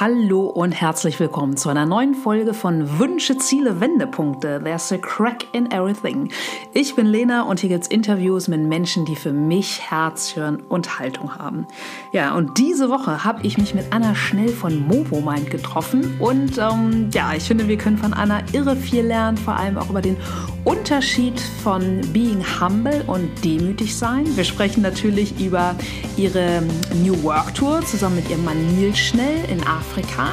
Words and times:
Hallo 0.00 0.42
und 0.42 0.70
herzlich 0.70 1.18
willkommen 1.18 1.56
zu 1.56 1.70
einer 1.70 1.84
neuen 1.84 2.14
Folge 2.14 2.54
von 2.54 3.00
Wünsche, 3.00 3.36
Ziele, 3.36 3.80
Wendepunkte. 3.80 4.60
There's 4.62 4.92
a 4.92 4.96
crack 4.96 5.44
in 5.52 5.72
everything. 5.72 6.30
Ich 6.72 6.94
bin 6.94 7.06
Lena 7.06 7.42
und 7.42 7.58
hier 7.58 7.70
gibt's 7.70 7.88
Interviews 7.88 8.46
mit 8.46 8.60
Menschen, 8.60 9.06
die 9.06 9.16
für 9.16 9.32
mich 9.32 9.90
Herz, 9.90 10.28
Hirn 10.28 10.62
und 10.68 11.00
Haltung 11.00 11.34
haben. 11.34 11.66
Ja, 12.12 12.36
und 12.36 12.58
diese 12.58 12.90
Woche 12.90 13.24
habe 13.24 13.44
ich 13.44 13.58
mich 13.58 13.74
mit 13.74 13.86
Anna 13.92 14.14
Schnell 14.14 14.50
von 14.50 14.86
Movomind 14.86 15.50
getroffen 15.50 16.20
und 16.20 16.58
ähm, 16.58 17.10
ja, 17.12 17.32
ich 17.36 17.42
finde, 17.42 17.66
wir 17.66 17.76
können 17.76 17.98
von 17.98 18.12
Anna 18.12 18.42
irre 18.52 18.76
viel 18.76 19.04
lernen, 19.04 19.36
vor 19.36 19.56
allem 19.56 19.78
auch 19.78 19.90
über 19.90 20.00
den 20.00 20.16
Unterschied 20.64 21.40
von 21.62 22.00
being 22.12 22.44
humble 22.60 23.02
und 23.06 23.30
demütig 23.44 23.96
sein. 23.96 24.24
Wir 24.36 24.44
sprechen 24.44 24.82
natürlich 24.82 25.38
über 25.40 25.74
ihre 26.16 26.62
New 27.02 27.22
Work 27.22 27.54
Tour 27.54 27.84
zusammen 27.84 28.16
mit 28.16 28.30
ihrem 28.30 28.44
Mann 28.44 28.76
Nils 28.76 28.98
Schnell 28.98 29.44
in 29.50 29.60
Afrika 29.66 30.30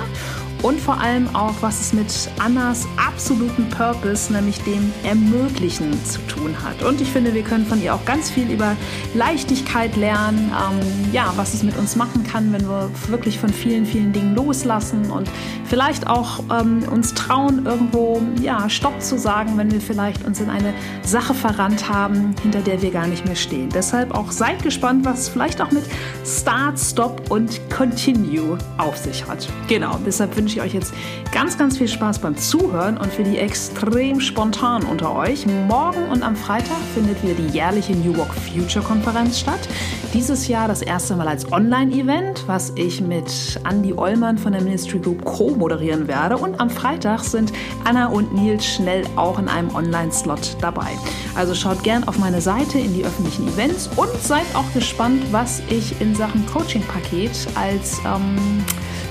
und 0.66 0.82
vor 0.82 1.00
allem 1.00 1.30
auch, 1.36 1.54
was 1.62 1.80
es 1.80 1.94
mit 1.94 2.12
Annas 2.40 2.88
absoluten 2.98 3.70
Purpose, 3.70 4.34
nämlich 4.34 4.60
dem 4.64 4.92
Ermöglichen, 5.04 5.94
zu 6.06 6.20
tun 6.22 6.56
hat. 6.64 6.82
Und 6.82 7.02
ich 7.02 7.12
finde, 7.12 7.36
wir 7.36 7.44
können 7.44 7.68
von 7.68 7.80
ihr 7.84 7.94
auch 7.94 8.04
ganz 8.04 8.32
viel 8.32 8.50
über 8.50 8.76
Leichtigkeit 9.14 9.96
lernen, 9.96 10.52
ähm, 10.52 11.14
ja, 11.14 11.32
was 11.36 11.54
es 11.54 11.62
mit 11.62 11.78
uns 11.78 11.96
machen 11.96 12.24
kann, 12.24 12.52
wenn 12.52 12.68
wir 12.68 12.90
wirklich 13.10 13.38
von 13.38 13.50
vielen, 13.50 13.86
vielen 13.86 14.12
Dingen 14.12 14.34
loslassen 14.34 15.12
und 15.12 15.30
vielleicht 15.66 16.08
auch 16.08 16.40
ähm, 16.50 16.84
uns 16.92 17.14
trauen, 17.14 17.68
irgendwo 17.68 18.24
ja, 18.42 18.68
Stopp 18.68 19.00
zu 19.04 19.20
sagen, 19.20 19.58
wenn 19.58 19.72
wir 19.72 19.82
vielleicht 19.82 20.26
uns 20.26 20.40
in 20.40 20.50
eine 20.50 20.74
Sache 21.04 21.36
verrannt 21.36 21.90
haben, 21.90 22.36
hinter 22.42 22.62
der 22.62 22.82
wir 22.82 22.90
gar 22.90 23.06
nicht 23.06 23.26
mehr 23.26 23.36
stehen. 23.36 23.70
Deshalb 23.70 24.16
auch 24.16 24.32
seid 24.32 24.64
gespannt, 24.64 25.06
was 25.06 25.30
vielleicht 25.30 25.62
auch 25.62 25.72
mit 25.72 25.84
Start, 26.26 26.80
Stop 26.80 27.30
und 27.30 27.60
Continue 27.70 28.58
auf 28.80 28.98
sich 28.98 29.28
hat. 29.28 29.48
Genau, 29.68 30.00
deshalb 30.04 30.36
wünsche 30.36 30.55
ich 30.56 30.62
euch 30.62 30.74
jetzt 30.74 30.94
ganz, 31.32 31.58
ganz 31.58 31.78
viel 31.78 31.88
Spaß 31.88 32.20
beim 32.20 32.38
Zuhören 32.38 32.98
und 32.98 33.12
für 33.12 33.24
die 33.24 33.38
extrem 33.38 34.20
spontanen 34.22 34.88
unter 34.88 35.16
euch. 35.16 35.46
Morgen 35.46 36.08
und 36.10 36.24
am 36.24 36.36
Freitag 36.36 36.78
findet 36.94 37.22
wieder 37.24 37.34
die 37.34 37.48
jährliche 37.48 37.94
New 37.94 38.16
Work 38.18 38.34
Future 38.34 38.84
Konferenz 38.84 39.40
statt. 39.40 39.60
Dieses 40.14 40.48
Jahr 40.48 40.68
das 40.68 40.82
erste 40.82 41.16
Mal 41.16 41.28
als 41.28 41.52
Online-Event, 41.52 42.46
was 42.48 42.72
ich 42.76 43.02
mit 43.02 43.60
Andy 43.70 43.94
Ollmann 43.94 44.38
von 44.38 44.54
der 44.54 44.62
Ministry 44.62 45.00
Group 45.00 45.26
co-moderieren 45.26 46.08
werde. 46.08 46.38
Und 46.38 46.62
am 46.62 46.70
Freitag 46.70 47.24
sind 47.24 47.52
Anna 47.84 48.08
und 48.08 48.34
Nils 48.34 48.66
schnell 48.66 49.04
auch 49.18 49.40
in 49.40 49.50
einem 49.50 49.76
Online-Slot 49.76 50.58
dabei. 50.62 50.88
Also 51.36 51.54
schaut 51.54 51.84
gern 51.84 52.06
auf 52.06 52.18
meine 52.18 52.40
Seite 52.40 52.80
in 52.80 52.94
die 52.94 53.04
öffentlichen 53.04 53.48
Events 53.50 53.90
und 53.98 54.10
seid 54.22 54.46
auch 54.54 54.72
gespannt, 54.74 55.22
was 55.32 55.62
ich 55.70 56.00
in 56.00 56.16
Sachen 56.16 56.46
Coaching-Paket 56.46 57.48
als 57.56 58.00
ähm, 58.06 58.64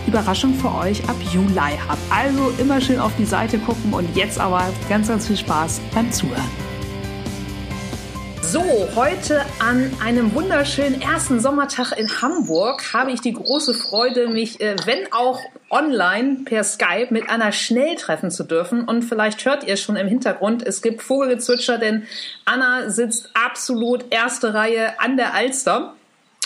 Überraschung 0.06 0.54
für 0.54 0.74
euch 0.74 1.08
ab 1.08 1.16
Juli 1.32 1.78
habe. 1.88 2.00
Also 2.10 2.52
immer 2.58 2.80
schön 2.80 2.98
auf 2.98 3.12
die 3.18 3.24
Seite 3.24 3.58
gucken 3.58 3.92
und 3.92 4.16
jetzt 4.16 4.38
aber 4.38 4.64
ganz, 4.88 5.08
ganz 5.08 5.26
viel 5.26 5.36
Spaß 5.36 5.80
beim 5.94 6.10
Zuhören. 6.12 6.64
So, 8.54 8.62
heute 8.94 9.44
an 9.58 9.90
einem 10.00 10.32
wunderschönen 10.32 11.02
ersten 11.02 11.40
Sommertag 11.40 11.98
in 11.98 12.08
Hamburg 12.22 12.92
habe 12.92 13.10
ich 13.10 13.20
die 13.20 13.32
große 13.32 13.74
Freude, 13.74 14.28
mich, 14.28 14.60
äh, 14.60 14.76
wenn 14.84 15.12
auch 15.12 15.40
online 15.70 16.44
per 16.44 16.62
Skype, 16.62 17.08
mit 17.10 17.28
Anna 17.28 17.50
Schnell 17.50 17.96
treffen 17.96 18.30
zu 18.30 18.44
dürfen. 18.44 18.84
Und 18.84 19.02
vielleicht 19.02 19.44
hört 19.44 19.64
ihr 19.64 19.76
schon 19.76 19.96
im 19.96 20.06
Hintergrund, 20.06 20.64
es 20.64 20.82
gibt 20.82 21.02
Vogelgezwitscher, 21.02 21.78
denn 21.78 22.06
Anna 22.44 22.90
sitzt 22.90 23.30
absolut 23.34 24.04
erste 24.10 24.54
Reihe 24.54 25.00
an 25.00 25.16
der 25.16 25.34
Alster. 25.34 25.94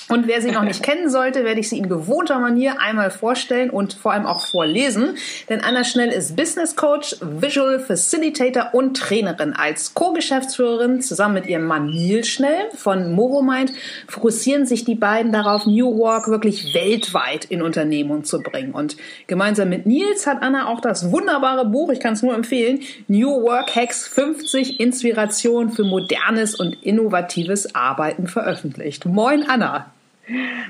Und 0.09 0.27
wer 0.27 0.41
sie 0.41 0.51
noch 0.51 0.63
nicht 0.63 0.83
kennen 0.83 1.11
sollte, 1.11 1.45
werde 1.45 1.61
ich 1.61 1.69
sie 1.69 1.77
in 1.77 1.89
gewohnter 1.89 2.39
Manier 2.39 2.81
einmal 2.81 3.11
vorstellen 3.11 3.69
und 3.69 3.93
vor 3.93 4.13
allem 4.13 4.25
auch 4.25 4.47
vorlesen. 4.47 5.17
Denn 5.51 5.63
Anna 5.63 5.85
Schnell 5.85 6.09
ist 6.09 6.35
Business 6.35 6.77
Coach, 6.77 7.17
Visual 7.21 7.79
Facilitator 7.79 8.71
und 8.73 8.97
Trainerin. 8.97 9.53
Als 9.53 9.93
Co-Geschäftsführerin 9.93 11.03
zusammen 11.03 11.35
mit 11.35 11.47
ihrem 11.47 11.65
Mann 11.65 11.87
Nils 11.87 12.29
Schnell 12.29 12.71
von 12.75 13.13
Movomind 13.13 13.73
fokussieren 14.09 14.65
sich 14.65 14.85
die 14.85 14.95
beiden 14.95 15.31
darauf, 15.31 15.67
New 15.67 15.99
Work 15.99 16.29
wirklich 16.29 16.73
weltweit 16.73 17.45
in 17.45 17.61
Unternehmung 17.61 18.25
zu 18.25 18.41
bringen. 18.41 18.73
Und 18.73 18.97
gemeinsam 19.27 19.69
mit 19.69 19.85
Nils 19.85 20.27
hat 20.27 20.43
Anna 20.43 20.69
auch 20.69 20.81
das 20.81 21.13
wunderbare 21.13 21.67
Buch, 21.67 21.91
ich 21.91 22.01
kann 22.01 22.15
es 22.15 22.23
nur 22.23 22.35
empfehlen, 22.35 22.81
New 23.09 23.43
Work 23.43 23.77
Hacks 23.77 24.09
50 24.09 24.81
Inspirationen 24.81 25.71
für 25.71 25.85
modernes 25.85 26.55
und 26.55 26.83
innovatives 26.83 27.75
Arbeiten 27.75 28.27
veröffentlicht. 28.27 29.05
Moin 29.05 29.45
Anna. 29.49 29.93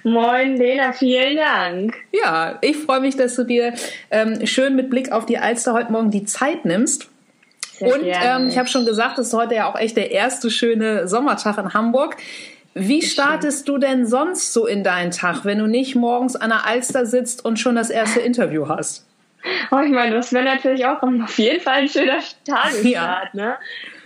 Moin 0.05 0.57
Lena, 0.57 0.93
vielen 0.93 1.37
Dank. 1.37 1.97
Ja, 2.13 2.59
ich 2.61 2.77
freue 2.77 3.01
mich, 3.01 3.17
dass 3.17 3.35
du 3.35 3.45
dir 3.45 3.75
ähm, 4.11 4.47
schön 4.47 4.77
mit 4.77 4.91
Blick 4.91 5.11
auf 5.13 5.27
die 5.27 5.39
Alster 5.39 5.73
heute 5.73 5.93
Morgen 5.93 6.11
die 6.11 6.25
Zeit 6.25 6.65
nimmst. 6.65 7.09
Sehr 7.73 7.93
Und 7.93 8.03
ähm, 8.05 8.49
ich 8.49 8.59
habe 8.59 8.69
schon 8.69 8.87
gesagt, 8.87 9.19
es 9.19 9.29
ist 9.29 9.35
heute 9.35 9.55
ja 9.55 9.71
auch 9.71 9.79
echt 9.79 9.97
der 9.97 10.11
erste 10.11 10.51
schöne 10.51 11.09
Sommertag 11.09 11.59
in 11.59 11.75
Hamburg. 11.75 12.17
Wie 12.75 13.03
startest 13.03 13.69
du 13.69 13.79
denn 13.79 14.07
sonst 14.07 14.53
so 14.53 14.67
in 14.67 14.85
deinen 14.85 15.11
Tag, 15.11 15.45
wenn 15.45 15.59
du 15.59 15.67
nicht 15.67 15.97
morgens 15.97 16.37
an 16.37 16.51
der 16.51 16.65
Alster 16.65 17.07
sitzt 17.07 17.45
und 17.45 17.59
schon 17.59 17.75
das 17.75 17.91
erste 17.91 18.21
Interview 18.21 18.69
hast? 18.69 19.05
Oh, 19.71 19.79
ich 19.79 19.91
meine, 19.91 20.15
das 20.15 20.33
wäre 20.33 20.45
natürlich 20.45 20.85
auch 20.87 21.03
auf 21.03 21.39
jeden 21.39 21.61
Fall 21.61 21.83
ein 21.83 21.89
schöner 21.89 22.19
Tagesstart. 22.45 22.85
Ja. 22.85 23.23
Ne? 23.33 23.57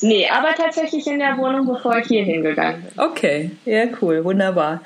Nee, 0.02 0.28
aber 0.30 0.54
tatsächlich 0.54 1.08
in 1.08 1.20
der 1.20 1.38
Wohnung, 1.38 1.66
bevor 1.66 1.98
ich 1.98 2.08
hier 2.08 2.24
hingegangen 2.26 2.84
bin. 2.84 3.00
Okay, 3.00 3.52
ja, 3.64 3.86
cool, 4.02 4.24
wunderbar. 4.26 4.82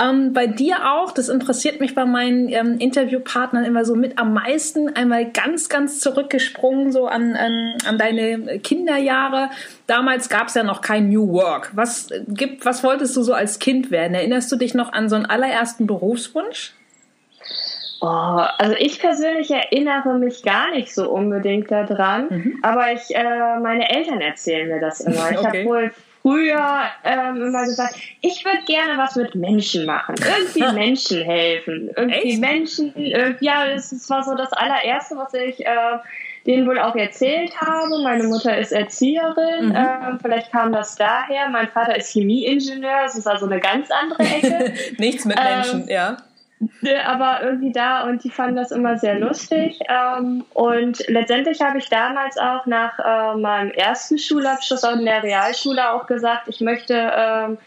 Ähm, 0.00 0.32
bei 0.32 0.46
dir 0.46 0.92
auch, 0.92 1.10
das 1.10 1.28
interessiert 1.28 1.80
mich 1.80 1.94
bei 1.94 2.04
meinen 2.04 2.48
ähm, 2.48 2.78
Interviewpartnern 2.78 3.64
immer 3.64 3.84
so 3.84 3.96
mit 3.96 4.16
am 4.18 4.32
meisten, 4.32 4.94
einmal 4.94 5.30
ganz, 5.30 5.68
ganz 5.68 5.98
zurückgesprungen, 5.98 6.92
so 6.92 7.06
an, 7.06 7.34
an, 7.34 7.74
an 7.84 7.98
deine 7.98 8.60
Kinderjahre. 8.60 9.50
Damals 9.88 10.28
gab 10.28 10.48
es 10.48 10.54
ja 10.54 10.62
noch 10.62 10.82
kein 10.82 11.08
New 11.08 11.32
Work. 11.32 11.72
Was 11.74 12.08
gibt, 12.28 12.64
was 12.64 12.84
wolltest 12.84 13.16
du 13.16 13.22
so 13.22 13.32
als 13.32 13.58
Kind 13.58 13.90
werden? 13.90 14.14
Erinnerst 14.14 14.52
du 14.52 14.56
dich 14.56 14.74
noch 14.74 14.92
an 14.92 15.08
so 15.08 15.16
einen 15.16 15.26
allerersten 15.26 15.88
Berufswunsch? 15.88 16.74
Oh, 18.00 18.06
also 18.06 18.76
ich 18.78 19.00
persönlich 19.00 19.50
erinnere 19.50 20.18
mich 20.18 20.44
gar 20.44 20.70
nicht 20.70 20.94
so 20.94 21.10
unbedingt 21.10 21.72
daran, 21.72 22.28
mhm. 22.30 22.58
aber 22.62 22.92
ich, 22.92 23.12
äh, 23.16 23.58
meine 23.58 23.90
Eltern 23.90 24.20
erzählen 24.20 24.68
mir 24.68 24.80
das 24.80 25.00
immer. 25.00 25.30
Ich 25.32 25.38
okay. 25.38 25.46
habe 25.46 25.64
wohl 25.64 25.90
früher 26.28 26.82
ähm, 27.04 27.42
immer 27.42 27.64
gesagt, 27.64 27.94
ich 28.20 28.44
würde 28.44 28.62
gerne 28.66 28.98
was 28.98 29.16
mit 29.16 29.34
Menschen 29.34 29.86
machen, 29.86 30.14
irgendwie 30.18 30.72
Menschen 30.78 31.22
helfen, 31.22 31.90
irgendwie 31.96 32.32
Echt? 32.32 32.40
Menschen, 32.40 32.94
äh, 32.96 33.34
ja, 33.40 33.66
das 33.68 34.08
war 34.10 34.22
so 34.22 34.34
das 34.34 34.52
allererste, 34.52 35.16
was 35.16 35.32
ich 35.34 35.64
äh, 35.64 35.98
denen 36.46 36.66
wohl 36.66 36.78
auch 36.78 36.94
erzählt 36.94 37.58
habe. 37.60 38.02
Meine 38.02 38.24
Mutter 38.24 38.56
ist 38.58 38.72
Erzieherin, 38.72 39.70
mhm. 39.70 39.74
äh, 39.74 40.18
vielleicht 40.20 40.52
kam 40.52 40.72
das 40.72 40.96
daher. 40.96 41.48
Mein 41.48 41.68
Vater 41.68 41.96
ist 41.96 42.12
Chemieingenieur, 42.12 43.02
das 43.04 43.16
ist 43.16 43.26
also 43.26 43.46
eine 43.46 43.60
ganz 43.60 43.88
andere 43.90 44.22
Ecke. 44.22 44.74
Nichts 44.98 45.24
mit 45.24 45.38
Menschen, 45.38 45.82
ähm, 45.82 45.88
ja 45.88 46.16
aber 47.06 47.42
irgendwie 47.42 47.72
da 47.72 48.04
und 48.04 48.24
die 48.24 48.30
fanden 48.30 48.56
das 48.56 48.70
immer 48.70 48.98
sehr 48.98 49.18
lustig. 49.18 49.78
Ähm, 49.88 50.44
und 50.54 51.06
letztendlich 51.08 51.60
habe 51.60 51.78
ich 51.78 51.88
damals 51.88 52.36
auch 52.38 52.66
nach 52.66 52.98
äh, 52.98 53.38
meinem 53.38 53.70
ersten 53.70 54.18
Schulabschluss 54.18 54.84
auch 54.84 54.94
in 54.94 55.04
der 55.04 55.22
Realschule 55.22 55.92
auch 55.92 56.06
gesagt, 56.06 56.48
ich 56.48 56.60
möchte 56.60 57.12
ähm, 57.16 57.58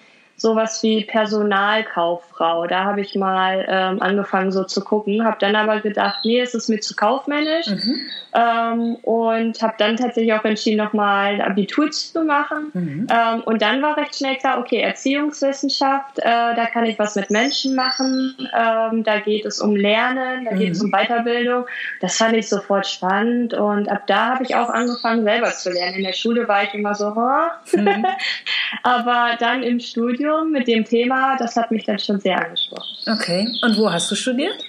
sowas 0.42 0.82
wie 0.82 1.06
Personalkauffrau. 1.06 2.66
Da 2.66 2.84
habe 2.84 3.02
ich 3.02 3.16
mal 3.16 3.66
ähm, 3.70 4.02
angefangen 4.02 4.52
so 4.52 4.64
zu 4.64 4.84
gucken, 4.84 5.24
habe 5.24 5.38
dann 5.40 5.56
aber 5.56 5.80
gedacht, 5.82 6.20
nee, 6.24 6.40
es 6.40 6.56
ist 6.56 6.68
mir 6.68 6.80
zu 6.80 6.96
kaufmännisch 6.96 7.68
mhm. 7.68 8.00
ähm, 8.34 8.96
und 9.04 9.62
habe 9.62 9.76
dann 9.78 9.98
tatsächlich 9.98 10.34
auch 10.34 10.44
entschieden, 10.44 10.78
nochmal 10.78 11.42
Abitur 11.42 11.92
zu 11.92 12.24
machen. 12.24 12.72
Mhm. 12.74 13.08
Ähm, 13.10 13.42
und 13.42 13.62
dann 13.62 13.82
war 13.82 13.98
recht 13.98 14.16
schnell 14.16 14.36
klar, 14.38 14.60
okay, 14.60 14.82
Erziehungswissenschaft, 14.82 16.18
äh, 16.20 16.24
da 16.24 16.66
kann 16.66 16.86
ich 16.86 16.98
was 16.98 17.16
mit 17.16 17.30
Menschen 17.30 17.76
machen, 17.76 18.36
ähm, 18.58 19.04
da 19.04 19.20
geht 19.20 19.46
es 19.46 19.62
um 19.62 19.76
Lernen, 19.76 20.46
da 20.46 20.52
mhm. 20.52 20.60
geht 20.60 20.72
es 20.72 20.82
um 20.82 20.92
Weiterbildung. 20.92 21.66
Das 22.00 22.18
fand 22.18 22.36
ich 22.36 22.50
sofort 22.50 22.88
spannend 22.88 23.54
und 23.54 23.90
ab 23.90 24.08
da 24.08 24.34
habe 24.34 24.44
ich 24.44 24.56
auch 24.56 24.70
angefangen, 24.70 25.24
selber 25.24 25.52
zu 25.52 25.72
lernen. 25.72 25.98
In 25.98 26.04
der 26.04 26.14
Schule 26.14 26.48
war 26.48 26.64
ich 26.64 26.74
immer 26.74 26.96
so, 26.96 27.12
mhm. 27.12 28.06
aber 28.84 29.38
dann 29.40 29.62
im 29.62 29.80
Studium 29.80 30.31
mit 30.52 30.68
dem 30.68 30.86
Thema, 30.86 31.36
das 31.38 31.56
hat 31.56 31.72
mich 31.72 31.86
dann 31.86 32.00
schon 32.00 32.20
sehr 32.20 32.44
angesprochen. 32.44 32.96
Okay, 33.08 33.48
und 33.64 33.78
wo 33.78 33.92
hast 33.92 34.10
du 34.12 34.16
studiert? 34.16 34.64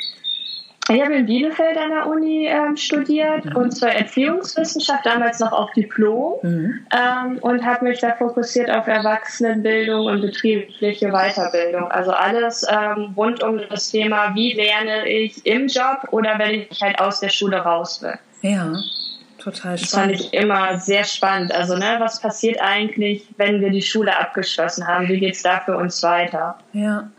Ich 0.88 1.00
habe 1.00 1.14
in 1.14 1.26
Bielefeld 1.26 1.76
an 1.76 1.91
der 1.91 2.06
Uni 2.09 2.47
ähm, 2.47 2.76
studiert 2.76 3.44
mhm. 3.44 3.56
und 3.56 3.70
zwar 3.70 3.91
Erziehungswissenschaft, 3.91 5.06
damals 5.06 5.38
noch 5.38 5.53
auf 5.53 5.70
Diplom 5.73 6.41
mhm. 6.43 6.87
ähm, 6.93 7.38
und 7.41 7.64
habe 7.64 7.85
mich 7.85 8.00
da 8.00 8.14
fokussiert 8.17 8.69
auf 8.69 8.88
Erwachsenenbildung 8.88 10.06
und 10.06 10.20
betriebliche 10.20 11.11
Weiterbildung. 11.11 11.88
Also 11.88 12.11
alles 12.11 12.67
ähm, 12.69 13.15
rund 13.17 13.44
um 13.44 13.61
das 13.70 13.91
Thema, 13.91 14.35
wie 14.35 14.55
lerne 14.55 15.08
ich 15.08 15.47
im 15.47 15.69
Job 15.69 16.08
oder 16.11 16.38
wenn 16.38 16.67
ich 16.69 16.82
halt 16.82 16.99
aus 17.00 17.20
der 17.20 17.29
Schule 17.29 17.58
raus 17.58 18.03
will. 18.03 18.19
Ja. 18.43 18.73
Total 19.43 19.77
spannend. 19.77 19.83
Das 19.83 19.91
fand 19.91 20.12
ich 20.12 20.35
immer 20.35 20.79
sehr 20.79 21.03
spannend. 21.03 21.53
Also, 21.53 21.77
ne, 21.77 21.97
was 21.99 22.21
passiert 22.21 22.61
eigentlich, 22.61 23.27
wenn 23.39 23.61
wir 23.61 23.71
die 23.71 23.83
Schule 23.83 24.17
abgeschlossen 24.17 24.87
haben? 24.87 25.09
Wie 25.09 25.19
geht 25.19 25.35
es 25.35 25.43
da 25.43 25.61
für 25.61 25.77
uns 25.77 26.03
weiter? 26.03 26.59
Ja. 26.73 27.11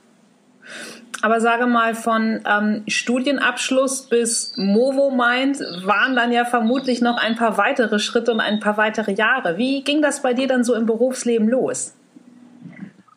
Aber 1.21 1.41
sage 1.41 1.67
mal, 1.67 1.95
von 1.95 2.41
ähm, 2.49 2.83
Studienabschluss 2.87 4.07
bis 4.07 4.53
Movo 4.55 5.11
Mind 5.11 5.59
waren 5.85 6.15
dann 6.15 6.31
ja 6.31 6.45
vermutlich 6.45 7.01
noch 7.01 7.17
ein 7.17 7.35
paar 7.35 7.57
weitere 7.57 7.99
Schritte 7.99 8.31
und 8.31 8.39
ein 8.39 8.59
paar 8.59 8.77
weitere 8.77 9.11
Jahre. 9.13 9.57
Wie 9.57 9.83
ging 9.83 10.01
das 10.01 10.21
bei 10.21 10.33
dir 10.33 10.47
dann 10.47 10.63
so 10.63 10.75
im 10.75 10.85
Berufsleben 10.85 11.49
los? 11.49 11.93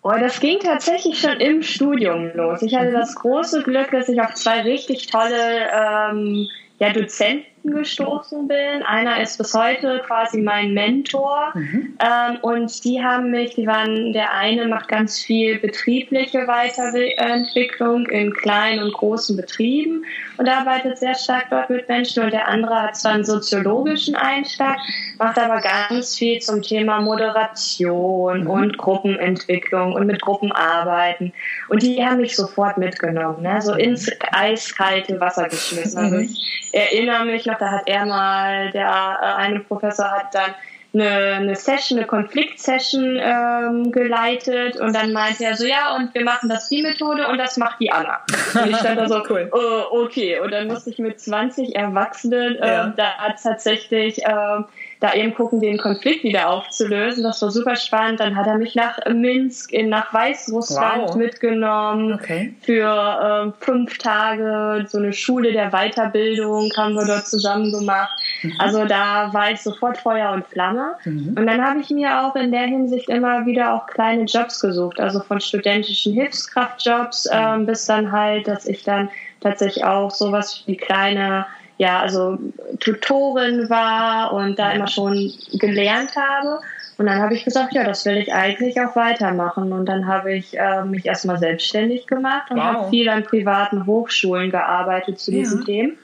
Oh, 0.03 0.15
das 0.21 0.39
ging 0.39 0.59
tatsächlich 0.61 1.21
schon 1.21 1.41
im 1.41 1.63
Studium 1.63 2.31
los. 2.35 2.63
Ich 2.63 2.77
hatte 2.77 2.93
das 2.93 3.15
große 3.17 3.63
Glück, 3.63 3.91
dass 3.91 4.09
ich 4.09 4.21
auf 4.21 4.35
zwei 4.35 4.63
richtig 4.63 5.09
tolle 5.09 5.69
ähm, 5.73 6.49
ja, 6.79 6.93
Dozenten 6.93 7.56
gestoßen 7.71 8.49
bin. 8.49 8.83
Einer 8.85 9.21
ist 9.21 9.39
bis 9.39 9.55
heute 9.55 10.03
quasi 10.07 10.41
mein 10.41 10.75
Mentor. 10.75 11.53
Mhm. 11.55 11.97
Ähm, 12.01 12.39
und 12.43 12.85
die 12.85 13.03
haben 13.03 13.31
mich, 13.31 13.55
die 13.55 13.67
waren, 13.67 14.13
der 14.13 14.35
eine 14.35 14.67
macht 14.67 14.89
ganz 14.89 15.19
viel 15.19 15.59
betriebliche 15.59 16.47
Weiterentwicklung 16.47 18.07
in 18.07 18.33
kleinen 18.33 18.83
und 18.83 18.93
großen 18.93 19.37
Betrieben 19.37 20.05
und 20.39 20.49
arbeitet 20.49 20.99
sehr 20.99 21.15
stark 21.15 21.47
dort 21.51 21.71
mit 21.71 21.89
Menschen. 21.89 22.25
Und 22.25 22.33
der 22.33 22.49
andere 22.49 22.83
hat 22.83 22.97
zwar 22.97 23.13
einen 23.13 23.25
soziologischen 23.25 24.15
Einschlag, 24.15 24.79
macht 25.19 25.39
aber 25.39 25.61
ganz 25.61 26.17
viel 26.17 26.41
zum 26.41 26.63
Thema 26.63 27.01
Moderation 27.01 28.45
mhm. 28.45 28.51
und 28.51 28.79
Gruppenentwicklung 28.79 29.93
und 29.93 30.07
mit 30.07 30.21
Gruppen 30.23 30.53
arbeiten. 30.53 31.33
Und 31.69 31.83
die 31.83 32.05
haben 32.05 32.19
mich 32.19 32.37
sofort 32.37 32.79
mitgenommen, 32.79 33.43
ne? 33.43 33.61
so 33.61 33.75
ins 33.75 34.11
eiskalte 34.33 35.21
Wasser 35.21 35.49
geschmissen. 35.49 35.99
Also 35.99 36.17
mhm. 36.17 36.23
ich 36.23 36.71
erinnere 36.73 37.25
mich 37.25 37.47
noch 37.47 37.59
da 37.59 37.71
hat 37.71 37.83
er 37.87 38.07
mal, 38.07 38.71
der 38.73 39.19
äh, 39.23 39.43
eine 39.43 39.61
Professor 39.61 40.11
hat 40.11 40.35
dann 40.35 40.55
eine, 40.95 41.35
eine 41.35 41.57
Session, 41.57 41.99
eine 41.99 42.07
Konfliktsession 42.07 43.19
ähm, 43.21 43.93
geleitet 43.93 44.77
und 44.77 44.95
dann 44.95 45.13
meinte 45.13 45.45
er 45.45 45.57
so, 45.57 45.67
ja, 45.67 45.97
und 45.97 46.15
wir 46.15 46.25
machen 46.25 46.49
das 46.49 46.69
die 46.69 46.83
Methode 46.83 47.27
und 47.29 47.39
das 47.39 47.57
macht 47.57 47.81
die 47.81 47.91
Anna. 47.91 48.21
Und 48.55 48.71
ich 48.71 48.77
stand 48.77 48.99
da 48.99 49.09
so, 49.09 49.23
cool. 49.31 49.51
oh, 49.53 50.05
okay. 50.05 50.41
Und 50.41 50.53
dann 50.53 50.69
musste 50.69 50.91
ich 50.91 50.99
mit 50.99 51.21
20 51.21 51.75
Erwachsenen 51.77 52.57
äh, 52.57 52.67
ja. 52.67 52.95
da 52.97 53.13
tatsächlich 53.43 54.25
äh, 54.25 54.63
da 55.01 55.13
eben 55.15 55.35
gucken, 55.35 55.61
den 55.61 55.79
Konflikt 55.79 56.25
wieder 56.25 56.49
aufzulösen. 56.49 57.23
Das 57.23 57.43
war 57.43 57.51
super 57.51 57.77
spannend. 57.77 58.21
Dann 58.21 58.35
hat 58.37 58.47
er 58.47 58.57
mich 58.57 58.75
nach 58.75 58.99
Minsk, 59.13 59.73
in, 59.73 59.91
nach 59.91 60.13
Weißrussland 60.13 61.09
wow. 61.09 61.17
mitgenommen 61.17 62.15
okay. 62.15 62.55
für 62.63 63.53
äh, 63.61 63.65
fünf 63.65 63.99
Tage. 63.99 64.87
So 64.89 64.99
eine 64.99 65.13
Schule 65.13 65.53
der 65.53 65.71
Weiterbildung 65.71 66.71
haben 66.77 66.95
wir 66.95 67.05
dort 67.05 67.27
zusammen 67.27 67.71
gemacht. 67.73 68.19
Mhm. 68.43 68.55
Also 68.59 68.85
da 68.87 69.33
war 69.33 69.51
ich 69.51 69.61
sofort 69.61 69.99
Feuer 69.99 70.33
und 70.33 70.47
Flamme. 70.47 70.95
Mhm. 71.05 71.35
Und 71.39 71.47
dann 71.47 71.63
habe 71.63 71.81
ich 71.81 71.91
mir 71.91 72.23
auch 72.23 72.35
in 72.37 72.51
der 72.51 72.65
Hinsicht 72.65 73.09
immer 73.11 73.45
wieder 73.45 73.75
auch 73.75 73.87
kleine 73.87 74.25
Jobs 74.25 74.61
gesucht. 74.61 74.99
Also 74.99 75.21
von 75.21 75.41
studentischen 75.41 76.15
Hilfskraftjobs 76.15 77.27
mhm. 77.27 77.39
ähm, 77.39 77.67
bis 77.67 77.85
dann 77.85 78.13
halt, 78.13 78.49
dass 78.49 78.67
ich 78.67 78.83
dann 78.83 79.11
tatsächlich 79.41 79.85
auch 79.85 80.11
sowas 80.11 80.63
wie 80.67 80.77
kleine 80.77 81.47
ja, 81.79 82.01
also 82.01 82.39
Tutorin 82.81 83.69
war 83.69 84.33
und 84.33 84.59
da 84.59 84.73
immer 84.73 84.87
schon 84.87 85.33
gelernt 85.53 86.17
habe. 86.17 86.61
Und 86.99 87.07
dann 87.07 87.21
habe 87.21 87.35
ich 87.35 87.45
gesagt, 87.45 87.75
ja, 87.75 87.85
das 87.85 88.07
will 88.07 88.17
ich 88.17 88.33
eigentlich 88.33 88.81
auch 88.81 88.97
weitermachen. 88.97 89.73
Und 89.73 89.87
dann 89.87 90.07
habe 90.07 90.35
ich 90.35 90.59
äh, 90.59 90.85
mich 90.85 91.05
erstmal 91.05 91.39
selbstständig 91.39 92.07
gemacht 92.07 92.51
und 92.51 92.57
wow. 92.57 92.65
habe 92.65 92.91
viel 92.91 93.09
an 93.11 93.25
privaten 93.25 93.85
Hochschulen 93.85 94.51
gearbeitet 94.51 95.19
zu 95.21 95.31
diesen 95.31 95.61
ja. 95.61 95.65
Themen. 95.67 95.99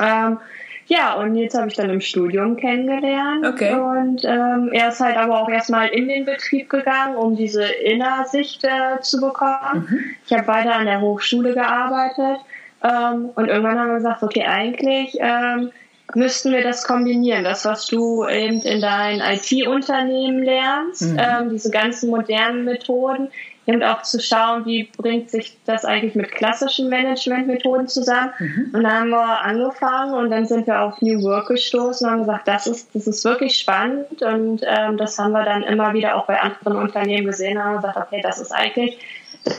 Ähm, 0.00 0.38
ja, 0.86 1.14
und 1.14 1.34
jetzt 1.34 1.58
habe 1.58 1.68
ich 1.68 1.74
dann 1.74 1.90
im 1.90 2.00
Studium 2.00 2.56
kennengelernt. 2.56 3.44
Okay. 3.44 3.74
Und 3.74 4.24
ähm, 4.24 4.70
er 4.72 4.88
ist 4.88 5.00
halt 5.00 5.16
aber 5.16 5.42
auch 5.42 5.48
erstmal 5.48 5.88
in 5.88 6.08
den 6.08 6.24
Betrieb 6.24 6.70
gegangen, 6.70 7.16
um 7.16 7.36
diese 7.36 7.64
Innersicht 7.64 8.64
äh, 8.64 9.00
zu 9.02 9.20
bekommen. 9.20 9.86
Mhm. 9.90 10.00
Ich 10.24 10.32
habe 10.32 10.46
weiter 10.46 10.76
an 10.76 10.86
der 10.86 11.00
Hochschule 11.00 11.52
gearbeitet 11.52 12.40
ähm, 12.86 13.30
und 13.34 13.48
irgendwann 13.48 13.78
haben 13.78 13.88
wir 13.88 13.96
gesagt, 13.96 14.22
okay, 14.22 14.44
eigentlich 14.44 15.16
ähm, 15.20 15.70
müssten 16.14 16.52
wir 16.52 16.62
das 16.62 16.84
kombinieren. 16.84 17.44
Das, 17.44 17.64
was 17.64 17.86
du 17.86 18.26
eben 18.28 18.60
in 18.62 18.80
dein 18.80 19.20
IT-Unternehmen 19.20 20.42
lernst, 20.42 21.02
mhm. 21.02 21.18
ähm, 21.18 21.50
diese 21.50 21.70
ganzen 21.70 22.10
modernen 22.10 22.64
Methoden, 22.64 23.28
eben 23.66 23.82
auch 23.82 24.02
zu 24.02 24.20
schauen, 24.20 24.64
wie 24.64 24.84
bringt 24.96 25.30
sich 25.30 25.58
das 25.66 25.84
eigentlich 25.84 26.14
mit 26.14 26.30
klassischen 26.30 26.88
Management-Methoden 26.88 27.88
zusammen. 27.88 28.30
Mhm. 28.38 28.70
Und 28.72 28.82
dann 28.84 28.92
haben 28.92 29.10
wir 29.10 29.40
angefangen 29.42 30.14
und 30.14 30.30
dann 30.30 30.46
sind 30.46 30.68
wir 30.68 30.80
auf 30.82 31.02
New 31.02 31.20
Work 31.22 31.48
gestoßen 31.48 32.06
und 32.06 32.12
haben 32.12 32.20
gesagt, 32.20 32.46
das 32.46 32.68
ist, 32.68 32.94
das 32.94 33.08
ist 33.08 33.24
wirklich 33.24 33.58
spannend 33.58 34.22
und 34.22 34.62
ähm, 34.64 34.96
das 34.96 35.18
haben 35.18 35.32
wir 35.32 35.44
dann 35.44 35.64
immer 35.64 35.92
wieder 35.94 36.14
auch 36.14 36.26
bei 36.26 36.40
anderen 36.40 36.76
Unternehmen 36.76 37.26
gesehen 37.26 37.58
und 37.58 37.64
haben 37.64 37.76
gesagt, 37.76 37.96
okay, 37.96 38.20
das 38.22 38.38
ist 38.38 38.52
eigentlich 38.52 38.98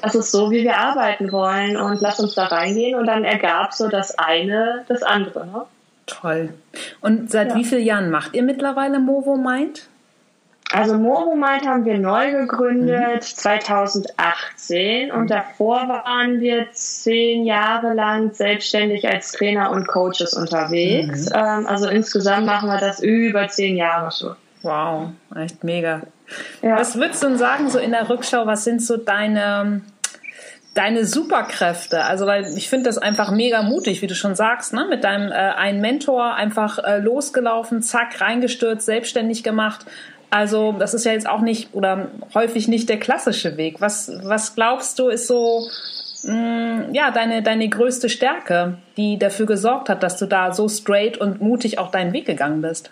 das 0.02 0.16
ist 0.16 0.32
so, 0.32 0.52
wie 0.52 0.64
wir 0.64 0.78
arbeiten 0.78 1.32
wollen 1.32 1.78
und 1.78 2.02
lass 2.02 2.20
uns 2.20 2.36
da 2.36 2.46
reingehen 2.46 2.98
und 2.98 3.06
dann 3.06 3.24
ergab 3.24 3.74
so 3.74 3.88
das 3.88 4.18
eine 4.18 4.86
das 4.88 5.04
andere. 5.04 5.46
Ne? 5.48 5.64
Toll. 6.06 6.54
Und 7.02 7.32
seit 7.32 7.50
ja. 7.50 7.56
wie 7.56 7.66
vielen 7.66 7.84
Jahren 7.84 8.10
macht 8.10 8.34
ihr 8.34 8.44
mittlerweile 8.44 9.00
Movo 9.00 9.36
Mind? 9.36 9.88
Also 10.74 10.98
Movo 10.98 11.36
Mind 11.36 11.66
haben 11.66 11.86
wir 11.86 11.98
neu 11.98 12.32
gegründet 12.32 13.16
mhm. 13.16 13.22
2018 13.22 15.12
und 15.12 15.30
davor 15.30 15.88
waren 15.88 16.42
wir 16.42 16.68
zehn 16.74 17.46
Jahre 17.46 17.94
lang 17.94 18.34
selbstständig 18.34 19.08
als 19.08 19.32
Trainer 19.32 19.72
und 19.72 19.88
Coaches 19.88 20.34
unterwegs. 20.34 21.30
Mhm. 21.30 21.36
Ähm, 21.36 21.68
also 21.68 21.88
insgesamt 21.88 22.46
machen 22.46 22.68
wir 22.68 22.80
das 22.80 23.02
über 23.02 23.48
zehn 23.48 23.78
Jahre 23.78 24.12
schon. 24.12 24.36
Wow, 24.62 25.12
echt 25.36 25.64
mega. 25.64 26.02
Ja. 26.62 26.78
Was 26.78 26.96
würdest 26.96 27.24
du 27.24 27.28
denn 27.28 27.38
sagen, 27.38 27.70
so 27.70 27.80
in 27.80 27.92
der 27.92 28.10
Rückschau, 28.10 28.46
was 28.46 28.64
sind 28.64 28.82
so 28.82 28.98
deine, 28.98 29.82
deine 30.74 31.06
Superkräfte? 31.06 32.04
Also, 32.04 32.26
weil 32.26 32.46
ich 32.58 32.70
finde 32.70 32.86
das 32.86 32.98
einfach 32.98 33.32
mega 33.32 33.62
mutig, 33.62 34.02
wie 34.02 34.08
du 34.08 34.16
schon 34.16 34.36
sagst, 34.36 34.74
ne? 34.74 34.86
mit 34.90 35.04
deinem 35.04 35.32
äh, 35.32 35.36
einen 35.36 35.82
Mentor 35.82 36.36
einfach 36.36 36.80
äh, 36.80 37.00
losgelaufen, 37.00 37.82
zack, 37.82 38.20
reingestürzt, 38.22 38.86
selbstständig 38.86 39.44
gemacht. 39.44 39.86
Also, 40.30 40.74
das 40.74 40.94
ist 40.94 41.06
ja 41.06 41.14
jetzt 41.14 41.30
auch 41.30 41.42
nicht 41.42 41.74
oder 41.74 42.10
häufig 42.34 42.68
nicht 42.68 42.90
der 42.90 43.00
klassische 43.00 43.56
Weg. 43.56 43.80
Was, 43.80 44.12
was 44.24 44.56
glaubst 44.56 45.00
du, 45.00 45.08
ist 45.08 45.28
so, 45.28 45.66
mh, 46.24 46.34
mm, 46.34 46.94
ja, 46.94 47.12
deine, 47.12 47.42
deine 47.42 47.70
größte 47.70 48.10
Stärke, 48.10 48.78
die 48.98 49.18
dafür 49.18 49.46
gesorgt 49.46 49.88
hat, 49.88 50.04
dass 50.04 50.18
du 50.18 50.26
da 50.26 50.54
so 50.54 50.68
straight 50.68 51.18
und 51.18 51.42
mutig 51.42 51.80
auch 51.80 51.92
deinen 51.92 52.12
Weg 52.12 52.26
gegangen 52.26 52.62
bist? 52.62 52.92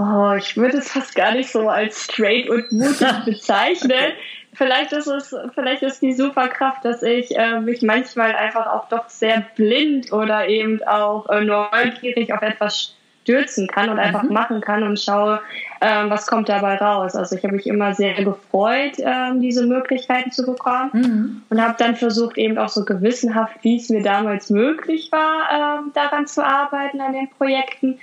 Oh, 0.00 0.32
ich 0.32 0.56
würde 0.56 0.78
es 0.78 0.92
fast 0.92 1.14
gar 1.14 1.32
nicht 1.32 1.50
so 1.50 1.68
als 1.68 2.04
straight 2.04 2.48
und 2.48 2.72
mutig 2.72 3.06
bezeichnen. 3.26 4.14
Vielleicht 4.54 4.92
ist 4.92 5.06
es, 5.06 5.34
vielleicht 5.54 5.82
ist 5.82 6.00
die 6.00 6.14
Superkraft, 6.14 6.86
dass 6.86 7.02
ich 7.02 7.36
äh, 7.36 7.60
mich 7.60 7.82
manchmal 7.82 8.34
einfach 8.34 8.66
auch 8.66 8.88
doch 8.88 9.10
sehr 9.10 9.44
blind 9.56 10.10
oder 10.10 10.48
eben 10.48 10.82
auch 10.84 11.28
äh, 11.28 11.44
neugierig 11.44 12.32
auf 12.32 12.40
etwas 12.40 12.96
stürzen 13.22 13.68
kann 13.68 13.90
und 13.90 13.98
einfach 13.98 14.22
mhm. 14.22 14.32
machen 14.32 14.60
kann 14.62 14.82
und 14.82 14.98
schaue, 14.98 15.40
äh, 15.80 16.08
was 16.08 16.26
kommt 16.26 16.48
dabei 16.48 16.76
raus. 16.76 17.14
Also 17.14 17.36
ich 17.36 17.44
habe 17.44 17.54
mich 17.54 17.66
immer 17.66 17.94
sehr 17.94 18.14
gefreut, 18.14 18.98
äh, 18.98 19.32
diese 19.34 19.66
Möglichkeiten 19.66 20.32
zu 20.32 20.46
bekommen 20.46 20.90
mhm. 20.94 21.42
und 21.50 21.62
habe 21.62 21.74
dann 21.78 21.94
versucht, 21.94 22.38
eben 22.38 22.56
auch 22.56 22.70
so 22.70 22.86
gewissenhaft, 22.86 23.56
wie 23.60 23.76
es 23.76 23.90
mir 23.90 24.02
damals 24.02 24.48
möglich 24.48 25.12
war, 25.12 25.82
äh, 25.82 25.90
daran 25.92 26.26
zu 26.26 26.42
arbeiten, 26.42 27.02
an 27.02 27.12
den 27.12 27.28
Projekten. 27.28 27.98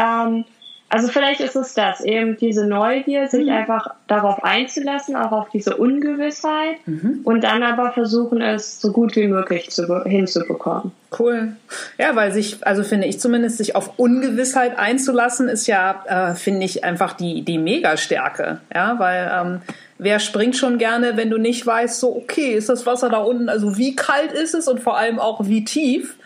Ähm, 0.00 0.46
also 0.92 1.08
vielleicht 1.08 1.40
ist 1.40 1.56
es 1.56 1.72
das, 1.72 2.02
eben 2.02 2.36
diese 2.36 2.66
Neugier, 2.66 3.26
sich 3.26 3.46
mhm. 3.46 3.52
einfach 3.52 3.94
darauf 4.08 4.44
einzulassen, 4.44 5.16
auch 5.16 5.32
auf 5.32 5.48
diese 5.48 5.78
Ungewissheit 5.78 6.86
mhm. 6.86 7.20
und 7.24 7.44
dann 7.44 7.62
aber 7.62 7.92
versuchen, 7.92 8.42
es 8.42 8.78
so 8.78 8.92
gut 8.92 9.16
wie 9.16 9.26
möglich 9.26 9.70
zu, 9.70 10.04
hinzubekommen. 10.04 10.92
Cool. 11.18 11.56
Ja, 11.96 12.14
weil 12.14 12.30
sich, 12.30 12.58
also 12.66 12.84
finde 12.84 13.06
ich 13.06 13.18
zumindest, 13.18 13.56
sich 13.56 13.74
auf 13.74 13.98
Ungewissheit 13.98 14.78
einzulassen, 14.78 15.48
ist 15.48 15.66
ja, 15.66 16.04
äh, 16.04 16.34
finde 16.34 16.66
ich, 16.66 16.84
einfach 16.84 17.14
die, 17.14 17.40
die 17.40 17.56
Megastärke. 17.56 18.60
Ja, 18.74 18.98
weil 18.98 19.32
ähm, 19.34 19.62
wer 19.96 20.18
springt 20.18 20.58
schon 20.58 20.76
gerne, 20.76 21.16
wenn 21.16 21.30
du 21.30 21.38
nicht 21.38 21.66
weißt, 21.66 22.00
so, 22.00 22.14
okay, 22.14 22.52
ist 22.52 22.68
das 22.68 22.84
Wasser 22.84 23.08
da 23.08 23.16
unten, 23.16 23.48
also 23.48 23.78
wie 23.78 23.96
kalt 23.96 24.32
ist 24.32 24.54
es 24.54 24.68
und 24.68 24.80
vor 24.80 24.98
allem 24.98 25.18
auch 25.18 25.46
wie 25.46 25.64
tief? 25.64 26.16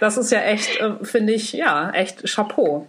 Das 0.00 0.16
ist 0.16 0.32
ja 0.32 0.40
echt, 0.40 0.80
äh, 0.80 0.94
finde 1.02 1.32
ich, 1.32 1.52
ja, 1.52 1.90
echt 1.90 2.24
Chapeau. 2.24 2.88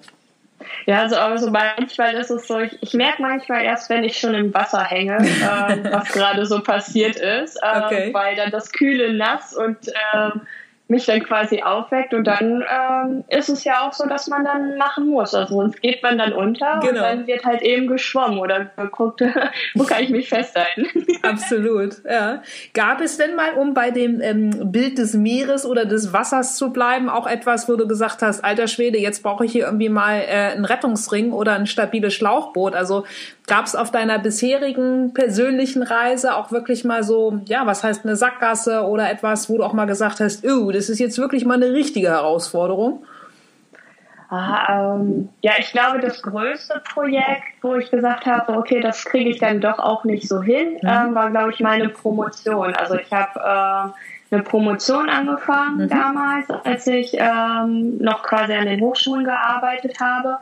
Ja, 0.85 1.01
also, 1.01 1.15
also 1.15 1.51
manchmal 1.51 2.15
ist 2.15 2.29
es 2.29 2.47
so, 2.47 2.59
ich, 2.59 2.77
ich 2.81 2.93
merke 2.93 3.21
manchmal 3.21 3.63
erst, 3.63 3.89
wenn 3.89 4.03
ich 4.03 4.19
schon 4.19 4.33
im 4.33 4.53
Wasser 4.53 4.83
hänge, 4.83 5.17
ähm, 5.17 5.83
was 5.91 6.09
gerade 6.09 6.45
so 6.45 6.61
passiert 6.61 7.15
ist, 7.15 7.59
ähm, 7.63 7.83
okay. 7.83 8.13
weil 8.13 8.35
dann 8.35 8.51
das 8.51 8.71
kühle 8.71 9.13
Nass 9.13 9.53
und 9.53 9.77
ähm, 10.13 10.41
mich 10.89 11.05
dann 11.05 11.24
quasi 11.24 11.62
aufweckt 11.62 12.13
und 12.15 12.25
dann 12.25 12.63
ähm, 12.63 13.24
ist 13.29 13.48
es 13.50 13.63
ja 13.63 13.88
auch 13.88 13.93
so, 13.93 14.08
dass 14.08 14.27
man 14.27 14.43
dann 14.43 14.75
machen 14.77 15.08
muss. 15.08 15.36
Also 15.36 15.55
sonst 15.55 15.81
geht 15.81 16.01
man 16.01 16.17
dann 16.17 16.34
unter 16.34 16.79
genau. 16.79 16.89
und 16.89 16.96
dann 16.98 17.27
wird 17.27 17.46
halt 17.46 17.62
eben 17.62 17.88
geschwommen 17.88 18.39
oder 18.39 18.72
geguckt, 18.75 19.22
wo 19.75 19.84
kann 19.84 20.03
ich 20.03 20.10
mich 20.10 20.29
festhalten. 20.29 20.88
Absolut, 21.22 22.03
ja. 22.03 22.41
Gab 22.74 23.01
es 23.01 23.17
denn 23.17 23.36
mal, 23.36 23.53
um 23.53 23.75
bei 23.75 23.91
dem 23.91 24.19
ähm, 24.19 24.72
Bild 24.72 24.98
des 24.98 25.13
Meeres 25.13 25.65
oder 25.65 25.86
des 25.86 26.12
Wassers 26.12 26.55
zu 26.55 26.72
bleiben, 26.72 27.08
auch 27.08 27.27
etwas, 27.27 27.69
wo 27.69 27.75
du 27.75 27.88
gesagt 27.88 28.24
hast, 28.24 28.43
alter 28.43 28.67
Schwede, 28.67 28.98
jetzt 28.98 29.22
brauche 29.22 29.46
ich 29.46 29.51
hier 29.51 29.65
irgendwie 29.65 29.89
mal 29.89 30.19
äh, 30.19 30.53
einen 30.53 30.65
Rettungsring 30.65 31.31
oder 31.34 31.53
ein 31.53 31.67
stabiles 31.67 32.15
Schlauchboot. 32.15 32.74
Also 32.74 33.05
Gab 33.49 33.65
es 33.65 33.75
auf 33.75 33.89
deiner 33.89 34.19
bisherigen 34.19 35.11
persönlichen 35.13 35.81
Reise 35.81 36.35
auch 36.35 36.51
wirklich 36.51 36.85
mal 36.85 37.03
so, 37.03 37.41
ja, 37.45 37.65
was 37.65 37.83
heißt 37.83 38.05
eine 38.05 38.15
Sackgasse 38.15 38.83
oder 38.83 39.09
etwas, 39.09 39.49
wo 39.49 39.57
du 39.57 39.63
auch 39.63 39.73
mal 39.73 39.85
gesagt 39.85 40.19
hast, 40.19 40.45
oh, 40.45 40.71
das 40.71 40.87
ist 40.87 40.99
jetzt 40.99 41.17
wirklich 41.17 41.45
mal 41.45 41.55
eine 41.55 41.73
richtige 41.73 42.09
Herausforderung? 42.09 43.03
Ah, 44.29 44.97
ähm, 44.97 45.29
ja, 45.41 45.53
ich 45.57 45.71
glaube, 45.71 45.99
das 45.99 46.21
größte 46.21 46.83
Projekt, 46.93 47.63
wo 47.63 47.75
ich 47.75 47.89
gesagt 47.89 48.27
habe, 48.27 48.55
okay, 48.55 48.79
das 48.79 49.03
kriege 49.03 49.31
ich 49.31 49.39
dann 49.39 49.59
doch 49.59 49.79
auch 49.79 50.03
nicht 50.03 50.27
so 50.27 50.43
hin, 50.43 50.73
mhm. 50.83 50.87
ähm, 50.87 51.15
war, 51.15 51.31
glaube 51.31 51.51
ich, 51.51 51.59
meine 51.59 51.89
Promotion. 51.89 52.75
Also 52.75 52.95
ich 52.95 53.11
habe 53.11 53.39
äh, 53.39 54.35
eine 54.35 54.43
Promotion 54.43 55.09
angefangen 55.09 55.85
mhm. 55.85 55.89
damals, 55.89 56.47
als 56.63 56.85
ich 56.85 57.15
ähm, 57.15 57.97
noch 57.97 58.21
quasi 58.21 58.53
an 58.53 58.67
den 58.67 58.81
Hochschulen 58.81 59.25
gearbeitet 59.25 59.99
habe 59.99 60.37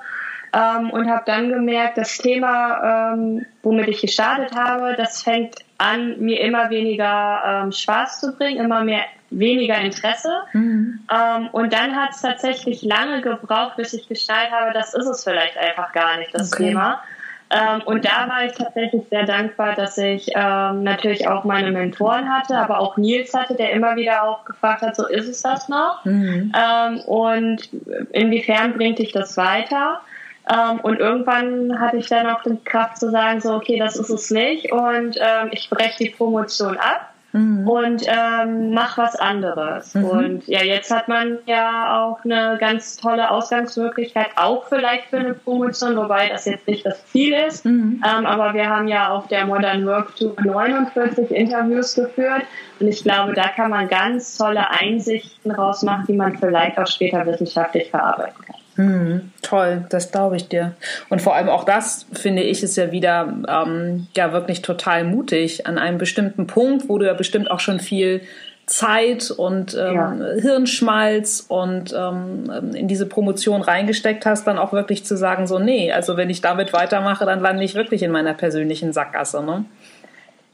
ähm, 0.54 0.90
und 0.92 1.10
habe 1.10 1.24
dann 1.26 1.50
gemerkt, 1.50 1.98
das 1.98 2.18
Thema, 2.18 3.14
ähm, 3.14 3.46
womit 3.64 3.88
ich 3.88 4.02
gestartet 4.02 4.56
habe, 4.56 4.96
das 4.98 5.22
fängt 5.22 5.56
an, 5.78 6.20
mir 6.20 6.40
immer 6.42 6.70
weniger 6.70 7.42
ähm, 7.46 7.72
Spaß 7.72 8.20
zu 8.20 8.36
bringen, 8.36 8.64
immer 8.64 8.84
mehr 8.84 9.04
weniger 9.30 9.78
Interesse. 9.80 10.32
Mhm. 10.54 11.00
Ähm, 11.14 11.50
und 11.52 11.74
dann 11.74 11.96
hat 11.96 12.12
es 12.12 12.22
tatsächlich 12.22 12.82
lange 12.82 13.22
gebraucht, 13.22 13.76
bis 13.76 13.94
ich 13.94 14.08
geschnallt 14.08 14.52
habe, 14.52 14.74
das 14.74 14.94
ist 14.94 15.06
es 15.06 15.24
vielleicht 15.24 15.58
einfach 15.58 15.92
gar 15.92 16.18
nicht, 16.18 16.34
das 16.34 16.54
okay. 16.54 16.70
Thema. 16.70 17.02
Ähm, 17.50 17.82
und 17.86 18.04
da 18.04 18.28
war 18.28 18.46
ich 18.46 18.54
tatsächlich 18.54 19.04
sehr 19.10 19.26
dankbar, 19.26 19.74
dass 19.74 19.98
ich 19.98 20.30
ähm, 20.36 20.84
natürlich 20.84 21.28
auch 21.30 21.46
meine 21.46 21.72
Mentoren 21.72 22.30
hatte, 22.30 22.58
aber 22.58 22.80
auch 22.80 22.98
Nils 22.98 23.34
hatte, 23.34 23.56
der 23.56 23.72
immer 23.72 23.96
wieder 23.96 24.24
auch 24.24 24.44
gefragt 24.44 24.82
hat, 24.82 24.98
so 24.98 25.08
ist 25.08 25.30
es 25.30 25.44
das 25.44 25.70
noch? 25.70 26.04
Mhm. 26.04 26.52
Ähm, 26.54 27.00
und 27.02 27.70
inwiefern 28.12 28.74
bringt 28.74 29.00
dich 29.00 29.14
das 29.14 29.38
weiter? 29.38 30.02
Ähm, 30.50 30.80
und 30.82 31.00
irgendwann 31.00 31.80
hatte 31.80 31.98
ich 31.98 32.08
dann 32.08 32.28
auch 32.28 32.42
die 32.44 32.58
Kraft 32.64 32.98
zu 32.98 33.10
sagen, 33.10 33.42
so, 33.42 33.54
okay, 33.54 33.78
das 33.80 33.98
ist 33.98 34.10
es 34.10 34.32
nicht 34.32 34.72
und 34.72 35.18
ähm, 35.18 35.50
ich 35.52 35.70
breche 35.70 36.06
die 36.06 36.10
Promotion 36.10 36.78
ab. 36.78 37.14
Mhm. 37.34 37.68
und 37.68 38.04
ähm, 38.08 38.72
mach 38.74 38.98
was 38.98 39.16
anderes. 39.16 39.94
Mhm. 39.94 40.04
Und 40.06 40.48
ja, 40.48 40.64
jetzt 40.64 40.90
hat 40.92 41.08
man 41.08 41.40
ja 41.46 42.02
auch 42.02 42.24
eine 42.24 42.58
ganz 42.60 42.98
tolle 42.98 43.30
Ausgangsmöglichkeit, 43.30 44.30
auch 44.36 44.66
vielleicht 44.68 45.06
für 45.10 45.18
eine 45.18 45.34
Promotion, 45.34 45.96
wobei 45.98 46.30
das 46.30 46.46
jetzt 46.46 46.68
nicht 46.68 46.86
das 46.86 47.06
Ziel 47.08 47.34
ist. 47.34 47.66
Mhm. 47.66 48.02
Ähm, 48.06 48.26
aber 48.26 48.54
wir 48.54 48.70
haben 48.70 48.88
ja 48.88 49.10
auf 49.10 49.28
der 49.28 49.46
Modern 49.46 49.86
Work 49.86 50.16
Tour 50.16 50.36
49 50.42 51.30
Interviews 51.32 51.96
geführt 51.96 52.44
und 52.80 52.88
ich 52.88 53.04
glaube, 53.04 53.34
da 53.34 53.50
kann 53.50 53.72
man 53.72 53.88
ganz 53.88 54.38
tolle 54.38 54.70
Einsichten 54.72 55.52
rausmachen, 55.52 56.06
die 56.08 56.14
man 56.14 56.38
vielleicht 56.38 56.78
auch 56.78 56.88
später 56.88 57.26
wissenschaftlich 57.26 57.90
verarbeiten 57.90 58.42
kann. 58.46 58.56
Hm, 58.78 59.32
toll, 59.42 59.86
das 59.90 60.12
glaube 60.12 60.38
ich 60.38 60.50
dir. 60.50 60.74
Und 61.10 61.22
vor 61.22 61.36
allem 61.36 61.50
auch 61.50 61.64
das, 61.64 62.06
finde 62.14 62.44
ich, 62.44 62.62
ist 62.62 62.78
ja 62.78 62.92
wieder 62.92 63.34
ähm, 63.48 64.08
ja 64.16 64.32
wirklich 64.34 64.62
total 64.62 65.04
mutig 65.04 65.66
an 65.66 65.80
einem 65.80 65.98
bestimmten 65.98 66.46
Punkt, 66.46 66.88
wo 66.88 67.00
du 67.00 67.08
ja 67.08 67.14
bestimmt 67.14 67.50
auch 67.50 67.60
schon 67.60 67.80
viel 67.80 68.22
Zeit 68.68 69.32
und 69.32 69.76
ähm, 69.76 69.96
ja. 69.96 70.18
Hirnschmalz 70.42 71.44
und 71.48 71.96
ähm, 71.98 72.74
in 72.76 72.88
diese 72.88 73.08
Promotion 73.08 73.62
reingesteckt 73.62 74.26
hast, 74.26 74.46
dann 74.46 74.60
auch 74.60 74.74
wirklich 74.74 75.06
zu 75.06 75.18
sagen, 75.18 75.48
so, 75.48 75.58
nee, 75.58 75.92
also 75.92 76.18
wenn 76.18 76.30
ich 76.30 76.42
damit 76.42 76.74
weitermache, 76.74 77.26
dann 77.26 77.40
lande 77.40 77.64
ich 77.64 77.76
wirklich 77.76 78.04
in 78.04 78.12
meiner 78.12 78.34
persönlichen 78.34 78.94
Sackgasse. 78.94 79.42
Ne? 79.42 79.66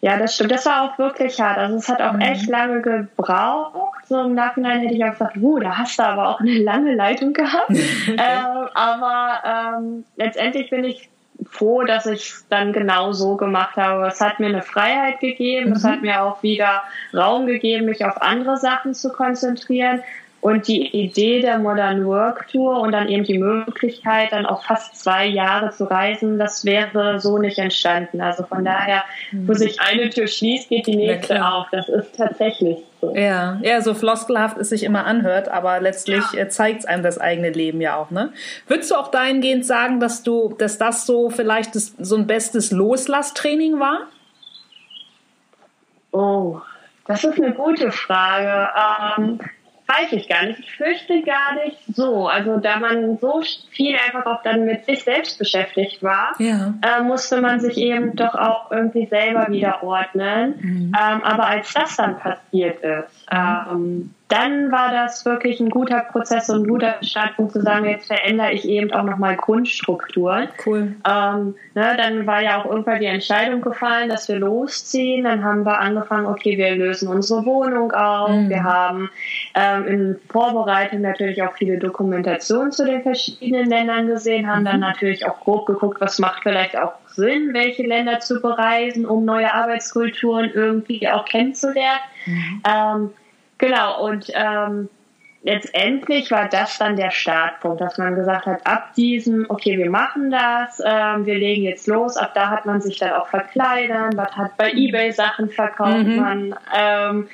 Ja, 0.04 0.18
das 0.18 0.36
stimmt. 0.36 0.52
Das 0.52 0.66
war 0.66 0.82
auch 0.84 0.98
wirklich 0.98 1.40
hart. 1.40 1.58
Also 1.58 1.78
es 1.78 1.88
hat 1.88 2.02
auch 2.02 2.12
mhm. 2.12 2.20
echt 2.20 2.50
lange 2.50 2.82
gebraucht. 2.82 4.06
So 4.06 4.20
im 4.20 4.36
Nachhinein 4.36 4.82
hätte 4.82 4.96
ich 4.96 5.06
auch 5.06 5.12
gesagt, 5.12 5.38
uh, 5.38 5.60
da 5.60 5.78
hast 5.78 5.98
du 5.98 6.04
aber 6.04 6.28
auch 6.28 6.42
eine 6.42 6.58
lange 6.58 6.94
Leitung 6.94 7.32
gehabt. 7.32 7.70
okay. 7.70 7.88
ähm, 8.18 8.68
aber 8.74 9.78
ähm, 9.78 10.04
letztendlich 10.18 10.70
bin 10.70 10.84
ich 10.84 11.10
froh, 11.50 11.84
dass 11.84 12.06
ich 12.06 12.32
es 12.32 12.46
dann 12.50 12.74
genau 12.74 13.14
so 13.14 13.38
gemacht 13.38 13.78
habe. 13.78 14.06
Es 14.08 14.20
hat 14.20 14.42
mir 14.42 14.48
eine 14.48 14.62
Freiheit 14.62 15.22
gegeben. 15.22 15.70
Mhm. 15.70 15.76
Es 15.78 15.86
hat 15.86 16.02
mir 16.02 16.22
auch 16.22 16.44
wieder 16.44 16.84
Raum 17.14 17.46
gegeben, 17.46 17.86
mich 17.86 18.04
auf 18.04 18.22
andere 18.22 18.58
Sachen 18.58 18.94
zu 18.94 19.10
konzentrieren. 19.10 20.04
Und 20.44 20.68
die 20.68 20.88
Idee 20.88 21.40
der 21.40 21.58
Modern 21.58 22.06
Work 22.06 22.50
Tour 22.50 22.82
und 22.82 22.92
dann 22.92 23.08
eben 23.08 23.24
die 23.24 23.38
Möglichkeit, 23.38 24.34
dann 24.34 24.46
auch 24.46 24.66
fast 24.66 25.02
zwei 25.02 25.26
Jahre 25.26 25.70
zu 25.70 25.86
reisen, 25.86 26.38
das 26.38 26.66
wäre 26.66 27.22
so 27.22 27.38
nicht 27.38 27.60
entstanden. 27.60 28.20
Also 28.20 28.44
von 28.44 28.66
daher, 28.66 29.06
wo 29.32 29.54
mhm. 29.54 29.58
sich 29.58 29.80
eine 29.80 30.10
Tür 30.10 30.28
schließt, 30.28 30.68
geht 30.68 30.88
die 30.88 30.98
nächste 30.98 31.46
auf. 31.46 31.68
Das 31.72 31.88
ist 31.88 32.18
tatsächlich 32.18 32.80
so. 33.00 33.16
Ja, 33.16 33.58
ja, 33.62 33.80
so 33.80 33.94
floskelhaft 33.94 34.58
es 34.58 34.68
sich 34.68 34.84
immer 34.84 35.06
anhört, 35.06 35.48
aber 35.48 35.80
letztlich 35.80 36.26
ja. 36.34 36.42
Äh, 36.42 36.50
zeigt 36.50 36.82
es 36.82 36.86
einem 36.86 37.04
das 37.04 37.20
eigene 37.20 37.52
Leben 37.52 37.80
ja 37.80 37.96
auch, 37.96 38.12
ne? 38.12 38.34
Würdest 38.68 38.92
du 38.92 38.96
auch 38.96 39.12
dahingehend 39.12 39.66
sagen, 39.66 40.02
dass 40.02 40.24
du, 40.24 40.56
dass 40.60 40.78
das 40.78 41.06
so 41.06 41.30
vielleicht 41.30 41.74
das, 41.74 41.96
so 41.98 42.18
ein 42.18 42.28
bestes 42.28 42.72
Loslasstraining 42.72 43.80
war? 43.80 44.08
Oh, 46.12 46.60
das 47.08 47.24
ist 47.24 47.42
eine 47.42 47.54
gute 47.54 47.94
Frage. 47.94 48.68
Ähm, 49.18 49.40
weiß 49.88 50.14
ich 50.14 50.30
gar 50.30 50.46
nicht. 50.46 50.60
Ich 50.60 50.72
fürchte 50.72 51.22
gar 51.24 51.56
nicht 51.64 51.78
so. 51.94 52.28
Also 52.28 52.58
da 52.58 52.78
man 52.80 53.18
so 53.20 53.42
viel 53.72 53.96
einfach 53.96 54.26
auch 54.26 54.42
dann 54.44 54.66
mit 54.66 54.86
sich 54.86 55.04
selbst 55.04 55.38
beschäftigt 55.40 56.02
war, 56.02 56.34
ja. 56.40 56.74
äh, 56.82 57.02
musste 57.02 57.42
man 57.42 57.60
sich 57.60 57.78
eben 57.78 58.16
doch 58.16 58.36
auch 58.36 58.72
irgendwie 58.72 59.06
selber 59.08 59.48
wieder 59.50 59.84
ordnen. 59.84 60.56
Mhm. 60.60 60.92
Ähm, 61.00 61.24
aber 61.24 61.48
als 61.48 61.74
das 61.74 61.96
dann 61.96 62.18
passiert 62.18 62.82
ist, 62.82 63.28
ähm, 63.32 64.14
dann 64.34 64.72
war 64.72 64.92
das 64.92 65.26
wirklich 65.26 65.60
ein 65.60 65.70
guter 65.70 66.00
Prozess 66.00 66.50
und 66.50 66.64
ein 66.64 66.68
guter 66.68 66.96
Startpunkt 67.02 67.52
zu 67.52 67.62
sagen, 67.62 67.86
jetzt 67.86 68.08
verändere 68.08 68.52
ich 68.52 68.68
eben 68.68 68.92
auch 68.92 69.04
nochmal 69.04 69.36
Grundstrukturen. 69.36 70.48
Cool. 70.66 70.96
Ähm, 71.08 71.56
ne, 71.76 71.96
dann 71.96 72.26
war 72.26 72.42
ja 72.42 72.60
auch 72.60 72.66
irgendwann 72.66 73.00
die 73.00 73.06
Entscheidung 73.06 73.62
gefallen, 73.62 74.10
dass 74.10 74.28
wir 74.30 74.38
losziehen. 74.38 75.26
Dann 75.26 75.44
haben 75.44 75.64
wir 75.68 75.80
angefangen, 75.80 76.26
okay, 76.26 76.58
wir 76.58 76.76
lösen 76.76 77.10
unsere 77.10 77.46
Wohnung 77.46 77.92
auf. 77.92 78.32
Mhm. 78.32 78.50
Wir 78.50 78.64
haben 78.64 79.12
ähm, 79.54 79.86
in 79.86 80.20
Vorbereitung 80.30 81.02
natürlich 81.02 81.44
auch 81.44 81.54
viele 81.54 81.78
Dokumentationen 81.78 82.72
zu 82.72 82.86
den 82.86 83.04
verschiedenen 83.04 83.70
Ländern 83.70 84.08
gesehen, 84.08 84.48
haben 84.48 84.62
mhm. 84.62 84.66
dann 84.66 84.80
natürlich 84.80 85.28
auch 85.28 85.42
grob 85.42 85.68
geguckt, 85.68 86.02
was 86.02 86.18
macht 86.18 86.42
vielleicht 86.42 86.76
auch 86.76 86.94
Sinn, 87.06 87.54
welche 87.54 87.84
Länder 87.84 88.20
zu 88.20 88.42
bereisen, 88.42 89.06
um 89.06 89.26
neue 89.26 89.54
Arbeitskulturen 89.54 90.50
irgendwie 90.52 91.08
auch 91.08 91.26
kennenzulernen. 91.26 92.00
Mhm. 92.26 92.64
Ähm, 92.68 93.10
Genau, 93.64 94.06
und 94.06 94.30
ähm, 94.34 94.90
letztendlich 95.44 96.32
war 96.32 96.50
das 96.50 96.78
dann 96.80 96.98
der 96.98 97.12
Startpunkt, 97.12 97.80
dass 97.80 97.98
man 97.98 98.14
gesagt 98.14 98.46
hat, 98.46 98.68
ab 98.68 98.94
diesem, 98.96 99.46
okay, 99.48 99.78
wir 99.78 99.90
machen 99.90 100.32
das, 100.32 100.82
ähm, 100.86 101.26
wir 101.26 101.36
legen 101.36 101.64
jetzt 101.64 101.88
los, 101.88 102.18
ab 102.18 102.34
da 102.36 102.50
hat 102.50 102.66
man 102.66 102.82
sich 102.82 103.00
dann 103.00 103.14
auch 103.14 103.28
verkleidern, 103.28 104.18
was 104.18 104.36
hat 104.36 104.58
bei 104.58 104.74
Ebay 104.74 105.14
Sachen 105.14 105.50
verkauft 105.50 106.04
mhm. 106.04 106.16
man, 106.18 106.56
ähm, 106.78 107.30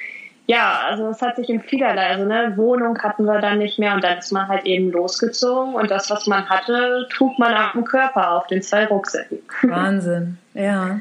ja, 0.45 0.81
also 0.88 1.07
es 1.07 1.19
hat 1.24 1.36
sich 1.36 1.50
in 1.50 1.62
vielerlei, 1.62 2.05
also 2.05 2.25
ne, 2.25 2.53
Wohnung 2.57 3.00
hatten 3.00 3.25
wir 3.25 3.39
dann 3.39 3.57
nicht 3.57 3.79
mehr 3.79 3.95
und 3.95 4.03
dann 4.03 4.19
ist 4.19 4.31
man 4.31 4.48
halt 4.48 4.67
eben 4.67 4.91
losgezogen 4.91 5.74
und 5.74 5.89
das, 5.89 6.12
was 6.12 6.27
man 6.27 6.48
hatte, 6.48 7.07
trug 7.12 7.39
man 7.39 7.55
auf 7.55 7.71
dem 7.71 7.86
Körper 7.86 8.33
auf 8.33 8.45
den 8.45 8.62
zwei 8.62 8.86
Rucksäcken. 8.86 9.39
Wahnsinn, 9.63 10.38
ja. 10.53 11.00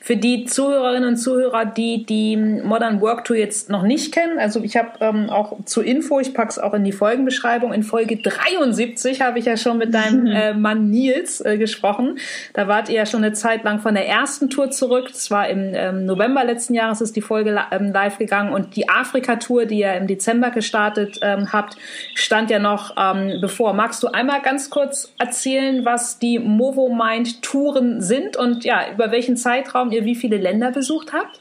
Für 0.00 0.16
die 0.16 0.44
Zuhörerinnen 0.44 1.08
und 1.08 1.16
Zuhörer, 1.16 1.64
die 1.64 2.04
die 2.04 2.36
Modern 2.36 3.00
Work 3.00 3.24
Tour 3.24 3.36
jetzt 3.36 3.70
noch 3.70 3.82
nicht 3.82 4.12
kennen, 4.12 4.38
also 4.38 4.62
ich 4.62 4.76
habe 4.76 4.90
ähm, 5.00 5.30
auch 5.30 5.64
zur 5.64 5.84
Info, 5.84 6.20
ich 6.20 6.34
packe 6.34 6.50
es 6.50 6.58
auch 6.58 6.74
in 6.74 6.84
die 6.84 6.92
Folgenbeschreibung, 6.92 7.72
in 7.72 7.82
Folge 7.82 8.16
73 8.16 9.20
habe 9.20 9.38
ich 9.38 9.46
ja 9.46 9.56
schon 9.56 9.78
mit 9.78 9.94
deinem 9.94 10.26
äh, 10.26 10.54
Mann 10.54 10.90
Nils 10.90 11.40
äh, 11.40 11.58
gesprochen. 11.58 12.18
Da 12.52 12.68
wart 12.68 12.88
ihr 12.88 12.96
ja 12.96 13.06
schon 13.06 13.24
eine 13.24 13.32
Zeit 13.32 13.64
lang 13.64 13.80
von 13.80 13.94
der 13.94 14.08
ersten 14.08 14.50
Tour 14.50 14.70
zurück. 14.70 15.08
Das 15.08 15.30
war 15.30 15.48
im 15.48 15.72
ähm, 15.74 16.04
November 16.06 16.44
letzten 16.44 16.74
Jahres 16.74 17.00
ist 17.00 17.16
die 17.16 17.20
Folge 17.20 17.58
ähm, 17.70 17.92
live 17.92 18.18
gegangen 18.18 18.52
und 18.52 18.76
die 18.76 18.88
Afrika-Tour, 18.88 19.66
die 19.66 19.80
ihr 19.80 19.94
im 19.94 20.06
Dezember 20.06 20.50
gestartet 20.50 21.18
ähm, 21.22 21.52
habt, 21.52 21.76
stand 22.14 22.50
ja 22.50 22.58
noch 22.58 22.94
ähm, 22.96 23.40
bevor. 23.40 23.72
Magst 23.72 24.02
du 24.02 24.08
einmal 24.08 24.42
ganz 24.42 24.70
kurz 24.70 25.12
erzählen, 25.18 25.84
was 25.84 26.18
die 26.18 26.38
Movo 26.38 26.88
Mind 26.88 27.42
Touren 27.42 28.00
sind 28.00 28.36
und 28.36 28.64
ja, 28.64 28.90
über 28.92 29.10
welchen 29.10 29.36
Zeitraum 29.64 29.90
ihr 29.90 30.04
wie 30.04 30.14
viele 30.14 30.36
Länder 30.36 30.70
besucht 30.70 31.12
habt? 31.12 31.40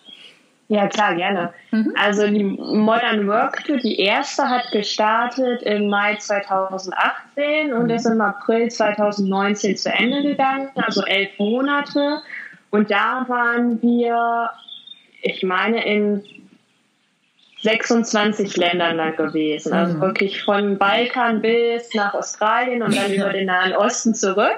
Ja, 0.69 0.87
klar, 0.87 1.15
gerne. 1.15 1.53
Mhm. 1.71 1.93
Also 2.01 2.25
die 2.27 2.43
Modern 2.43 3.27
Work 3.27 3.65
Tour, 3.65 3.77
die 3.77 3.99
erste 3.99 4.49
hat 4.49 4.71
gestartet 4.71 5.61
im 5.63 5.89
Mai 5.89 6.15
2018 6.15 7.73
und 7.73 7.83
mhm. 7.83 7.89
ist 7.89 8.05
im 8.05 8.21
April 8.21 8.69
2019 8.69 9.77
zu 9.77 9.91
Ende 9.91 10.23
gegangen, 10.23 10.69
also 10.75 11.03
elf 11.03 11.37
Monate. 11.37 12.21
Und 12.71 12.89
da 12.89 13.25
waren 13.27 13.81
wir, 13.81 14.49
ich 15.21 15.43
meine, 15.43 15.85
in 15.85 16.23
26 17.61 18.57
Ländern 18.57 18.97
dann 18.97 19.15
gewesen. 19.15 19.73
Also 19.73 19.97
mhm. 19.97 20.01
wirklich 20.01 20.43
von 20.43 20.77
Balkan 20.77 21.41
bis 21.41 21.93
nach 21.93 22.13
Australien 22.13 22.81
und 22.81 22.95
dann 22.95 23.13
über 23.13 23.31
den 23.31 23.45
Nahen 23.45 23.73
Osten 23.73 24.15
zurück. 24.15 24.57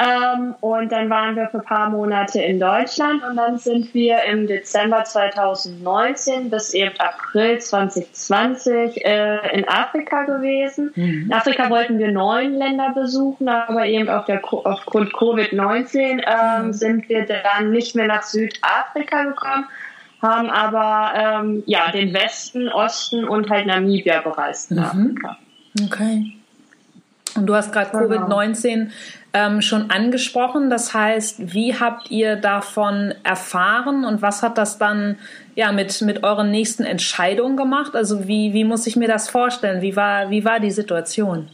Ähm, 0.00 0.54
und 0.60 0.90
dann 0.92 1.10
waren 1.10 1.36
wir 1.36 1.48
für 1.48 1.58
ein 1.58 1.64
paar 1.64 1.90
Monate 1.90 2.40
in 2.40 2.58
Deutschland 2.58 3.22
und 3.22 3.36
dann 3.36 3.58
sind 3.58 3.92
wir 3.92 4.22
im 4.24 4.46
Dezember 4.46 5.04
2019 5.04 6.48
bis 6.48 6.72
eben 6.72 6.98
April 6.98 7.58
2020 7.58 9.04
äh, 9.04 9.54
in 9.54 9.68
Afrika 9.68 10.22
gewesen. 10.24 10.90
Mhm. 10.94 11.24
In 11.26 11.32
Afrika 11.32 11.68
wollten 11.68 11.98
wir 11.98 12.10
neun 12.12 12.54
Länder 12.54 12.92
besuchen, 12.94 13.46
aber 13.48 13.84
eben 13.84 14.08
auf 14.08 14.24
der, 14.24 14.40
aufgrund 14.42 15.12
Covid-19 15.12 15.98
ähm, 15.98 16.66
mhm. 16.66 16.72
sind 16.72 17.08
wir 17.10 17.26
dann 17.26 17.70
nicht 17.70 17.94
mehr 17.94 18.06
nach 18.06 18.22
Südafrika 18.22 19.24
gekommen, 19.24 19.66
haben 20.22 20.48
aber 20.48 21.12
ähm, 21.14 21.62
ja, 21.66 21.90
den 21.92 22.14
Westen, 22.14 22.70
Osten 22.70 23.24
und 23.24 23.50
halt 23.50 23.66
Namibia 23.66 24.22
bereist 24.22 24.70
in 24.70 24.78
mhm. 24.78 24.82
Afrika. 24.84 25.36
Okay. 25.84 26.39
Und 27.40 27.46
du 27.46 27.54
hast 27.54 27.72
gerade 27.72 27.90
genau. 27.90 28.04
Covid-19 28.04 28.90
ähm, 29.32 29.62
schon 29.62 29.90
angesprochen. 29.90 30.70
Das 30.70 30.94
heißt, 30.94 31.54
wie 31.54 31.74
habt 31.74 32.10
ihr 32.10 32.36
davon 32.36 33.14
erfahren 33.22 34.04
und 34.04 34.22
was 34.22 34.42
hat 34.42 34.58
das 34.58 34.78
dann 34.78 35.16
ja 35.54 35.72
mit, 35.72 36.00
mit 36.02 36.22
euren 36.22 36.50
nächsten 36.50 36.84
Entscheidungen 36.84 37.56
gemacht? 37.56 37.94
Also 37.94 38.28
wie, 38.28 38.52
wie 38.52 38.64
muss 38.64 38.86
ich 38.86 38.96
mir 38.96 39.08
das 39.08 39.28
vorstellen? 39.28 39.82
Wie 39.82 39.96
war, 39.96 40.30
wie 40.30 40.44
war 40.44 40.60
die 40.60 40.70
Situation? 40.70 41.48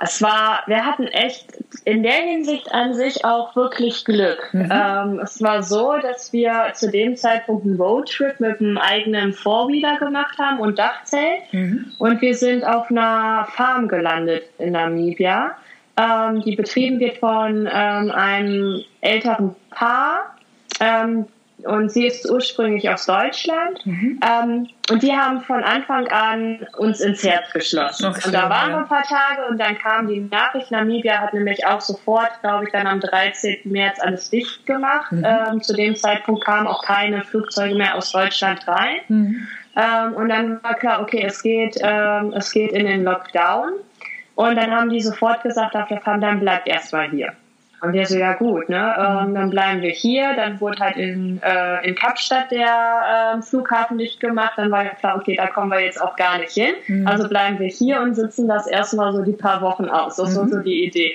Es 0.00 0.22
war, 0.22 0.62
wir 0.66 0.84
hatten 0.84 1.08
echt 1.08 1.46
in 1.84 2.02
der 2.02 2.12
Hinsicht 2.12 2.72
an 2.72 2.94
sich 2.94 3.24
auch 3.24 3.56
wirklich 3.56 4.04
Glück. 4.04 4.48
Mhm. 4.52 4.68
Ähm, 4.70 5.20
es 5.20 5.42
war 5.42 5.62
so, 5.62 5.96
dass 6.00 6.32
wir 6.32 6.70
zu 6.74 6.90
dem 6.90 7.16
Zeitpunkt 7.16 7.64
einen 7.64 7.80
Roadtrip 7.80 8.38
mit 8.38 8.60
einem 8.60 8.78
eigenen 8.78 9.32
Vorwieder 9.32 9.96
gemacht 9.96 10.38
haben 10.38 10.60
und 10.60 10.78
Dachzelt. 10.78 11.52
Mhm. 11.52 11.92
Und 11.98 12.20
wir 12.20 12.34
sind 12.34 12.64
auf 12.64 12.90
einer 12.90 13.48
Farm 13.50 13.88
gelandet 13.88 14.44
in 14.58 14.72
Namibia. 14.72 15.56
Ähm, 15.96 16.42
die 16.42 16.54
betrieben 16.54 17.00
wird 17.00 17.18
von 17.18 17.68
ähm, 17.72 18.10
einem 18.12 18.82
älteren 19.00 19.56
Paar. 19.70 20.36
Und 21.64 21.90
sie 21.90 22.06
ist 22.06 22.30
ursprünglich 22.30 22.88
aus 22.88 23.06
Deutschland. 23.06 23.84
Mhm. 23.84 24.20
Ähm, 24.24 24.68
und 24.90 25.02
die 25.02 25.12
haben 25.12 25.40
von 25.40 25.64
Anfang 25.64 26.06
an 26.08 26.66
uns 26.76 27.00
ins 27.00 27.24
Herz 27.24 27.52
geschlossen. 27.52 28.06
Okay, 28.06 28.26
und 28.26 28.32
da 28.32 28.48
waren 28.48 28.70
wir 28.70 28.78
ein 28.78 28.88
paar 28.88 29.02
Tage 29.02 29.46
und 29.50 29.58
dann 29.58 29.76
kam 29.76 30.06
die 30.06 30.20
Nachricht, 30.20 30.70
Namibia 30.70 31.18
hat 31.18 31.34
nämlich 31.34 31.66
auch 31.66 31.80
sofort, 31.80 32.30
glaube 32.42 32.64
ich, 32.64 32.72
dann 32.72 32.86
am 32.86 33.00
13. 33.00 33.58
März 33.64 33.98
alles 34.00 34.30
dicht 34.30 34.66
gemacht. 34.66 35.10
Mhm. 35.10 35.26
Ähm, 35.26 35.62
zu 35.62 35.74
dem 35.74 35.96
Zeitpunkt 35.96 36.44
kamen 36.44 36.68
auch 36.68 36.84
keine 36.84 37.22
Flugzeuge 37.24 37.74
mehr 37.74 37.96
aus 37.96 38.12
Deutschland 38.12 38.66
rein. 38.68 39.00
Mhm. 39.08 39.48
Ähm, 39.76 40.12
und 40.14 40.28
dann 40.28 40.62
war 40.62 40.74
klar, 40.74 41.02
okay, 41.02 41.24
es 41.26 41.42
geht, 41.42 41.76
ähm, 41.82 42.32
es 42.36 42.52
geht 42.52 42.72
in 42.72 42.86
den 42.86 43.02
Lockdown. 43.02 43.72
Und 44.36 44.54
dann 44.54 44.70
haben 44.70 44.90
die 44.90 45.00
sofort 45.00 45.42
gesagt 45.42 45.74
der 45.74 46.00
Farm, 46.00 46.20
dann 46.20 46.38
bleibt 46.38 46.68
erstmal 46.68 47.10
hier. 47.10 47.32
Und 47.80 47.92
wir 47.92 48.06
so, 48.06 48.18
ja 48.18 48.32
gut, 48.34 48.68
ne, 48.68 48.94
ähm, 48.98 49.34
dann 49.34 49.50
bleiben 49.50 49.82
wir 49.82 49.90
hier. 49.90 50.34
Dann 50.34 50.60
wurde 50.60 50.78
halt 50.78 50.96
in, 50.96 51.40
äh, 51.42 51.86
in 51.86 51.94
Kapstadt 51.94 52.50
der 52.50 53.36
äh, 53.36 53.42
Flughafen 53.42 53.98
dicht 53.98 54.18
gemacht. 54.18 54.54
Dann 54.56 54.70
war 54.70 54.84
ja 54.84 54.90
klar, 54.90 55.16
okay, 55.16 55.36
da 55.36 55.46
kommen 55.46 55.70
wir 55.70 55.80
jetzt 55.80 56.00
auch 56.00 56.16
gar 56.16 56.38
nicht 56.38 56.52
hin. 56.52 56.74
Mhm. 56.86 57.06
Also 57.06 57.28
bleiben 57.28 57.58
wir 57.58 57.68
hier 57.68 58.00
und 58.00 58.14
sitzen 58.14 58.48
das 58.48 58.66
erstmal 58.66 59.12
so 59.12 59.22
die 59.22 59.32
paar 59.32 59.62
Wochen 59.62 59.86
aus. 59.86 60.16
Das 60.16 60.34
mhm. 60.34 60.38
war 60.38 60.48
so 60.48 60.58
die 60.60 60.84
Idee. 60.84 61.12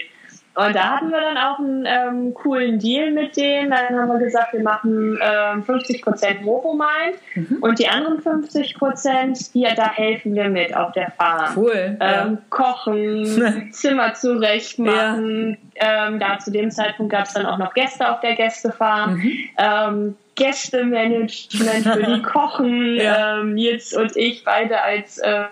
Und 0.56 0.76
da 0.76 0.98
hatten 0.98 1.10
wir 1.10 1.20
dann 1.20 1.38
auch 1.38 1.58
einen 1.58 1.86
ähm, 1.88 2.34
coolen 2.36 2.78
Deal 2.78 3.12
mit 3.12 3.36
denen. 3.38 3.72
Dann 3.72 4.00
haben 4.00 4.08
wir 4.10 4.20
gesagt, 4.20 4.54
wir 4.54 4.62
machen 4.62 5.18
ähm, 5.20 5.64
50% 5.64 6.42
Movomind 6.42 7.18
mhm. 7.34 7.58
und 7.62 7.80
die 7.80 7.88
anderen 7.88 8.22
50%, 8.22 9.52
die, 9.54 9.68
da 9.76 9.92
helfen 9.92 10.36
wir 10.36 10.50
mit 10.50 10.76
auf 10.76 10.92
der 10.92 11.12
Farm. 11.12 11.54
Cool. 11.56 11.98
Ähm, 12.00 12.00
ja. 12.00 12.38
Kochen, 12.50 13.72
Zimmer 13.72 14.14
zurechtmachen. 14.14 15.58
Ja. 15.76 16.08
Ähm, 16.08 16.20
da 16.20 16.38
zu 16.38 16.52
dem 16.52 16.70
Zeitpunkt 16.70 17.12
gab 17.12 17.26
es 17.26 17.34
dann 17.34 17.48
auch 17.48 17.58
noch 17.58 17.74
Gäste 17.74 18.12
auf 18.12 18.20
der 18.20 18.36
Gästefarm. 18.36 19.16
Mhm. 19.16 19.32
Ähm, 19.58 20.16
Gästemanagement 20.36 21.84
für 21.84 22.04
die 22.04 22.22
Kochen. 22.24 22.96
ja. 22.96 23.40
ähm, 23.40 23.56
Nils 23.56 23.94
und 23.94 24.16
ich 24.16 24.44
beide 24.44 24.82
als 24.82 25.18
äh, 25.18 25.46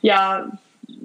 ja 0.00 0.46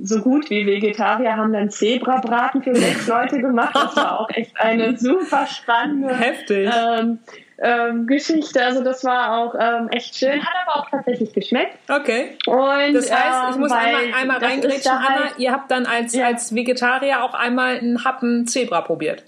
so 0.02 0.22
gut 0.22 0.50
wie 0.50 0.66
Vegetarier 0.66 1.36
haben 1.36 1.54
dann 1.54 1.70
Zebrabraten 1.70 2.64
für 2.64 2.76
sechs 2.76 3.08
Leute 3.08 3.40
gemacht. 3.40 3.76
Das 3.76 3.96
war 3.96 4.20
auch 4.20 4.30
echt 4.30 4.60
eine 4.60 4.98
super 4.98 5.48
spannende 5.48 6.16
Heftig. 6.16 6.70
Ähm, 6.72 7.20
ähm, 7.62 8.08
Geschichte. 8.08 8.64
Also 8.64 8.84
das 8.84 9.04
war 9.04 9.38
auch 9.38 9.56
ähm, 9.60 9.90
echt 9.90 10.16
schön, 10.16 10.42
hat 10.42 10.54
aber 10.66 10.80
auch 10.80 10.90
tatsächlich 10.90 11.34
geschmeckt. 11.34 11.78
Okay. 11.90 12.38
Und, 12.46 12.94
das 12.94 13.12
heißt, 13.12 13.52
ich 13.52 13.58
muss 13.58 13.72
einmal, 13.72 14.04
einmal 14.14 14.38
reingrätschen, 14.38 14.92
Anna, 14.92 15.24
halt, 15.26 15.34
ihr 15.38 15.52
habt 15.52 15.70
dann 15.72 15.86
als, 15.86 16.14
ja. 16.14 16.26
als 16.26 16.56
Vegetarier 16.56 17.24
auch 17.24 17.34
einmal 17.34 17.78
einen 17.78 18.04
Happen 18.06 18.48
Zebra 18.48 18.82
probiert. 18.82 19.24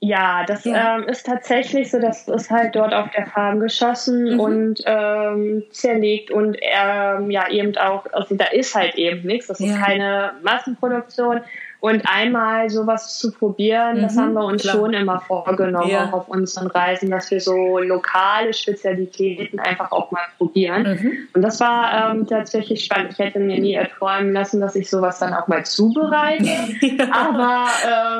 Ja, 0.00 0.44
das 0.46 0.64
ja. 0.64 0.96
Ähm, 0.96 1.08
ist 1.08 1.26
tatsächlich 1.26 1.90
so, 1.90 1.98
dass 1.98 2.28
es 2.28 2.50
halt 2.50 2.76
dort 2.76 2.94
auf 2.94 3.10
der 3.10 3.26
Farm 3.26 3.58
geschossen 3.58 4.34
mhm. 4.34 4.40
und 4.40 4.82
ähm, 4.86 5.64
zerlegt 5.70 6.30
und 6.30 6.56
ähm, 6.60 7.32
ja 7.32 7.50
eben 7.50 7.76
auch, 7.76 8.06
also 8.12 8.36
da 8.36 8.44
ist 8.46 8.76
halt 8.76 8.94
eben 8.94 9.26
nichts, 9.26 9.48
das 9.48 9.58
ja. 9.58 9.66
ist 9.66 9.82
keine 9.82 10.32
Massenproduktion. 10.42 11.40
Und 11.80 12.02
einmal 12.12 12.68
sowas 12.70 13.20
zu 13.20 13.30
probieren, 13.30 13.98
mhm, 13.98 14.02
das 14.02 14.16
haben 14.16 14.32
wir 14.32 14.44
uns 14.44 14.62
klar. 14.62 14.74
schon 14.74 14.94
immer 14.94 15.20
vorgenommen, 15.20 15.88
ja. 15.88 16.06
auch 16.06 16.12
auf 16.12 16.28
unseren 16.28 16.66
Reisen, 16.66 17.08
dass 17.08 17.30
wir 17.30 17.40
so 17.40 17.78
lokale 17.78 18.52
Spezialitäten 18.52 19.60
einfach 19.60 19.92
auch 19.92 20.10
mal 20.10 20.24
probieren. 20.38 20.82
Mhm. 20.82 21.28
Und 21.34 21.42
das 21.42 21.60
war 21.60 22.10
ähm, 22.10 22.26
tatsächlich 22.26 22.84
spannend. 22.84 23.12
Ich 23.12 23.18
hätte 23.20 23.38
mir 23.38 23.60
nie 23.60 23.74
erträumen 23.74 24.32
lassen, 24.32 24.60
dass 24.60 24.74
ich 24.74 24.90
sowas 24.90 25.20
dann 25.20 25.32
auch 25.32 25.46
mal 25.46 25.64
zubereite. 25.64 26.44
ja. 26.80 27.04
Aber 27.12 27.66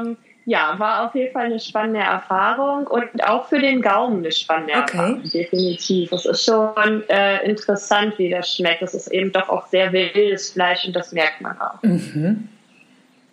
ähm, 0.04 0.16
ja, 0.48 0.78
war 0.78 1.04
auf 1.04 1.14
jeden 1.14 1.30
Fall 1.30 1.44
eine 1.44 1.60
spannende 1.60 2.00
Erfahrung 2.00 2.86
und 2.86 3.22
auch 3.22 3.48
für 3.48 3.58
den 3.58 3.82
Gaumen 3.82 4.20
eine 4.20 4.32
spannende 4.32 4.72
okay. 4.72 4.96
Erfahrung, 4.96 5.22
definitiv. 5.30 6.10
Es 6.10 6.24
ist 6.24 6.42
schon 6.42 7.06
äh, 7.10 7.44
interessant, 7.44 8.18
wie 8.18 8.30
das 8.30 8.54
schmeckt. 8.54 8.80
Es 8.80 8.94
ist 8.94 9.08
eben 9.08 9.30
doch 9.30 9.50
auch 9.50 9.66
sehr 9.66 9.92
wildes 9.92 10.52
Fleisch 10.52 10.86
und 10.86 10.96
das 10.96 11.12
merkt 11.12 11.42
man 11.42 11.60
auch. 11.60 11.82
Mhm. 11.82 12.48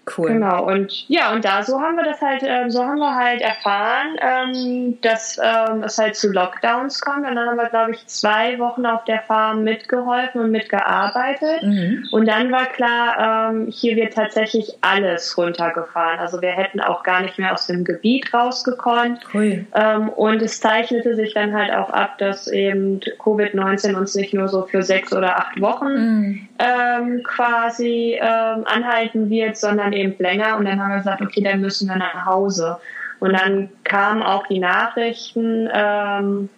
Cool. 0.05 0.33
Genau, 0.33 0.65
und 0.65 1.09
ja, 1.09 1.33
und 1.33 1.43
da 1.45 1.63
so 1.63 1.81
haben 1.81 1.95
wir 1.95 2.03
das 2.03 2.21
halt, 2.21 2.43
äh, 2.43 2.69
so 2.69 2.83
haben 2.83 2.99
wir 2.99 3.15
halt 3.15 3.41
erfahren, 3.41 4.17
ähm, 4.21 5.01
dass 5.01 5.39
ähm, 5.43 5.83
es 5.83 5.97
halt 5.97 6.15
zu 6.15 6.31
Lockdowns 6.31 7.01
kommt. 7.01 7.27
Und 7.27 7.35
dann 7.35 7.49
haben 7.49 7.57
wir, 7.57 7.69
glaube 7.69 7.91
ich, 7.91 8.05
zwei 8.05 8.59
Wochen 8.59 8.85
auf 8.85 9.03
der 9.05 9.21
Farm 9.21 9.63
mitgeholfen 9.63 10.41
und 10.41 10.51
mitgearbeitet. 10.51 11.63
Mhm. 11.63 12.07
Und 12.11 12.27
dann 12.27 12.51
war 12.51 12.65
klar, 12.67 13.49
ähm, 13.49 13.67
hier 13.67 13.95
wird 13.95 14.13
tatsächlich 14.13 14.77
alles 14.81 15.37
runtergefahren. 15.37 16.19
Also 16.19 16.41
wir 16.41 16.51
hätten 16.51 16.81
auch 16.81 17.01
gar 17.01 17.21
nicht 17.21 17.39
mehr 17.39 17.53
aus 17.53 17.65
dem 17.65 17.83
Gebiet 17.83 18.31
rausgekonnt. 18.31 19.21
Cool. 19.33 19.65
Ähm, 19.73 20.09
und 20.09 20.41
es 20.41 20.59
zeichnete 20.59 21.15
sich 21.15 21.33
dann 21.33 21.55
halt 21.55 21.73
auch 21.73 21.89
ab, 21.89 22.19
dass 22.19 22.47
eben 22.47 22.99
Covid-19 22.99 23.95
uns 23.95 24.13
nicht 24.13 24.35
nur 24.35 24.49
so 24.49 24.63
für 24.63 24.83
sechs 24.83 25.13
oder 25.13 25.37
acht 25.37 25.59
Wochen 25.59 25.93
mhm. 25.93 26.47
ähm, 26.59 27.23
quasi 27.23 28.19
ähm, 28.21 28.65
anhalten 28.65 29.31
wird, 29.31 29.57
sondern 29.57 29.94
eben 29.95 30.15
länger 30.19 30.57
und 30.57 30.65
dann 30.65 30.81
haben 30.81 30.91
wir 30.91 30.97
gesagt, 30.97 31.21
okay, 31.21 31.41
dann 31.41 31.61
müssen 31.61 31.87
wir 31.87 31.95
nach 31.95 32.25
Hause. 32.25 32.77
Und 33.19 33.33
dann 33.33 33.69
kamen 33.83 34.21
auch 34.21 34.45
die 34.47 34.59
Nachrichten 34.59 35.69
ähm, 35.73 36.49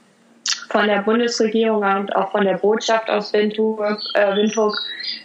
von 0.69 0.87
der 0.87 1.01
Bundesregierung 1.01 1.83
und 1.83 2.15
auch 2.15 2.31
von 2.31 2.45
der 2.45 2.55
Botschaft 2.55 3.09
aus 3.09 3.31
Windhoek, 3.33 3.79
äh, 4.15 4.35
Windhoek 4.35 4.75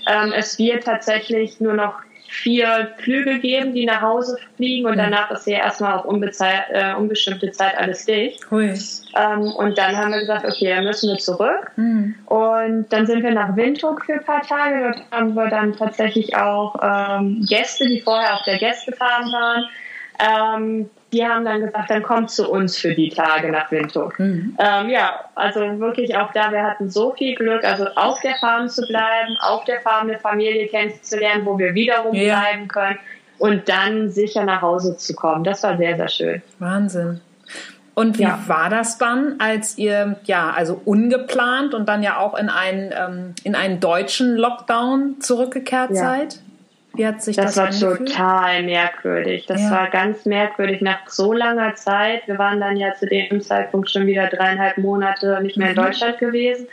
ähm, 0.08 0.32
es 0.36 0.58
wird 0.58 0.84
tatsächlich 0.84 1.60
nur 1.60 1.74
noch 1.74 1.94
vier 2.32 2.88
Flüge 2.98 3.38
geben, 3.38 3.74
die 3.74 3.84
nach 3.84 4.00
Hause 4.00 4.38
fliegen 4.56 4.86
und 4.86 4.94
mhm. 4.94 4.98
danach 4.98 5.30
ist 5.30 5.46
ja 5.46 5.58
erstmal 5.58 5.98
auf 5.98 6.06
äh, 6.06 6.94
unbestimmte 6.94 7.52
Zeit 7.52 7.76
alles 7.76 8.06
dicht. 8.06 8.40
Ähm, 9.14 9.52
und 9.52 9.76
dann 9.76 9.96
haben 9.96 10.12
wir 10.12 10.20
gesagt, 10.20 10.46
okay, 10.46 10.74
dann 10.74 10.84
müssen 10.84 11.10
wir 11.10 11.18
zurück. 11.18 11.70
Mhm. 11.76 12.14
Und 12.26 12.86
dann 12.90 13.06
sind 13.06 13.22
wir 13.22 13.32
nach 13.32 13.54
Windhoek 13.54 14.06
für 14.06 14.14
ein 14.14 14.24
paar 14.24 14.42
Tage. 14.42 14.82
Dort 14.82 15.02
haben 15.10 15.34
wir 15.34 15.48
dann 15.48 15.76
tatsächlich 15.76 16.34
auch 16.34 16.74
ähm, 16.82 17.44
Gäste, 17.48 17.86
die 17.86 18.00
vorher 18.00 18.34
auf 18.34 18.42
der 18.44 18.58
Gästefarm 18.58 19.30
waren. 19.30 19.64
Ähm, 20.18 20.90
die 21.12 21.26
haben 21.26 21.44
dann 21.44 21.60
gesagt, 21.60 21.90
dann 21.90 22.02
kommt 22.02 22.30
zu 22.30 22.50
uns 22.50 22.78
für 22.78 22.94
die 22.94 23.10
Tage 23.10 23.50
nach 23.50 23.70
Windhoek. 23.70 24.18
Mhm. 24.18 24.56
Ähm, 24.58 24.88
ja, 24.88 25.24
also 25.34 25.60
wirklich 25.78 26.16
auch 26.16 26.32
da, 26.32 26.50
wir 26.50 26.62
hatten 26.62 26.90
so 26.90 27.12
viel 27.12 27.34
Glück, 27.34 27.64
also 27.64 27.86
auf 27.96 28.20
der 28.20 28.34
Farm 28.36 28.68
zu 28.68 28.86
bleiben, 28.86 29.36
auf 29.40 29.64
der 29.64 29.80
Farm 29.80 30.08
eine 30.08 30.18
Familie 30.18 30.68
kennenzulernen, 30.68 31.44
wo 31.44 31.58
wir 31.58 31.74
wiederum 31.74 32.14
ja. 32.14 32.40
bleiben 32.40 32.68
können 32.68 32.98
und 33.38 33.68
dann 33.68 34.10
sicher 34.10 34.44
nach 34.44 34.62
Hause 34.62 34.96
zu 34.96 35.14
kommen. 35.14 35.44
Das 35.44 35.62
war 35.62 35.76
sehr, 35.76 35.96
sehr 35.96 36.08
schön. 36.08 36.42
Wahnsinn. 36.58 37.20
Und 37.94 38.18
wie 38.18 38.22
ja. 38.22 38.38
war 38.46 38.70
das 38.70 38.96
dann, 38.96 39.36
als 39.38 39.76
ihr 39.76 40.16
ja 40.24 40.50
also 40.50 40.80
ungeplant 40.84 41.74
und 41.74 41.88
dann 41.88 42.02
ja 42.02 42.16
auch 42.16 42.34
in 42.38 42.48
einen 42.48 42.90
ähm, 42.96 43.34
in 43.44 43.54
einen 43.54 43.80
deutschen 43.80 44.36
Lockdown 44.36 45.20
zurückgekehrt 45.20 45.90
ja. 45.90 45.96
seid? 45.96 46.38
Wie 46.94 47.06
hat 47.06 47.22
sich 47.22 47.36
das, 47.36 47.54
das 47.54 47.80
war 47.82 47.96
total 47.96 48.62
merkwürdig. 48.64 49.46
Das 49.46 49.60
ja. 49.62 49.70
war 49.70 49.88
ganz 49.88 50.26
merkwürdig 50.26 50.82
nach 50.82 51.08
so 51.08 51.32
langer 51.32 51.74
Zeit. 51.74 52.26
Wir 52.26 52.38
waren 52.38 52.60
dann 52.60 52.76
ja 52.76 52.94
zu 52.94 53.06
dem 53.06 53.40
Zeitpunkt 53.40 53.90
schon 53.90 54.06
wieder 54.06 54.26
dreieinhalb 54.26 54.78
Monate 54.78 55.40
nicht 55.42 55.56
mehr 55.56 55.70
in 55.70 55.76
mhm. 55.76 55.82
Deutschland 55.84 56.18
gewesen. 56.18 56.66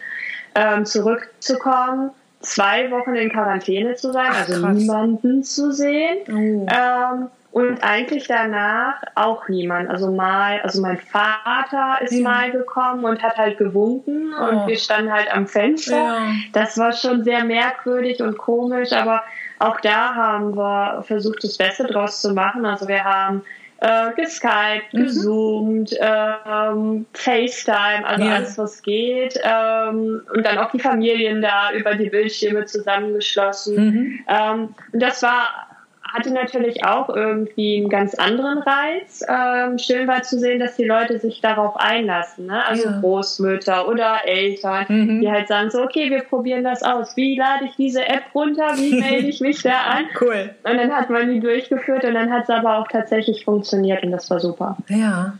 Ähm, 0.55 0.85
zurückzukommen, 0.85 2.11
zwei 2.41 2.91
Wochen 2.91 3.15
in 3.15 3.31
Quarantäne 3.31 3.95
zu 3.95 4.11
sein, 4.11 4.27
Ach, 4.29 4.47
also 4.47 4.61
krass. 4.61 4.75
niemanden 4.75 5.43
zu 5.43 5.71
sehen. 5.71 6.17
Oh. 6.27 6.67
Ähm, 6.69 7.27
und 7.51 7.83
eigentlich 7.83 8.27
danach 8.27 9.01
auch 9.15 9.47
niemand. 9.47 9.89
Also 9.89 10.11
mal, 10.11 10.61
also 10.61 10.81
mein 10.81 10.99
Vater 10.99 11.99
ist 12.01 12.13
ja. 12.13 12.21
mal 12.21 12.51
gekommen 12.51 13.05
und 13.05 13.23
hat 13.23 13.37
halt 13.37 13.57
gewunken 13.57 14.33
oh. 14.39 14.49
und 14.49 14.67
wir 14.67 14.77
standen 14.77 15.11
halt 15.11 15.33
am 15.33 15.47
Fenster. 15.47 15.97
Ja. 15.97 16.21
Das 16.53 16.77
war 16.77 16.91
schon 16.93 17.23
sehr 17.23 17.43
merkwürdig 17.43 18.21
und 18.21 18.37
komisch, 18.37 18.91
aber 18.91 19.23
auch 19.59 19.79
da 19.81 20.15
haben 20.15 20.55
wir 20.55 21.03
versucht, 21.03 21.43
das 21.43 21.57
Beste 21.57 21.83
draus 21.83 22.21
zu 22.21 22.33
machen. 22.33 22.65
Also 22.65 22.87
wir 22.87 23.03
haben 23.03 23.43
äh, 23.81 24.11
geskypt, 24.15 24.93
mhm. 24.93 25.03
gezoomt, 25.03 25.95
ähm, 25.99 27.05
FaceTime, 27.13 28.05
also 28.05 28.25
ja. 28.25 28.35
alles, 28.35 28.57
was 28.57 28.81
geht. 28.81 29.39
Ähm, 29.43 30.21
und 30.33 30.45
dann 30.45 30.57
auch 30.57 30.71
die 30.71 30.79
Familien 30.79 31.41
da 31.41 31.71
über 31.73 31.95
die 31.95 32.09
Bildschirme 32.09 32.65
zusammengeschlossen. 32.65 33.75
Mhm. 33.75 34.19
Ähm, 34.27 34.75
und 34.91 34.99
das 35.01 35.21
war 35.21 35.68
hatte 36.13 36.31
natürlich 36.31 36.83
auch 36.83 37.09
irgendwie 37.09 37.77
einen 37.77 37.89
ganz 37.89 38.15
anderen 38.15 38.59
Reiz. 38.59 39.23
Ähm, 39.27 39.77
schön 39.77 40.07
war 40.07 40.23
zu 40.23 40.39
sehen, 40.39 40.59
dass 40.59 40.75
die 40.75 40.85
Leute 40.85 41.19
sich 41.19 41.41
darauf 41.41 41.77
einlassen. 41.77 42.47
Ne? 42.47 42.65
Also 42.65 42.89
ja. 42.89 42.99
Großmütter 42.99 43.87
oder 43.87 44.19
Eltern, 44.25 44.85
mhm. 44.87 45.21
die 45.21 45.31
halt 45.31 45.47
sagen 45.47 45.69
so, 45.69 45.81
okay, 45.81 46.09
wir 46.09 46.21
probieren 46.21 46.63
das 46.63 46.83
aus. 46.83 47.15
Wie 47.15 47.37
lade 47.37 47.65
ich 47.65 47.75
diese 47.75 48.07
App 48.07 48.23
runter? 48.33 48.73
Wie 48.75 48.99
melde 48.99 49.27
ich 49.27 49.41
mich 49.41 49.61
da 49.61 49.77
an? 49.81 50.05
cool. 50.21 50.49
Und 50.63 50.77
dann 50.77 50.91
hat 50.91 51.09
man 51.09 51.31
die 51.31 51.39
durchgeführt 51.39 52.03
und 52.03 52.13
dann 52.13 52.31
hat 52.31 52.43
es 52.43 52.49
aber 52.49 52.77
auch 52.77 52.87
tatsächlich 52.87 53.45
funktioniert 53.45 54.03
und 54.03 54.11
das 54.11 54.29
war 54.29 54.39
super. 54.39 54.77
Ja. 54.87 55.33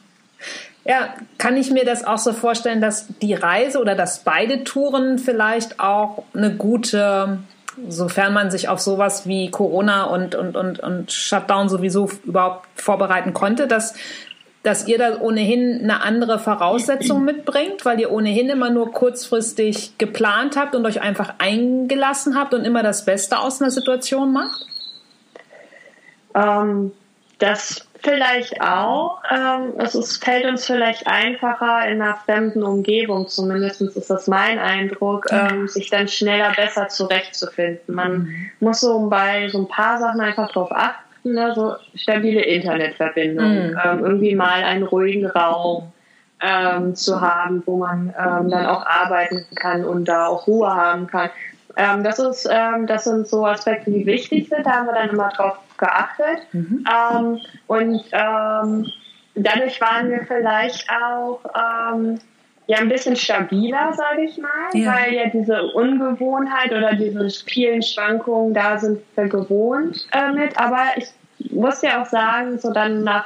Ja, 0.85 1.13
kann 1.37 1.57
ich 1.57 1.69
mir 1.71 1.85
das 1.85 2.03
auch 2.03 2.17
so 2.17 2.33
vorstellen, 2.33 2.81
dass 2.81 3.07
die 3.21 3.33
Reise 3.33 3.79
oder 3.79 3.95
dass 3.95 4.23
beide 4.23 4.63
Touren 4.63 5.19
vielleicht 5.19 5.79
auch 5.79 6.23
eine 6.33 6.55
gute 6.55 7.39
sofern 7.87 8.33
man 8.33 8.51
sich 8.51 8.69
auf 8.69 8.79
sowas 8.79 9.27
wie 9.27 9.49
Corona 9.49 10.03
und, 10.05 10.35
und, 10.35 10.55
und, 10.55 10.79
und 10.79 11.11
Shutdown 11.11 11.69
sowieso 11.69 12.09
überhaupt 12.25 12.67
vorbereiten 12.75 13.33
konnte, 13.33 13.67
dass, 13.67 13.93
dass 14.63 14.87
ihr 14.87 14.97
da 14.97 15.19
ohnehin 15.19 15.79
eine 15.81 16.01
andere 16.01 16.39
Voraussetzung 16.39 17.23
mitbringt, 17.23 17.85
weil 17.85 17.99
ihr 17.99 18.11
ohnehin 18.11 18.49
immer 18.49 18.69
nur 18.69 18.91
kurzfristig 18.91 19.97
geplant 19.97 20.57
habt 20.57 20.75
und 20.75 20.85
euch 20.85 21.01
einfach 21.01 21.35
eingelassen 21.39 22.37
habt 22.37 22.53
und 22.53 22.65
immer 22.65 22.83
das 22.83 23.05
Beste 23.05 23.39
aus 23.39 23.61
einer 23.61 23.71
Situation 23.71 24.33
macht? 24.33 24.65
Ähm, 26.35 26.91
das 27.39 27.88
Vielleicht 28.01 28.61
auch. 28.61 29.21
Ähm, 29.29 29.73
es 29.77 29.93
ist, 29.93 30.23
fällt 30.23 30.45
uns 30.45 30.65
vielleicht 30.65 31.07
einfacher 31.07 31.85
in 31.87 32.01
einer 32.01 32.15
fremden 32.15 32.63
Umgebung, 32.63 33.27
zumindest 33.27 33.81
ist 33.81 34.09
das 34.09 34.27
mein 34.27 34.57
Eindruck, 34.57 35.25
ähm, 35.31 35.67
sich 35.67 35.89
dann 35.89 36.07
schneller 36.07 36.53
besser 36.55 36.87
zurechtzufinden. 36.87 37.93
Man 37.93 38.11
mhm. 38.19 38.51
muss 38.61 38.79
so 38.79 39.09
bei 39.09 39.49
so 39.49 39.59
ein 39.59 39.67
paar 39.67 39.99
Sachen 39.99 40.21
einfach 40.21 40.49
drauf 40.51 40.69
achten, 40.71 41.33
ne? 41.33 41.53
so 41.53 41.75
stabile 41.93 42.41
Internetverbindung, 42.41 43.71
mhm. 43.71 43.79
ähm, 43.83 43.99
irgendwie 44.05 44.35
mal 44.35 44.63
einen 44.63 44.83
ruhigen 44.83 45.25
Raum 45.25 45.91
ähm, 46.41 46.95
zu 46.95 47.19
haben, 47.19 47.63
wo 47.65 47.77
man 47.77 48.13
ähm, 48.17 48.49
dann 48.49 48.65
auch 48.65 48.85
arbeiten 48.85 49.45
kann 49.55 49.83
und 49.83 50.05
da 50.05 50.27
auch 50.27 50.47
Ruhe 50.47 50.73
haben 50.73 51.07
kann. 51.07 51.29
Ähm, 51.79 52.03
das, 52.03 52.19
ist, 52.19 52.47
ähm, 52.51 52.87
das 52.87 53.05
sind 53.05 53.25
so 53.25 53.45
Aspekte, 53.45 53.89
die 53.89 54.05
wichtig 54.05 54.49
sind. 54.49 54.65
Da 54.65 54.71
haben 54.71 54.87
wir 54.87 54.93
dann 54.93 55.09
immer 55.09 55.29
drauf 55.29 55.59
geachtet. 55.77 56.39
Mhm. 56.51 56.83
Ähm, 56.85 57.39
und 57.67 58.03
ähm, 58.11 58.85
dadurch 59.35 59.79
waren 59.79 60.09
wir 60.09 60.25
vielleicht 60.27 60.89
auch 60.89 61.39
ähm, 61.55 62.19
ja 62.67 62.79
ein 62.79 62.89
bisschen 62.89 63.15
stabiler, 63.15 63.93
sage 63.93 64.23
ich 64.23 64.37
mal, 64.37 64.49
ja. 64.73 64.93
weil 64.93 65.13
ja 65.13 65.29
diese 65.29 65.71
Ungewohnheit 65.71 66.73
oder 66.73 66.95
diese 66.95 67.29
vielen 67.45 67.81
Schwankungen 67.81 68.53
da 68.53 68.77
sind 68.77 68.99
wir 69.15 69.29
gewohnt 69.29 70.05
äh, 70.11 70.33
mit. 70.33 70.59
Aber 70.59 70.83
ich 70.97 71.07
muss 71.49 71.81
ja 71.81 72.01
auch 72.01 72.07
sagen, 72.07 72.59
so 72.59 72.73
dann 72.73 73.05
nach 73.05 73.25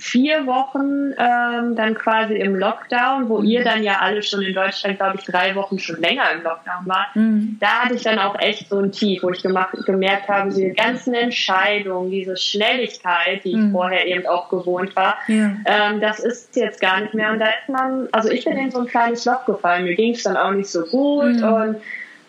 vier 0.00 0.46
Wochen 0.46 1.12
ähm, 1.18 1.76
dann 1.76 1.94
quasi 1.94 2.34
im 2.34 2.56
Lockdown, 2.56 3.28
wo 3.28 3.38
mhm. 3.38 3.44
ihr 3.44 3.62
dann 3.62 3.82
ja 3.82 3.98
alle 4.00 4.22
schon 4.22 4.40
in 4.40 4.54
Deutschland, 4.54 4.98
glaube 4.98 5.18
ich, 5.18 5.26
drei 5.26 5.54
Wochen 5.54 5.78
schon 5.78 6.00
länger 6.00 6.24
im 6.32 6.42
Lockdown 6.42 6.86
wart. 6.86 7.14
Mhm. 7.14 7.58
Da 7.60 7.84
hatte 7.84 7.94
ich 7.94 8.02
dann 8.02 8.18
auch 8.18 8.38
echt 8.38 8.70
so 8.70 8.78
ein 8.78 8.92
Tief, 8.92 9.22
wo 9.22 9.28
ich 9.28 9.42
gemacht, 9.42 9.76
gemerkt 9.84 10.28
habe, 10.28 10.48
diese 10.48 10.70
ganzen 10.70 11.12
Entscheidungen, 11.12 12.10
diese 12.10 12.36
Schnelligkeit, 12.36 13.44
die 13.44 13.50
ich 13.50 13.56
mhm. 13.56 13.72
vorher 13.72 14.06
eben 14.06 14.26
auch 14.26 14.48
gewohnt 14.48 14.96
war, 14.96 15.18
ja. 15.28 15.52
ähm, 15.66 16.00
das 16.00 16.18
ist 16.18 16.56
jetzt 16.56 16.80
gar 16.80 17.02
nicht 17.02 17.12
mehr. 17.12 17.32
Und 17.32 17.38
da 17.38 17.48
ist 17.48 17.68
man, 17.68 18.08
also 18.12 18.30
ich 18.30 18.44
bin 18.44 18.56
in 18.56 18.70
so 18.70 18.80
ein 18.80 18.86
kleines 18.86 19.26
Loch 19.26 19.44
gefallen. 19.44 19.84
Mir 19.84 19.94
ging 19.94 20.14
es 20.14 20.22
dann 20.22 20.38
auch 20.38 20.52
nicht 20.52 20.70
so 20.70 20.82
gut 20.86 21.36
mhm. 21.36 21.44
und 21.44 21.76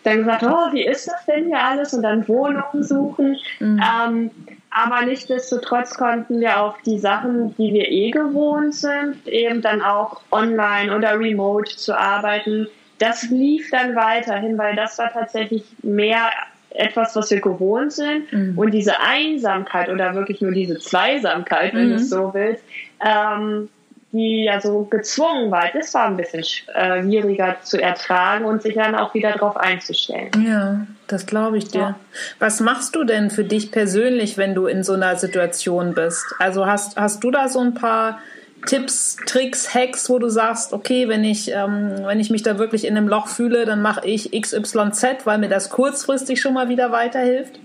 dann 0.04 0.18
gesagt, 0.18 0.42
oh, 0.42 0.72
wie 0.72 0.84
ist 0.84 1.06
das 1.06 1.24
denn 1.26 1.46
hier 1.46 1.62
alles? 1.62 1.94
Und 1.94 2.02
dann 2.02 2.26
Wohnungen 2.28 2.82
suchen. 2.82 3.36
Mhm. 3.60 3.80
Ähm, 3.80 4.30
aber 4.74 5.04
nichtsdestotrotz 5.04 5.94
konnten 5.94 6.40
wir 6.40 6.60
auch 6.60 6.78
die 6.86 6.98
Sachen, 6.98 7.54
die 7.56 7.72
wir 7.74 7.90
eh 7.90 8.10
gewohnt 8.10 8.74
sind, 8.74 9.26
eben 9.26 9.60
dann 9.60 9.82
auch 9.82 10.22
online 10.30 10.96
oder 10.96 11.18
remote 11.18 11.76
zu 11.76 11.96
arbeiten. 11.96 12.68
Das 12.98 13.24
lief 13.24 13.70
dann 13.70 13.94
weiterhin, 13.94 14.56
weil 14.56 14.74
das 14.74 14.98
war 14.98 15.12
tatsächlich 15.12 15.64
mehr 15.82 16.30
etwas, 16.70 17.14
was 17.16 17.30
wir 17.30 17.40
gewohnt 17.40 17.92
sind. 17.92 18.32
Mhm. 18.32 18.56
Und 18.56 18.70
diese 18.70 18.98
Einsamkeit 19.00 19.90
oder 19.90 20.14
wirklich 20.14 20.40
nur 20.40 20.52
diese 20.52 20.78
Zweisamkeit, 20.78 21.74
wenn 21.74 21.86
mhm. 21.86 21.90
du 21.90 21.94
es 21.96 22.08
so 22.08 22.32
willst, 22.32 22.64
ähm, 23.04 23.68
die 24.12 24.44
ja 24.44 24.60
so 24.60 24.84
gezwungen 24.84 25.50
war, 25.50 25.64
das 25.72 25.94
war 25.94 26.06
ein 26.06 26.16
bisschen 26.16 26.44
äh, 26.74 27.02
schwieriger 27.02 27.56
zu 27.62 27.80
ertragen 27.80 28.44
und 28.44 28.60
sich 28.62 28.74
dann 28.74 28.94
auch 28.94 29.14
wieder 29.14 29.32
darauf 29.32 29.56
einzustellen. 29.56 30.30
Ja, 30.46 30.86
das 31.06 31.24
glaube 31.24 31.56
ich 31.56 31.68
dir. 31.68 31.80
Ja. 31.80 31.98
Was 32.38 32.60
machst 32.60 32.94
du 32.94 33.04
denn 33.04 33.30
für 33.30 33.44
dich 33.44 33.72
persönlich, 33.72 34.36
wenn 34.36 34.54
du 34.54 34.66
in 34.66 34.82
so 34.82 34.92
einer 34.92 35.16
Situation 35.16 35.94
bist? 35.94 36.24
Also 36.38 36.66
hast, 36.66 36.96
hast 36.96 37.24
du 37.24 37.30
da 37.30 37.48
so 37.48 37.60
ein 37.60 37.72
paar 37.72 38.18
Tipps, 38.66 39.16
Tricks, 39.26 39.74
Hacks, 39.74 40.08
wo 40.10 40.18
du 40.18 40.28
sagst, 40.28 40.74
okay, 40.74 41.08
wenn 41.08 41.24
ich, 41.24 41.50
ähm, 41.50 42.02
wenn 42.04 42.20
ich 42.20 42.30
mich 42.30 42.42
da 42.42 42.58
wirklich 42.58 42.86
in 42.86 42.96
einem 42.96 43.08
Loch 43.08 43.28
fühle, 43.28 43.64
dann 43.64 43.82
mache 43.82 44.06
ich 44.06 44.30
XYZ, 44.30 45.24
weil 45.24 45.38
mir 45.38 45.48
das 45.48 45.70
kurzfristig 45.70 46.40
schon 46.40 46.54
mal 46.54 46.68
wieder 46.68 46.92
weiterhilft? 46.92 47.58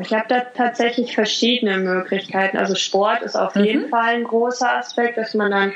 Ich 0.00 0.12
habe 0.12 0.24
da 0.28 0.40
tatsächlich 0.40 1.14
verschiedene 1.14 1.78
Möglichkeiten. 1.78 2.56
Also 2.56 2.74
Sport 2.74 3.22
ist 3.22 3.36
auf 3.36 3.54
mhm. 3.54 3.64
jeden 3.64 3.88
Fall 3.88 4.14
ein 4.14 4.24
großer 4.24 4.76
Aspekt, 4.76 5.16
dass 5.16 5.34
man 5.34 5.50
dann 5.50 5.72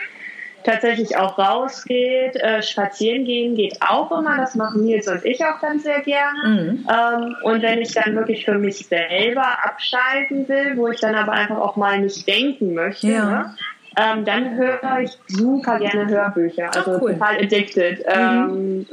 tatsächlich 0.64 1.16
auch 1.16 1.38
rausgeht. 1.38 2.36
Äh, 2.36 2.62
spazieren 2.62 3.24
gehen 3.24 3.54
geht 3.54 3.78
auch 3.80 4.10
immer. 4.10 4.36
Das 4.36 4.54
machen 4.54 4.84
Nils 4.84 5.08
und 5.08 5.24
ich 5.24 5.44
auch 5.44 5.60
dann 5.60 5.78
sehr 5.78 6.00
gerne. 6.00 6.48
Mhm. 6.48 6.88
Ähm, 6.88 7.36
und 7.42 7.62
wenn 7.62 7.80
ich 7.80 7.92
dann 7.92 8.14
wirklich 8.14 8.44
für 8.44 8.58
mich 8.58 8.86
selber 8.86 9.64
abschalten 9.64 10.48
will, 10.48 10.76
wo 10.76 10.88
ich 10.88 11.00
dann 11.00 11.14
aber 11.14 11.32
einfach 11.32 11.58
auch 11.58 11.76
mal 11.76 12.00
nicht 12.00 12.26
denken 12.28 12.74
möchte, 12.74 13.08
ja. 13.08 13.24
ne? 13.24 13.54
ähm, 13.96 14.24
dann 14.24 14.56
höre 14.56 15.00
ich 15.00 15.18
super 15.26 15.78
gerne 15.78 16.08
Hörbücher. 16.08 16.74
Also 16.74 16.92
oh, 16.92 16.98
cool. 17.00 17.12
total 17.14 17.36
addicted. 17.36 17.98
Mhm. 17.98 18.06
Ähm, 18.14 18.86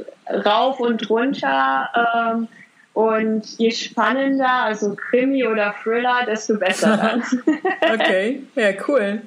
rauf 0.44 0.80
und 0.80 1.08
runter. 1.10 2.48
Und 2.96 3.58
je 3.58 3.70
spannender, 3.72 4.48
also 4.48 4.96
Krimi 4.96 5.46
oder 5.46 5.74
Thriller, 5.82 6.24
desto 6.26 6.56
besser. 6.58 7.20
okay, 7.92 8.42
ja, 8.54 8.70
cool. 8.88 9.20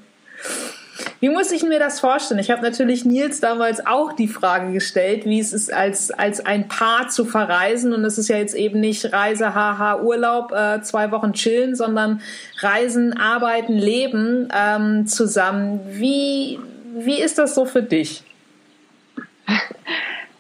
Wie 1.19 1.29
muss 1.29 1.51
ich 1.51 1.62
mir 1.62 1.77
das 1.77 1.99
vorstellen? 1.99 2.39
Ich 2.39 2.49
habe 2.49 2.63
natürlich 2.63 3.05
Nils 3.05 3.41
damals 3.41 3.86
auch 3.86 4.13
die 4.13 4.27
Frage 4.27 4.73
gestellt, 4.73 5.25
wie 5.25 5.39
es 5.39 5.53
ist, 5.53 5.71
als, 5.71 6.10
als 6.10 6.43
ein 6.43 6.67
Paar 6.67 7.10
zu 7.10 7.25
verreisen. 7.25 7.93
Und 7.93 8.03
es 8.05 8.17
ist 8.17 8.27
ja 8.27 8.38
jetzt 8.38 8.55
eben 8.55 8.79
nicht 8.79 9.13
Reise, 9.13 9.53
haha, 9.53 10.01
Urlaub, 10.01 10.51
äh, 10.51 10.82
zwei 10.82 11.12
Wochen 11.12 11.34
chillen, 11.34 11.75
sondern 11.75 12.21
Reisen, 12.62 13.13
Arbeiten, 13.13 13.73
Leben 13.73 14.49
ähm, 14.51 15.05
zusammen. 15.05 15.82
Wie, 15.91 16.58
wie 16.95 17.21
ist 17.21 17.38
das 17.38 17.53
so 17.53 17.65
für 17.65 17.84
dich? 17.84 18.23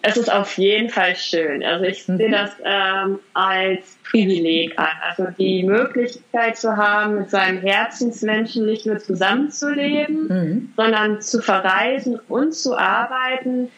Es 0.01 0.17
ist 0.17 0.31
auf 0.31 0.57
jeden 0.57 0.89
Fall 0.89 1.15
schön. 1.15 1.63
Also 1.63 1.85
ich 1.85 2.07
mhm. 2.07 2.17
sehe 2.17 2.31
das 2.31 2.51
ähm, 2.63 3.19
als 3.33 3.97
Privileg 4.09 4.77
an. 4.79 4.87
Also 5.07 5.27
die 5.37 5.63
Möglichkeit 5.63 6.57
zu 6.57 6.75
haben, 6.75 7.19
mit 7.19 7.29
seinem 7.29 7.61
Herzensmenschen 7.61 8.65
nicht 8.65 8.85
nur 8.85 8.99
zusammenzuleben, 8.99 10.27
mhm. 10.27 10.73
sondern 10.77 11.21
zu 11.21 11.41
verreisen 11.41 12.19
und 12.29 12.53
zu 12.53 12.77
arbeiten, 12.77 13.69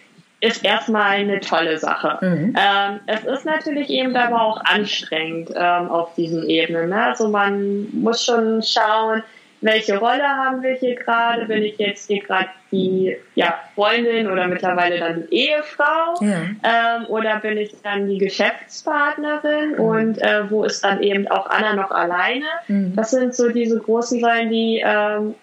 ist 0.42 0.64
erstmal 0.66 1.12
eine 1.12 1.40
tolle 1.40 1.78
Sache. 1.78 2.18
Mhm. 2.22 2.56
Ähm, 2.58 3.00
es 3.08 3.24
ist 3.26 3.46
natürlich 3.46 3.90
eben 3.90 4.16
aber 4.16 4.42
auch 4.42 4.64
anstrengend 4.66 5.52
ähm, 5.56 5.90
auf 5.90 6.14
diesen 6.16 6.48
Ebenen. 6.50 6.90
Ne? 6.90 7.04
Also 7.04 7.30
man 7.30 7.88
muss 7.94 8.24
schon 8.26 8.62
schauen, 8.62 9.24
welche 9.62 9.98
Rolle 9.98 10.28
haben 10.28 10.64
wir 10.64 10.74
hier 10.74 10.96
gerade? 10.96 11.46
Bin 11.46 11.62
ich 11.64 11.78
jetzt 11.78 12.08
hier 12.08 12.22
gerade 12.22 12.50
die 12.72 13.16
ja, 13.36 13.60
Freundin 13.76 14.30
oder 14.30 14.48
mittlerweile 14.48 15.00
dann 15.00 15.28
die 15.28 15.50
Ehefrau? 15.50 16.16
Ja. 16.22 16.42
Ähm, 16.64 17.06
oder 17.08 17.40
bin 17.40 17.58
ich 17.58 17.76
dann 17.84 18.08
die 18.08 18.18
Geschäftspartnerin? 18.18 19.74
Mhm. 19.74 19.80
Und 19.80 20.18
äh, 20.22 20.50
wo 20.50 20.64
ist 20.64 20.84
dann 20.84 21.04
eben 21.04 21.28
auch 21.28 21.48
Anna 21.48 21.76
noch 21.76 21.92
alleine? 21.92 22.46
Mhm. 22.68 22.96
Das 22.96 23.12
sind 23.12 23.36
so 23.36 23.50
diese 23.50 23.80
großen 23.80 24.20
Säulen, 24.20 24.50
die, 24.50 24.82
ähm, 24.84 25.36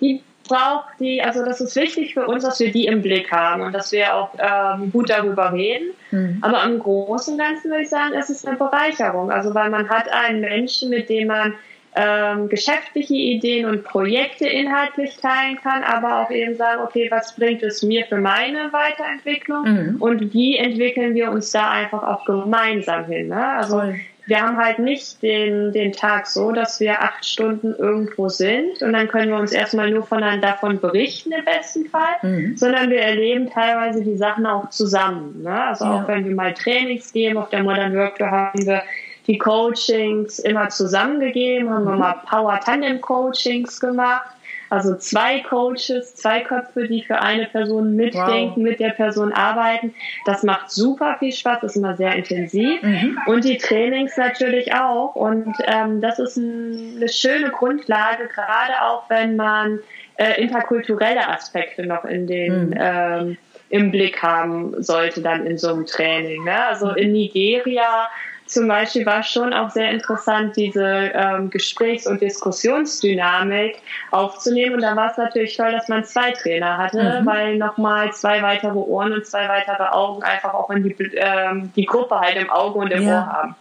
die 0.00 0.22
braucht 0.48 0.98
die, 0.98 1.22
also 1.22 1.44
das 1.44 1.60
ist 1.60 1.76
wichtig 1.76 2.14
für 2.14 2.26
uns, 2.26 2.44
dass 2.44 2.58
wir 2.58 2.72
die 2.72 2.86
im 2.86 3.02
Blick 3.02 3.30
haben 3.30 3.62
und 3.62 3.72
dass 3.72 3.92
wir 3.92 4.14
auch 4.14 4.30
ähm, 4.38 4.90
gut 4.92 5.10
darüber 5.10 5.52
reden. 5.52 5.90
Mhm. 6.10 6.38
Aber 6.40 6.64
im 6.64 6.78
Großen 6.78 7.34
und 7.34 7.38
Ganzen 7.38 7.70
würde 7.70 7.82
ich 7.82 7.90
sagen, 7.90 8.14
es 8.14 8.30
ist 8.30 8.46
eine 8.46 8.56
Bereicherung. 8.56 9.30
Also 9.30 9.54
weil 9.54 9.68
man 9.68 9.90
hat 9.90 10.10
einen 10.10 10.40
Menschen, 10.40 10.88
mit 10.88 11.10
dem 11.10 11.28
man 11.28 11.54
ähm, 11.94 12.48
geschäftliche 12.48 13.14
Ideen 13.14 13.66
und 13.66 13.84
Projekte 13.84 14.46
inhaltlich 14.46 15.18
teilen 15.18 15.58
kann, 15.62 15.82
aber 15.82 16.22
auch 16.22 16.30
eben 16.30 16.54
sagen, 16.54 16.80
okay, 16.82 17.08
was 17.10 17.36
bringt 17.36 17.62
es 17.62 17.82
mir 17.82 18.06
für 18.06 18.16
meine 18.16 18.72
Weiterentwicklung 18.72 19.64
mhm. 19.64 19.96
und 20.00 20.32
wie 20.32 20.56
entwickeln 20.56 21.14
wir 21.14 21.30
uns 21.30 21.52
da 21.52 21.70
einfach 21.70 22.02
auch 22.02 22.24
gemeinsam 22.24 23.04
hin. 23.04 23.28
Ne? 23.28 23.46
Also 23.46 23.78
Toll. 23.78 23.96
wir 24.24 24.40
haben 24.40 24.56
halt 24.56 24.78
nicht 24.78 25.22
den, 25.22 25.72
den 25.72 25.92
Tag 25.92 26.26
so, 26.28 26.52
dass 26.52 26.80
wir 26.80 27.02
acht 27.02 27.26
Stunden 27.26 27.74
irgendwo 27.74 28.30
sind 28.30 28.82
und 28.82 28.94
dann 28.94 29.08
können 29.08 29.30
wir 29.30 29.38
uns 29.38 29.52
erstmal 29.52 29.90
nur 29.90 30.04
voneinander 30.04 30.48
davon 30.48 30.80
berichten 30.80 31.32
im 31.32 31.44
besten 31.44 31.84
Fall, 31.90 32.14
mhm. 32.22 32.56
sondern 32.56 32.88
wir 32.88 33.02
erleben 33.02 33.50
teilweise 33.50 34.02
die 34.02 34.16
Sachen 34.16 34.46
auch 34.46 34.70
zusammen. 34.70 35.42
Ne? 35.42 35.62
Also 35.62 35.84
ja. 35.84 35.90
auch 35.90 36.08
wenn 36.08 36.24
wir 36.24 36.34
mal 36.34 36.54
Trainings 36.54 37.12
geben, 37.12 37.36
auf 37.36 37.50
der 37.50 37.62
Modern 37.62 37.94
Work 37.94 38.18
haben 38.18 38.64
wir 38.64 38.82
die 39.26 39.38
Coachings 39.38 40.38
immer 40.38 40.68
zusammengegeben, 40.68 41.70
haben 41.70 41.84
wir 41.84 41.96
mal 41.96 42.22
Power 42.28 42.58
Tandem 42.60 43.00
Coachings 43.00 43.80
gemacht. 43.80 44.26
Also 44.72 44.96
zwei 44.96 45.40
Coaches, 45.40 46.14
zwei 46.14 46.40
Köpfe, 46.40 46.88
die 46.88 47.02
für 47.02 47.20
eine 47.20 47.44
Person 47.44 47.94
mitdenken, 47.94 48.56
wow. 48.56 48.56
mit 48.56 48.80
der 48.80 48.88
Person 48.90 49.30
arbeiten. 49.30 49.94
Das 50.24 50.44
macht 50.44 50.70
super 50.70 51.16
viel 51.18 51.30
Spaß, 51.30 51.62
ist 51.62 51.76
immer 51.76 51.94
sehr 51.94 52.14
intensiv. 52.14 52.82
Mhm. 52.82 53.18
Und 53.26 53.44
die 53.44 53.58
Trainings 53.58 54.16
natürlich 54.16 54.72
auch. 54.72 55.14
Und 55.14 55.54
ähm, 55.66 56.00
das 56.00 56.18
ist 56.18 56.38
ein, 56.38 56.94
eine 56.96 57.10
schöne 57.10 57.50
Grundlage, 57.50 58.28
gerade 58.28 58.72
auch 58.82 59.10
wenn 59.10 59.36
man 59.36 59.80
äh, 60.16 60.40
interkulturelle 60.40 61.28
Aspekte 61.28 61.84
noch 61.84 62.06
in 62.06 62.26
den 62.26 62.70
mhm. 62.70 62.74
ähm, 62.78 63.36
im 63.68 63.90
Blick 63.90 64.22
haben 64.22 64.82
sollte 64.82 65.22
dann 65.22 65.46
in 65.46 65.56
so 65.58 65.68
einem 65.68 65.86
Training. 65.86 66.44
Ne? 66.44 66.64
Also 66.66 66.90
in 66.90 67.12
Nigeria 67.12 68.08
zum 68.52 68.68
Beispiel 68.68 69.06
war 69.06 69.22
schon 69.22 69.52
auch 69.52 69.70
sehr 69.70 69.90
interessant, 69.90 70.56
diese 70.56 70.84
ähm, 70.84 71.48
Gesprächs- 71.48 72.06
und 72.06 72.20
Diskussionsdynamik 72.20 73.78
aufzunehmen. 74.10 74.74
Und 74.74 74.82
da 74.82 74.94
war 74.94 75.10
es 75.10 75.16
natürlich 75.16 75.56
toll, 75.56 75.72
dass 75.72 75.88
man 75.88 76.04
zwei 76.04 76.32
Trainer 76.32 76.76
hatte, 76.76 77.20
mhm. 77.20 77.26
weil 77.26 77.56
nochmal 77.56 78.12
zwei 78.12 78.42
weitere 78.42 78.76
Ohren 78.76 79.12
und 79.12 79.26
zwei 79.26 79.48
weitere 79.48 79.84
Augen 79.84 80.22
einfach 80.22 80.52
auch 80.52 80.70
in 80.70 80.82
die, 80.82 80.94
ähm, 81.14 81.72
die 81.74 81.86
Gruppe 81.86 82.20
halt 82.20 82.36
im 82.36 82.50
Auge 82.50 82.78
und 82.78 82.90
im 82.92 83.02
ja. 83.02 83.20
Ohr 83.20 83.26
haben. 83.26 83.54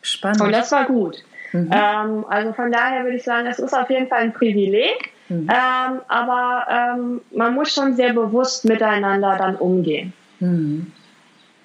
Spannend. 0.00 0.40
Und 0.40 0.52
das 0.52 0.72
war 0.72 0.86
gut. 0.86 1.22
Mhm. 1.52 1.70
Ähm, 1.70 2.24
also 2.28 2.52
von 2.54 2.72
daher 2.72 3.04
würde 3.04 3.16
ich 3.16 3.24
sagen, 3.24 3.46
es 3.46 3.58
ist 3.58 3.74
auf 3.74 3.90
jeden 3.90 4.08
Fall 4.08 4.20
ein 4.20 4.32
Privileg. 4.32 5.12
Mhm. 5.28 5.48
Ähm, 5.50 6.00
aber 6.08 6.66
ähm, 6.70 7.20
man 7.32 7.54
muss 7.54 7.74
schon 7.74 7.94
sehr 7.96 8.14
bewusst 8.14 8.64
miteinander 8.64 9.36
dann 9.36 9.56
umgehen. 9.56 10.14
Mhm. 10.40 10.90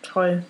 Toll. 0.01 0.43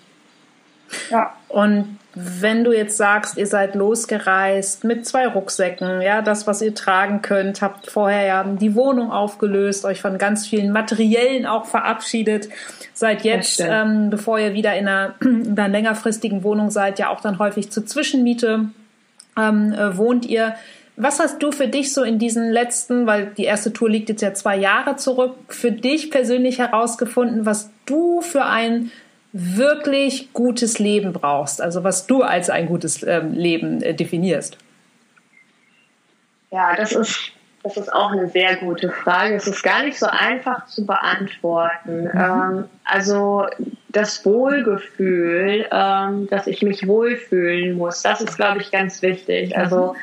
Ja. 1.10 1.34
Und 1.48 1.98
wenn 2.14 2.62
du 2.62 2.72
jetzt 2.72 2.96
sagst, 2.96 3.36
ihr 3.36 3.46
seid 3.46 3.74
losgereist 3.74 4.84
mit 4.84 5.04
zwei 5.06 5.26
Rucksäcken, 5.26 6.00
ja, 6.00 6.22
das, 6.22 6.46
was 6.46 6.62
ihr 6.62 6.74
tragen 6.74 7.22
könnt, 7.22 7.60
habt 7.60 7.90
vorher 7.90 8.24
ja 8.24 8.44
die 8.44 8.74
Wohnung 8.76 9.10
aufgelöst, 9.10 9.84
euch 9.84 10.00
von 10.00 10.16
ganz 10.16 10.46
vielen 10.46 10.70
Materiellen 10.70 11.44
auch 11.44 11.66
verabschiedet, 11.66 12.48
seid 12.92 13.24
jetzt, 13.24 13.60
ähm, 13.60 14.10
bevor 14.10 14.38
ihr 14.38 14.54
wieder 14.54 14.76
in 14.76 14.86
einer, 14.86 15.14
in 15.20 15.58
einer, 15.58 15.68
längerfristigen 15.68 16.44
Wohnung 16.44 16.70
seid, 16.70 17.00
ja 17.00 17.08
auch 17.08 17.20
dann 17.20 17.40
häufig 17.40 17.70
zur 17.70 17.84
Zwischenmiete 17.84 18.66
ähm, 19.36 19.72
äh, 19.72 19.96
wohnt 19.96 20.24
ihr. 20.24 20.54
Was 20.96 21.18
hast 21.18 21.42
du 21.42 21.50
für 21.50 21.66
dich 21.66 21.92
so 21.92 22.04
in 22.04 22.20
diesen 22.20 22.52
letzten, 22.52 23.06
weil 23.06 23.32
die 23.36 23.44
erste 23.44 23.72
Tour 23.72 23.90
liegt 23.90 24.08
jetzt 24.08 24.20
ja 24.20 24.32
zwei 24.32 24.56
Jahre 24.56 24.94
zurück, 24.94 25.34
für 25.48 25.72
dich 25.72 26.12
persönlich 26.12 26.60
herausgefunden, 26.60 27.44
was 27.44 27.70
du 27.86 28.20
für 28.20 28.44
ein 28.44 28.92
wirklich 29.36 30.32
gutes 30.32 30.78
Leben 30.78 31.12
brauchst? 31.12 31.60
Also 31.60 31.82
was 31.82 32.06
du 32.06 32.22
als 32.22 32.50
ein 32.50 32.66
gutes 32.66 33.02
ähm, 33.02 33.32
Leben 33.32 33.82
äh, 33.82 33.92
definierst? 33.92 34.56
Ja, 36.52 36.76
das 36.76 36.92
ist, 36.92 37.32
das 37.64 37.76
ist 37.76 37.92
auch 37.92 38.12
eine 38.12 38.28
sehr 38.28 38.54
gute 38.56 38.90
Frage. 38.90 39.34
Es 39.34 39.48
ist 39.48 39.64
gar 39.64 39.82
nicht 39.82 39.98
so 39.98 40.06
einfach 40.06 40.66
zu 40.66 40.86
beantworten. 40.86 42.04
Mhm. 42.04 42.10
Ähm, 42.14 42.64
also 42.84 43.46
das 43.88 44.24
Wohlgefühl, 44.24 45.66
ähm, 45.72 46.28
dass 46.30 46.46
ich 46.46 46.62
mich 46.62 46.86
wohlfühlen 46.86 47.76
muss, 47.76 48.02
das 48.02 48.20
ist, 48.20 48.36
glaube 48.36 48.60
ich, 48.60 48.70
ganz 48.70 49.02
wichtig. 49.02 49.50
Mhm. 49.50 49.60
Also 49.60 49.96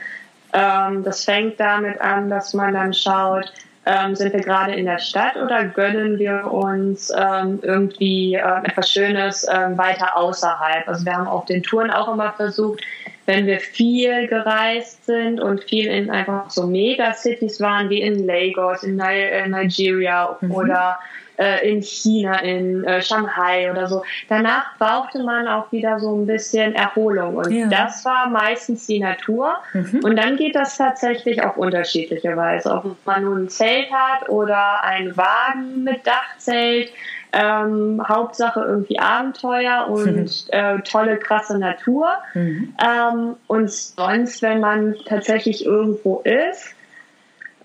ähm, 0.52 1.04
das 1.06 1.24
fängt 1.24 1.58
damit 1.58 2.02
an, 2.02 2.30
dass 2.30 2.54
man 2.54 2.74
dann 2.74 2.94
schaut, 2.94 3.54
ähm, 3.86 4.15
sind 4.15 4.34
wir 4.34 4.41
gerade 4.41 4.74
in 4.74 4.86
der 4.86 5.00
Stadt 5.00 5.36
oder 5.38 5.65
gönnen 5.65 6.20
wir 6.20 6.52
uns 6.52 7.12
ähm, 7.15 7.60
irgendwie 7.63 8.36
äh, 8.36 8.63
etwas 8.63 8.91
Schönes 8.91 9.48
ähm, 9.52 9.78
weiter 9.78 10.15
außerhalb? 10.15 10.88
Also 10.88 11.06
wir 11.06 11.13
haben 11.13 11.28
auf 11.28 11.46
den 11.46 11.63
Touren 11.63 11.89
auch 11.89 12.12
immer 12.13 12.32
versucht, 12.34 12.84
wenn 13.26 13.48
wir 13.48 13.60
viel 13.60 14.28
gereist 14.28 15.06
sind 15.06 15.39
und 15.39 15.63
viel 15.63 15.88
in 15.88 16.10
einfach 16.12 16.50
so 16.50 16.67
Megacities 16.67 17.60
waren, 17.60 17.89
wie 17.89 18.02
in 18.02 18.26
Lagos, 18.26 18.84
in 18.84 19.00
äh, 19.00 19.48
Nigeria 19.48 20.38
mhm. 20.41 20.52
oder 20.52 21.00
äh, 21.38 21.70
in 21.70 21.82
China, 21.82 22.39
in 22.41 22.84
äh, 22.84 23.02
Shanghai 23.02 23.72
oder 23.72 23.88
so. 23.88 24.04
Danach 24.30 24.78
brauchte 24.78 25.24
man 25.24 25.48
auch 25.48 25.72
wieder 25.72 26.00
so 26.00 26.15
ein 26.15 26.26
bisschen 26.26 26.76
Erholung 26.76 27.36
und 27.36 27.52
ja. 27.52 27.67
das 27.67 28.06
war 28.06 28.30
meistens 28.30 28.86
die 28.88 29.00
Natur. 29.00 29.56
Mhm. 29.74 30.02
Und 30.04 30.15
dann 30.15 30.38
geht 30.38 30.56
das 30.56 30.78
tatsächlich 30.78 31.44
auf 31.44 31.58
unterschiedliche 31.58 32.36
Weise. 32.36 32.72
Ob 32.72 32.96
man 33.06 33.24
nun 33.24 33.44
ein 33.46 33.50
Zelt 33.50 33.91
hat 33.91 34.30
oder 34.30 34.84
ein 34.84 35.15
Wagen 35.17 35.84
mit 35.84 36.06
Dachzelt. 36.06 36.91
Ähm, 37.34 38.04
Hauptsache 38.06 38.60
irgendwie 38.60 39.00
Abenteuer 39.00 39.88
und 39.88 40.17
mhm. 40.17 40.28
äh, 40.50 40.80
tolle, 40.82 41.15
krasse 41.15 41.58
Natur. 41.58 42.10
Mhm. 42.34 42.76
Ähm, 42.86 43.36
und 43.48 43.72
sonst, 43.72 44.41
wenn 44.41 44.60
man 44.60 44.98
tatsächlich 45.06 45.65
irgendwo 45.65 46.20
ist, 46.26 46.76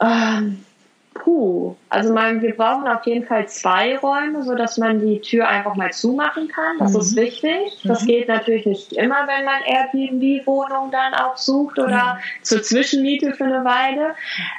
ähm, 0.01 0.65
Puh, 1.23 1.75
also 1.89 2.13
man, 2.13 2.43
wir 2.43 2.55
brauchen 2.57 2.87
auf 2.87 3.05
jeden 3.07 3.27
Fall 3.27 3.49
zwei 3.49 3.97
Räume, 3.99 4.43
so 4.43 4.55
dass 4.55 4.79
man 4.79 5.01
die 5.01 5.21
Tür 5.21 5.49
einfach 5.49 5.75
mal 5.75 5.93
zumachen 5.93 6.49
kann. 6.49 6.79
Das 6.79 6.93
mhm. 6.93 7.01
ist 7.01 7.17
wichtig. 7.17 7.81
Das 7.85 8.03
mhm. 8.03 8.07
geht 8.07 8.29
natürlich 8.29 8.67
nicht 8.67 8.93
immer, 8.93 9.27
wenn 9.27 9.45
man 9.45 9.63
Airbnb-Wohnungen 9.65 10.91
dann 10.91 11.15
auch 11.15 11.37
sucht 11.37 11.79
oder 11.79 12.15
mhm. 12.15 12.43
zur 12.43 12.63
Zwischenmiete 12.63 13.33
für 13.33 13.45
eine 13.45 13.65
Weile. 13.65 14.15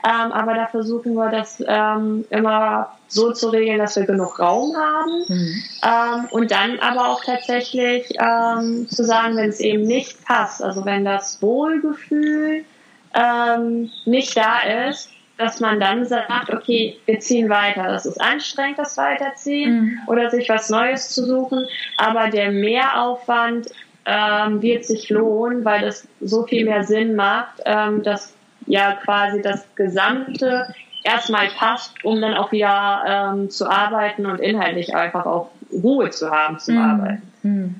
Ähm, 0.06 0.32
aber 0.32 0.54
da 0.54 0.68
versuchen 0.68 1.14
wir 1.14 1.30
das 1.30 1.64
ähm, 1.66 2.26
immer 2.30 2.92
so 3.08 3.32
zu 3.32 3.50
regeln, 3.50 3.80
dass 3.80 3.96
wir 3.96 4.06
genug 4.06 4.40
Raum 4.40 4.76
haben. 4.76 5.26
Mhm. 5.28 5.64
Ähm, 5.84 6.28
und 6.32 6.52
dann 6.52 6.80
aber 6.80 7.10
auch 7.10 7.24
tatsächlich 7.24 8.10
ähm, 8.20 8.88
zu 8.90 9.04
sagen, 9.04 9.38
wenn 9.38 9.50
es 9.50 9.60
eben 9.60 9.84
nicht 9.84 10.26
passt, 10.26 10.64
also 10.64 10.86
wenn 10.86 11.06
das 11.06 11.42
Wohlgefühl 11.42 12.66
ähm, 13.14 13.90
nicht 14.06 14.36
da 14.36 14.60
ist, 14.90 15.10
dass 15.38 15.60
man 15.60 15.80
dann 15.80 16.06
sagt, 16.06 16.52
okay, 16.52 16.98
wir 17.06 17.20
ziehen 17.20 17.50
weiter. 17.50 17.84
Das 17.84 18.06
ist 18.06 18.20
anstrengend, 18.20 18.80
das 18.80 18.98
Weiterziehen 18.98 19.82
mhm. 19.82 20.00
oder 20.08 20.30
sich 20.30 20.50
was 20.50 20.70
Neues 20.70 21.10
zu 21.10 21.26
suchen. 21.26 21.66
Aber 21.98 22.30
der 22.30 22.52
Mehraufwand 22.52 23.68
ähm, 24.06 24.62
wird 24.62 24.86
sich 24.86 25.10
lohnen, 25.10 25.64
weil 25.64 25.82
das 25.82 26.08
so 26.22 26.44
viel 26.44 26.66
mehr 26.66 26.84
Sinn 26.84 27.16
macht, 27.16 27.62
ähm, 27.66 28.04
dass 28.04 28.34
ja 28.66 28.94
quasi 28.94 29.42
das 29.42 29.66
gesamte 29.76 30.74
erstmal 31.04 31.48
passt, 31.50 32.04
um 32.04 32.20
dann 32.20 32.34
auch 32.34 32.52
wieder 32.52 33.04
ähm, 33.08 33.50
zu 33.50 33.70
arbeiten 33.70 34.26
und 34.26 34.40
inhaltlich 34.40 34.96
einfach 34.96 35.26
auch 35.26 35.52
Ruhe 35.72 36.10
zu 36.10 36.32
haben 36.32 36.60
zum 36.60 36.76
mhm. 36.76 36.82
Arbeiten. 36.82 37.32
Mhm. 37.44 37.76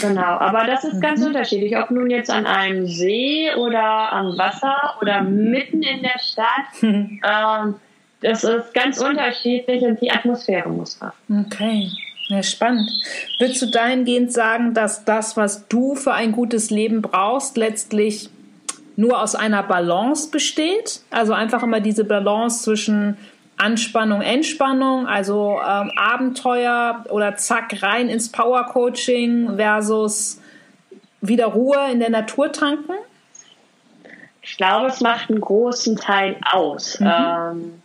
Genau, 0.00 0.22
aber 0.22 0.64
das 0.66 0.84
ist 0.84 1.00
ganz 1.00 1.20
mhm. 1.20 1.28
unterschiedlich, 1.28 1.76
ob 1.76 1.90
nun 1.90 2.10
jetzt 2.10 2.30
an 2.30 2.46
einem 2.46 2.86
See 2.86 3.50
oder 3.56 4.12
am 4.12 4.36
Wasser 4.38 4.94
oder 5.00 5.22
mitten 5.22 5.82
in 5.82 6.02
der 6.02 6.18
Stadt. 6.20 6.82
ähm, 6.82 7.74
das 8.20 8.44
ist 8.44 8.74
ganz 8.74 9.00
unterschiedlich 9.00 9.82
und 9.82 10.00
die 10.00 10.10
Atmosphäre 10.10 10.68
muss 10.68 10.96
passen. 10.96 11.46
Okay. 11.46 11.88
Ja, 12.28 12.42
spannend. 12.42 12.90
Würdest 13.38 13.62
du 13.62 13.66
dahingehend 13.66 14.32
sagen, 14.32 14.74
dass 14.74 15.04
das, 15.04 15.36
was 15.36 15.66
du 15.68 15.94
für 15.94 16.12
ein 16.12 16.32
gutes 16.32 16.70
Leben 16.70 17.00
brauchst, 17.00 17.56
letztlich 17.56 18.28
nur 18.96 19.22
aus 19.22 19.34
einer 19.34 19.62
Balance 19.62 20.30
besteht? 20.30 21.00
Also 21.10 21.32
einfach 21.32 21.62
immer 21.62 21.80
diese 21.80 22.04
Balance 22.04 22.64
zwischen 22.64 23.16
Anspannung, 23.58 24.22
Entspannung, 24.22 25.06
also 25.06 25.58
ähm, 25.60 25.92
Abenteuer 25.96 27.04
oder 27.10 27.36
zack 27.36 27.82
rein 27.82 28.08
ins 28.08 28.30
Power 28.30 28.66
Coaching 28.66 29.56
versus 29.56 30.40
wieder 31.20 31.46
Ruhe 31.46 31.90
in 31.90 32.00
der 32.00 32.10
Natur 32.10 32.52
tanken? 32.52 32.94
Ich 34.42 34.56
glaube, 34.56 34.86
es 34.86 35.00
macht 35.00 35.30
einen 35.30 35.40
großen 35.40 35.96
Teil 35.96 36.36
aus. 36.50 36.98
Mhm. 37.00 37.06
Ähm, 37.06 37.82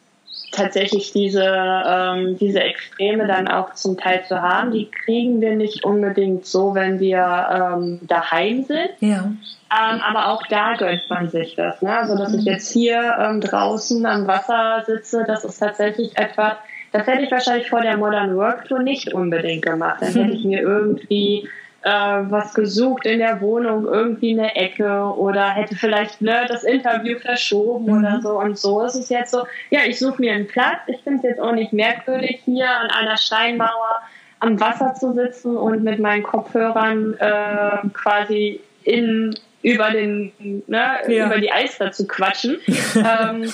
tatsächlich 0.53 1.11
diese, 1.11 1.43
ähm, 1.43 2.37
diese 2.37 2.61
Extreme 2.61 3.27
dann 3.27 3.47
auch 3.47 3.73
zum 3.73 3.97
Teil 3.97 4.23
zu 4.25 4.41
haben, 4.41 4.71
die 4.71 4.89
kriegen 4.89 5.41
wir 5.41 5.55
nicht 5.55 5.83
unbedingt 5.83 6.45
so, 6.45 6.73
wenn 6.75 6.99
wir 6.99 7.47
ähm, 7.51 7.99
daheim 8.03 8.63
sind. 8.63 8.91
Ja. 8.99 9.25
Ähm, 9.25 10.01
aber 10.01 10.29
auch 10.29 10.43
da 10.47 10.75
gönnt 10.75 11.09
man 11.09 11.29
sich 11.29 11.55
das. 11.55 11.81
Ne? 11.81 11.91
Also, 11.91 12.15
dass 12.15 12.33
ich 12.33 12.45
jetzt 12.45 12.71
hier 12.71 13.17
ähm, 13.19 13.41
draußen 13.41 14.05
am 14.05 14.27
Wasser 14.27 14.83
sitze, 14.85 15.23
das 15.27 15.43
ist 15.43 15.57
tatsächlich 15.57 16.17
etwas, 16.17 16.53
das 16.91 17.07
hätte 17.07 17.23
ich 17.23 17.31
wahrscheinlich 17.31 17.69
vor 17.69 17.81
der 17.81 17.97
Modern 17.97 18.35
Work 18.37 18.67
Tour 18.67 18.79
nicht 18.79 19.13
unbedingt 19.13 19.63
gemacht. 19.63 19.97
Dann 20.01 20.13
hätte 20.13 20.33
ich 20.33 20.45
mir 20.45 20.61
irgendwie 20.61 21.49
äh, 21.83 21.89
was 21.89 22.53
gesucht 22.53 23.05
in 23.05 23.19
der 23.19 23.41
Wohnung, 23.41 23.85
irgendwie 23.85 24.31
eine 24.31 24.55
Ecke 24.55 25.03
oder 25.17 25.49
hätte 25.49 25.75
vielleicht 25.75 26.21
ne, 26.21 26.45
das 26.47 26.63
Interview 26.63 27.19
verschoben 27.19 27.85
mhm. 27.85 27.99
oder 27.99 28.21
so. 28.21 28.39
Und 28.39 28.57
so 28.57 28.81
ist 28.83 28.95
es 28.95 29.09
jetzt 29.09 29.31
so, 29.31 29.45
ja, 29.69 29.81
ich 29.85 29.99
suche 29.99 30.21
mir 30.21 30.33
einen 30.33 30.47
Platz. 30.47 30.79
Ich 30.87 31.01
finde 31.03 31.17
es 31.17 31.23
jetzt 31.23 31.41
auch 31.41 31.51
nicht 31.51 31.73
merkwürdig, 31.73 32.41
hier 32.45 32.69
an 32.69 32.89
einer 32.89 33.17
Steinmauer 33.17 34.01
am 34.39 34.59
Wasser 34.59 34.93
zu 34.93 35.13
sitzen 35.13 35.57
und 35.57 35.83
mit 35.83 35.99
meinen 35.99 36.23
Kopfhörern 36.23 37.15
äh, 37.19 37.87
quasi 37.93 38.61
in 38.83 39.35
über 39.61 39.91
den 39.91 40.33
ne, 40.67 40.99
ja. 41.07 41.25
über 41.25 41.39
die 41.39 41.51
Eister 41.51 41.91
zu 41.91 42.07
quatschen. 42.07 42.59
ähm, 42.95 43.51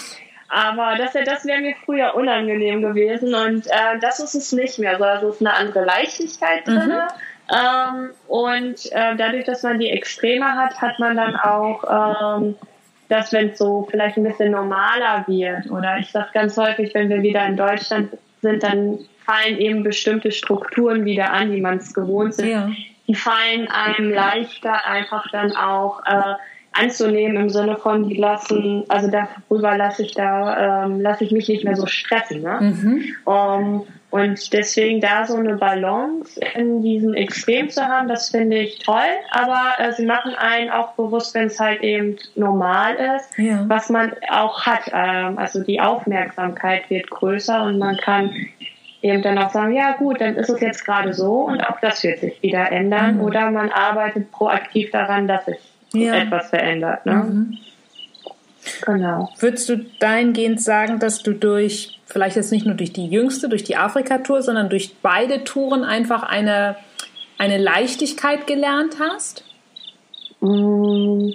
aber 0.50 0.96
das, 0.98 1.14
das 1.14 1.46
wäre 1.46 1.62
mir 1.62 1.76
früher 1.86 2.16
unangenehm 2.16 2.82
gewesen 2.82 3.36
und 3.36 3.68
äh, 3.68 4.00
das 4.02 4.20
ist 4.20 4.34
es 4.34 4.52
nicht 4.52 4.80
mehr. 4.80 5.00
Also 5.00 5.30
es 5.30 5.36
ist 5.36 5.42
eine 5.42 5.54
andere 5.54 5.86
Leichtigkeit 5.86 6.68
drin. 6.68 6.90
Mhm. 6.90 7.08
Ähm, 7.52 8.12
und 8.28 8.92
äh, 8.92 9.16
dadurch, 9.16 9.46
dass 9.46 9.64
man 9.64 9.80
die 9.80 9.90
Extreme 9.90 10.46
hat, 10.46 10.80
hat 10.82 11.00
man 11.00 11.18
dann 11.18 11.36
auch, 11.36 11.84
ähm, 12.42 12.56
dass 13.08 13.34
wenn 13.34 13.50
es 13.50 13.58
so 13.58 13.88
vielleicht 13.90 14.18
ein 14.18 14.24
bisschen 14.24 14.52
normaler 14.52 15.26
wird, 15.28 15.70
oder 15.72 15.98
ich 16.00 16.12
sage 16.12 16.30
ganz 16.34 16.56
häufig, 16.58 16.94
wenn 16.94 17.10
wir 17.10 17.22
wieder 17.22 17.46
in 17.46 17.58
Deutschland 17.58 18.16
sind, 18.42 18.62
dann 18.64 19.00
fallen 19.26 19.58
eben 19.58 19.84
bestimmte 19.84 20.32
Strukturen 20.32 21.06
wieder 21.06 21.32
an, 21.34 21.52
die 21.52 21.62
man 21.62 21.78
es 21.78 21.94
gewohnt 21.94 22.36
sind. 22.36 22.50
Ja. 22.50 22.70
Die 23.08 23.16
fallen 23.16 23.68
einem 23.68 24.12
leichter 24.12 24.86
einfach 24.86 25.26
dann 25.32 25.56
auch 25.56 26.04
äh, 26.06 26.36
anzunehmen 26.74 27.38
im 27.38 27.50
Sinne 27.50 27.78
von, 27.78 28.08
die 28.08 28.16
lassen, 28.16 28.84
also 28.90 29.10
darüber 29.10 29.76
lasse 29.76 30.04
ich 30.04 30.14
da, 30.14 30.86
ähm, 30.86 31.02
lasse 31.02 31.24
ich 31.24 31.32
mich 31.32 31.48
nicht 31.48 31.64
mehr 31.64 31.76
so 31.76 31.88
stressen. 31.88 32.42
Ne? 32.42 32.60
Mhm. 32.62 33.16
Um, 33.26 33.88
und 34.12 34.54
deswegen 34.54 35.02
da 35.02 35.26
so 35.26 35.36
eine 35.36 35.56
Balance 35.56 36.40
in 36.56 36.82
diesem 36.82 37.14
Extrem 37.14 37.70
zu 37.70 37.88
haben, 37.88 38.08
das 38.08 38.30
finde 38.30 38.58
ich 38.58 38.80
toll. 38.80 39.04
Aber 39.30 39.74
äh, 39.78 39.94
sie 39.94 40.06
machen 40.06 40.34
einen 40.36 40.72
auch 40.72 40.94
bewusst, 40.94 41.36
wenn 41.36 41.48
es 41.48 41.60
halt 41.60 41.82
eben 41.82 42.18
normal 42.36 42.96
ist, 42.96 43.38
ja. 43.38 43.66
was 43.68 43.90
man 43.90 44.14
auch 44.32 44.66
hat. 44.66 44.90
Ähm, 44.92 45.38
also 45.38 45.64
die 45.64 45.80
Aufmerksamkeit 45.80 46.90
wird 46.90 47.10
größer 47.12 47.64
und 47.64 47.78
man 47.78 47.98
kann 47.98 48.32
eben 49.04 49.22
dann 49.22 49.38
auch 49.38 49.52
sagen, 49.52 49.74
ja 49.74 49.94
gut, 49.94 50.20
dann 50.22 50.36
ist 50.36 50.50
es 50.50 50.60
jetzt 50.60 50.86
gerade 50.86 51.14
so 51.14 51.42
und 51.44 51.62
auch 51.62 51.80
das 51.80 52.04
wird 52.04 52.20
sich 52.20 52.42
wieder 52.42 52.72
ändern. 52.72 53.18
Mhm. 53.18 53.22
Oder 53.22 53.52
man 53.52 53.70
arbeitet 53.70 54.32
proaktiv 54.32 54.90
daran, 54.90 55.28
dass 55.28 55.46
sich 55.46 55.60
ja. 55.94 56.16
etwas 56.16 56.50
verändert. 56.50 57.06
Ne? 57.06 57.14
Mhm. 57.14 57.58
Genau. 58.86 59.30
Würdest 59.40 59.70
du 59.70 59.78
dahingehend 60.00 60.62
sagen, 60.62 61.00
dass 61.00 61.24
du 61.24 61.34
durch, 61.34 62.00
vielleicht 62.06 62.36
jetzt 62.36 62.52
nicht 62.52 62.66
nur 62.66 62.76
durch 62.76 62.94
die 62.94 63.08
jüngste, 63.08 63.50
durch 63.50 63.64
die 63.64 63.76
Afrika-Tour, 63.76 64.42
sondern 64.42 64.70
durch 64.70 64.96
beide 65.02 65.44
Touren 65.44 65.84
einfach 65.84 66.24
eine, 66.24 66.76
eine 67.38 67.58
Leichtigkeit 67.58 68.48
gelernt 68.48 68.98
hast? 69.00 69.44
Mm, 70.42 71.32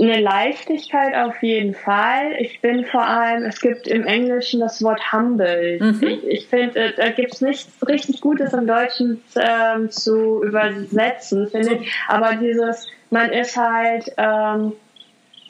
eine 0.00 0.20
Leichtigkeit 0.20 1.14
auf 1.14 1.42
jeden 1.42 1.74
Fall. 1.74 2.32
Ich 2.38 2.60
bin 2.62 2.86
vor 2.86 3.06
allem, 3.06 3.44
es 3.44 3.60
gibt 3.60 3.86
im 3.86 4.06
Englischen 4.06 4.60
das 4.60 4.82
Wort 4.82 5.12
humble. 5.12 5.78
Mhm. 5.78 6.02
Ich, 6.02 6.26
ich 6.26 6.46
finde, 6.46 6.80
äh, 6.80 6.92
da 6.96 7.10
gibt 7.10 7.34
es 7.34 7.40
nichts 7.42 7.86
richtig 7.86 8.20
Gutes 8.22 8.54
im 8.54 8.66
Deutschen 8.66 9.22
ähm, 9.36 9.90
zu 9.90 10.42
übersetzen, 10.42 11.48
finde 11.48 11.74
ich. 11.74 11.92
Aber 12.08 12.36
dieses, 12.36 12.86
man 13.10 13.30
ist 13.30 13.56
halt 13.58 14.10
ähm, 14.16 14.72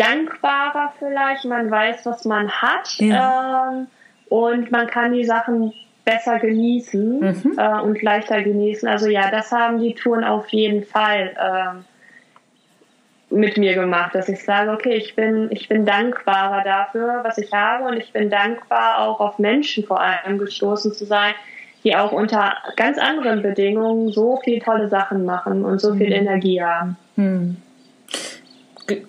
dankbarer 0.01 0.93
vielleicht, 0.99 1.45
man 1.45 1.71
weiß, 1.71 2.07
was 2.07 2.25
man 2.25 2.51
hat 2.51 2.97
ja. 2.99 3.71
ähm, 3.71 3.87
und 4.29 4.71
man 4.71 4.87
kann 4.87 5.13
die 5.13 5.25
Sachen 5.25 5.73
besser 6.05 6.39
genießen 6.39 7.21
mhm. 7.21 7.59
äh, 7.59 7.81
und 7.81 8.01
leichter 8.03 8.43
genießen. 8.43 8.89
Also 8.89 9.09
ja, 9.09 9.31
das 9.31 9.53
haben 9.53 9.79
die 9.81 9.95
Touren 9.95 10.25
auf 10.25 10.49
jeden 10.49 10.85
Fall 10.85 11.37
ähm, 11.39 11.85
mit 13.31 13.57
mir 13.59 13.75
gemacht, 13.75 14.15
dass 14.15 14.29
ich 14.29 14.43
sage, 14.43 14.73
okay, 14.73 14.95
ich 14.95 15.15
bin, 15.15 15.49
ich 15.53 15.69
bin 15.69 15.87
dankbarer 15.87 16.65
dafür, 16.65 17.21
was 17.23 17.39
ich 17.39 17.53
habe 17.53 17.85
und 17.85 17.97
ich 17.99 18.13
bin 18.13 18.31
dankbar 18.31 19.01
auch 19.01 19.21
auf 19.21 19.39
Menschen 19.39 19.85
vor 19.85 20.01
allem 20.01 20.39
gestoßen 20.39 20.93
zu 20.93 21.05
sein, 21.05 21.35
die 21.85 21.95
auch 21.95 22.13
unter 22.13 22.55
ganz 22.77 22.99
anderen 22.99 23.43
Bedingungen 23.43 24.11
so 24.11 24.41
viele 24.43 24.61
tolle 24.61 24.89
Sachen 24.89 25.25
machen 25.25 25.65
und 25.65 25.81
so 25.81 25.95
viel 25.95 26.09
mhm. 26.09 26.13
Energie 26.27 26.63
haben. 26.63 26.97
Mhm. 27.17 27.57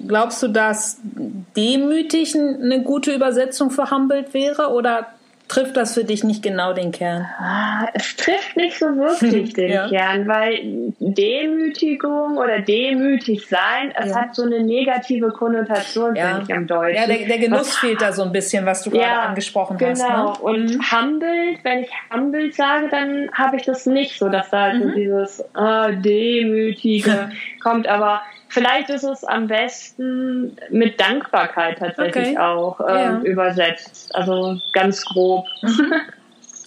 Glaubst 0.07 0.41
du, 0.43 0.47
dass 0.47 0.99
demütig 1.03 2.35
eine 2.35 2.81
gute 2.83 3.13
Übersetzung 3.13 3.71
für 3.71 3.91
humbled 3.91 4.33
wäre 4.33 4.69
oder 4.71 5.07
trifft 5.51 5.75
das 5.75 5.93
für 5.93 6.05
dich 6.05 6.23
nicht 6.23 6.41
genau 6.41 6.73
den 6.73 6.91
Kern? 6.91 7.27
Ah, 7.37 7.87
es 7.93 8.15
trifft 8.15 8.55
nicht 8.55 8.79
so 8.79 8.85
wirklich 8.85 9.53
den 9.53 9.71
ja. 9.71 9.89
Kern, 9.89 10.27
weil 10.27 10.93
Demütigung 10.99 12.37
oder 12.37 12.59
demütig 12.61 13.47
sein, 13.47 13.93
es 13.95 14.11
ja. 14.11 14.21
hat 14.21 14.35
so 14.35 14.43
eine 14.43 14.63
negative 14.63 15.29
Konnotation, 15.29 16.15
ja. 16.15 16.27
finde 16.27 16.43
ich, 16.43 16.49
im 16.49 16.67
Deutschen. 16.67 16.95
Ja, 16.95 17.07
der, 17.07 17.27
der 17.27 17.37
Genuss 17.37 17.59
was, 17.59 17.77
fehlt 17.77 18.01
da 18.01 18.13
so 18.13 18.23
ein 18.23 18.31
bisschen, 18.31 18.65
was 18.65 18.83
du 18.83 18.91
gerade 18.91 19.19
angesprochen 19.19 19.77
genau. 19.77 19.91
hast. 19.91 20.01
Genau. 20.07 20.33
Ne? 20.33 20.39
Und 20.39 20.75
mhm. 20.75 20.91
humbled, 20.91 21.63
wenn 21.63 21.79
ich 21.79 21.89
humbled 22.13 22.55
sage, 22.55 22.87
dann 22.89 23.29
habe 23.33 23.57
ich 23.57 23.63
das 23.63 23.85
nicht 23.85 24.17
so, 24.17 24.29
dass 24.29 24.49
da 24.49 24.73
mhm. 24.73 24.83
so 24.83 24.89
dieses 24.91 25.39
äh, 25.39 25.97
Demütige 25.97 27.29
kommt, 27.61 27.87
aber 27.87 28.21
Vielleicht 28.51 28.89
ist 28.89 29.03
es 29.03 29.23
am 29.23 29.47
besten 29.47 30.57
mit 30.69 30.99
Dankbarkeit 30.99 31.79
tatsächlich 31.79 32.31
okay. 32.31 32.37
auch 32.37 32.81
äh, 32.81 32.93
ja. 32.93 33.21
übersetzt. 33.21 34.13
Also 34.13 34.59
ganz 34.73 35.05
grob. 35.05 35.45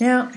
Ja. 0.00 0.28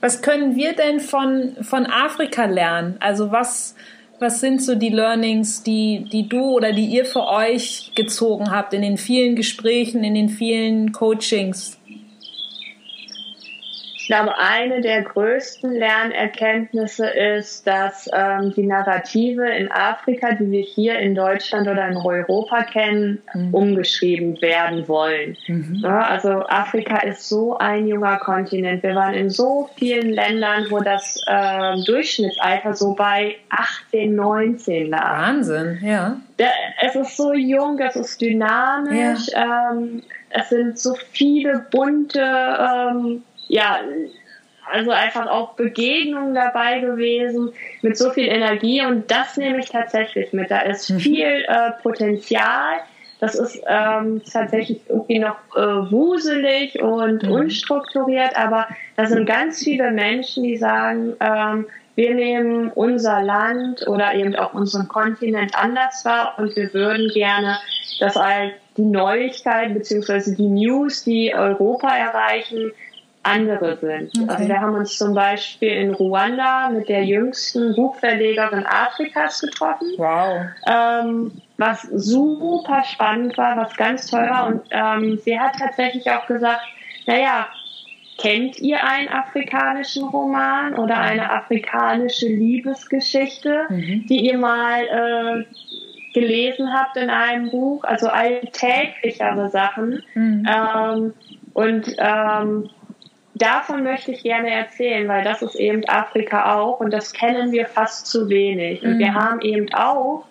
Was 0.00 0.22
können 0.22 0.56
wir 0.56 0.72
denn 0.72 0.98
von, 0.98 1.56
von 1.60 1.86
Afrika 1.86 2.46
lernen? 2.46 2.96
Also 2.98 3.30
was, 3.30 3.76
was 4.18 4.40
sind 4.40 4.60
so 4.60 4.74
die 4.74 4.88
Learnings, 4.88 5.62
die, 5.62 6.04
die 6.10 6.28
du 6.28 6.42
oder 6.56 6.72
die 6.72 6.86
ihr 6.86 7.04
für 7.04 7.28
euch 7.28 7.92
gezogen 7.94 8.50
habt 8.50 8.74
in 8.74 8.82
den 8.82 8.98
vielen 8.98 9.36
Gesprächen, 9.36 10.02
in 10.02 10.14
den 10.14 10.28
vielen 10.28 10.90
Coachings? 10.90 11.78
Ich 14.12 14.18
glaube, 14.18 14.36
eine 14.36 14.82
der 14.82 15.00
größten 15.00 15.72
Lernerkenntnisse 15.72 17.08
ist, 17.08 17.66
dass 17.66 18.10
ähm, 18.12 18.52
die 18.54 18.66
Narrative 18.66 19.48
in 19.48 19.72
Afrika, 19.72 20.34
die 20.34 20.50
wir 20.50 20.60
hier 20.60 20.98
in 20.98 21.14
Deutschland 21.14 21.66
oder 21.66 21.88
in 21.88 21.96
Europa 21.96 22.62
kennen, 22.64 23.22
mhm. 23.32 23.54
umgeschrieben 23.54 24.38
werden 24.42 24.86
wollen. 24.86 25.38
Mhm. 25.46 25.80
Ja, 25.82 26.00
also 26.00 26.44
Afrika 26.46 26.98
ist 26.98 27.26
so 27.26 27.56
ein 27.56 27.86
junger 27.88 28.18
Kontinent. 28.18 28.82
Wir 28.82 28.94
waren 28.94 29.14
in 29.14 29.30
so 29.30 29.70
vielen 29.78 30.10
Ländern, 30.10 30.66
wo 30.68 30.80
das 30.80 31.18
äh, 31.26 31.82
Durchschnittsalter 31.86 32.74
so 32.74 32.92
bei 32.92 33.36
18, 33.48 34.14
19 34.14 34.90
lag. 34.90 35.26
Wahnsinn, 35.26 35.78
ja. 35.82 36.18
es 36.82 36.94
ist 36.96 37.16
so 37.16 37.32
jung, 37.32 37.78
es 37.78 37.96
ist 37.96 38.20
dynamisch. 38.20 39.28
Ja. 39.28 39.70
Ähm, 39.72 40.02
es 40.28 40.50
sind 40.50 40.78
so 40.78 40.94
viele 41.12 41.64
bunte 41.70 42.20
ähm, 42.20 43.22
ja, 43.52 43.80
also 44.70 44.92
einfach 44.92 45.26
auch 45.26 45.52
Begegnungen 45.54 46.34
dabei 46.34 46.80
gewesen 46.80 47.52
mit 47.82 47.98
so 47.98 48.10
viel 48.10 48.26
Energie 48.26 48.84
und 48.84 49.10
das 49.10 49.36
nehme 49.36 49.58
ich 49.58 49.68
tatsächlich 49.68 50.32
mit. 50.32 50.50
Da 50.50 50.60
ist 50.60 50.88
mhm. 50.88 51.00
viel 51.00 51.44
äh, 51.46 51.72
Potenzial, 51.82 52.80
das 53.20 53.34
ist 53.34 53.62
ähm, 53.68 54.22
tatsächlich 54.32 54.80
irgendwie 54.88 55.18
noch 55.18 55.36
äh, 55.54 55.90
wuselig 55.92 56.80
und 56.80 57.24
mhm. 57.24 57.30
unstrukturiert, 57.30 58.34
aber 58.36 58.68
da 58.96 59.04
sind 59.04 59.26
ganz 59.26 59.62
viele 59.62 59.90
Menschen, 59.90 60.44
die 60.44 60.56
sagen, 60.56 61.12
ähm, 61.20 61.66
wir 61.94 62.14
nehmen 62.14 62.70
unser 62.70 63.20
Land 63.22 63.86
oder 63.86 64.14
eben 64.14 64.34
auch 64.34 64.54
unseren 64.54 64.88
Kontinent 64.88 65.54
anders 65.54 66.06
wahr 66.06 66.36
und 66.38 66.56
wir 66.56 66.72
würden 66.72 67.10
gerne, 67.12 67.58
dass 68.00 68.16
all 68.16 68.52
die 68.78 68.86
Neuigkeiten 68.86 69.74
beziehungsweise 69.74 70.34
die 70.34 70.48
News, 70.48 71.04
die 71.04 71.34
Europa 71.34 71.94
erreichen, 71.94 72.72
andere 73.22 73.76
sind. 73.78 74.10
Okay. 74.18 74.28
Also 74.28 74.48
wir 74.48 74.60
haben 74.60 74.74
uns 74.74 74.98
zum 74.98 75.14
Beispiel 75.14 75.70
in 75.70 75.94
Ruanda 75.94 76.70
mit 76.70 76.88
der 76.88 77.04
jüngsten 77.04 77.74
Buchverlegerin 77.74 78.66
Afrikas 78.66 79.40
getroffen. 79.40 79.88
Wow. 79.96 80.46
Ähm, 80.66 81.32
was 81.56 81.82
super 81.82 82.82
spannend 82.84 83.38
war, 83.38 83.56
was 83.56 83.76
ganz 83.76 84.08
toll 84.08 84.28
war. 84.28 84.46
Und 84.48 84.62
ähm, 84.70 85.18
sie 85.18 85.38
hat 85.38 85.54
tatsächlich 85.58 86.10
auch 86.10 86.26
gesagt, 86.26 86.62
naja, 87.06 87.46
kennt 88.18 88.58
ihr 88.58 88.84
einen 88.84 89.08
afrikanischen 89.08 90.04
Roman 90.04 90.74
oder 90.74 90.96
eine 90.98 91.30
afrikanische 91.30 92.26
Liebesgeschichte, 92.26 93.66
mhm. 93.68 94.06
die 94.08 94.26
ihr 94.26 94.38
mal 94.38 94.82
äh, 94.84 95.44
gelesen 96.12 96.72
habt 96.72 96.96
in 96.96 97.10
einem 97.10 97.50
Buch? 97.50 97.84
Also 97.84 98.08
alltäglichere 98.08 99.48
Sachen. 99.50 100.02
Mhm. 100.14 100.48
Ähm, 100.48 101.14
und 101.54 101.94
ähm, 101.98 102.70
davon 103.34 103.82
möchte 103.82 104.12
ich 104.12 104.22
gerne 104.22 104.50
erzählen, 104.50 105.08
weil 105.08 105.24
das 105.24 105.42
ist 105.42 105.54
eben 105.54 105.88
Afrika 105.88 106.56
auch 106.56 106.80
und 106.80 106.92
das 106.92 107.12
kennen 107.12 107.52
wir 107.52 107.66
fast 107.66 108.06
zu 108.06 108.28
wenig. 108.28 108.82
Und 108.82 108.94
mhm. 108.94 108.98
wir 108.98 109.14
haben 109.14 109.40
eben 109.40 109.72
auch 109.74 110.24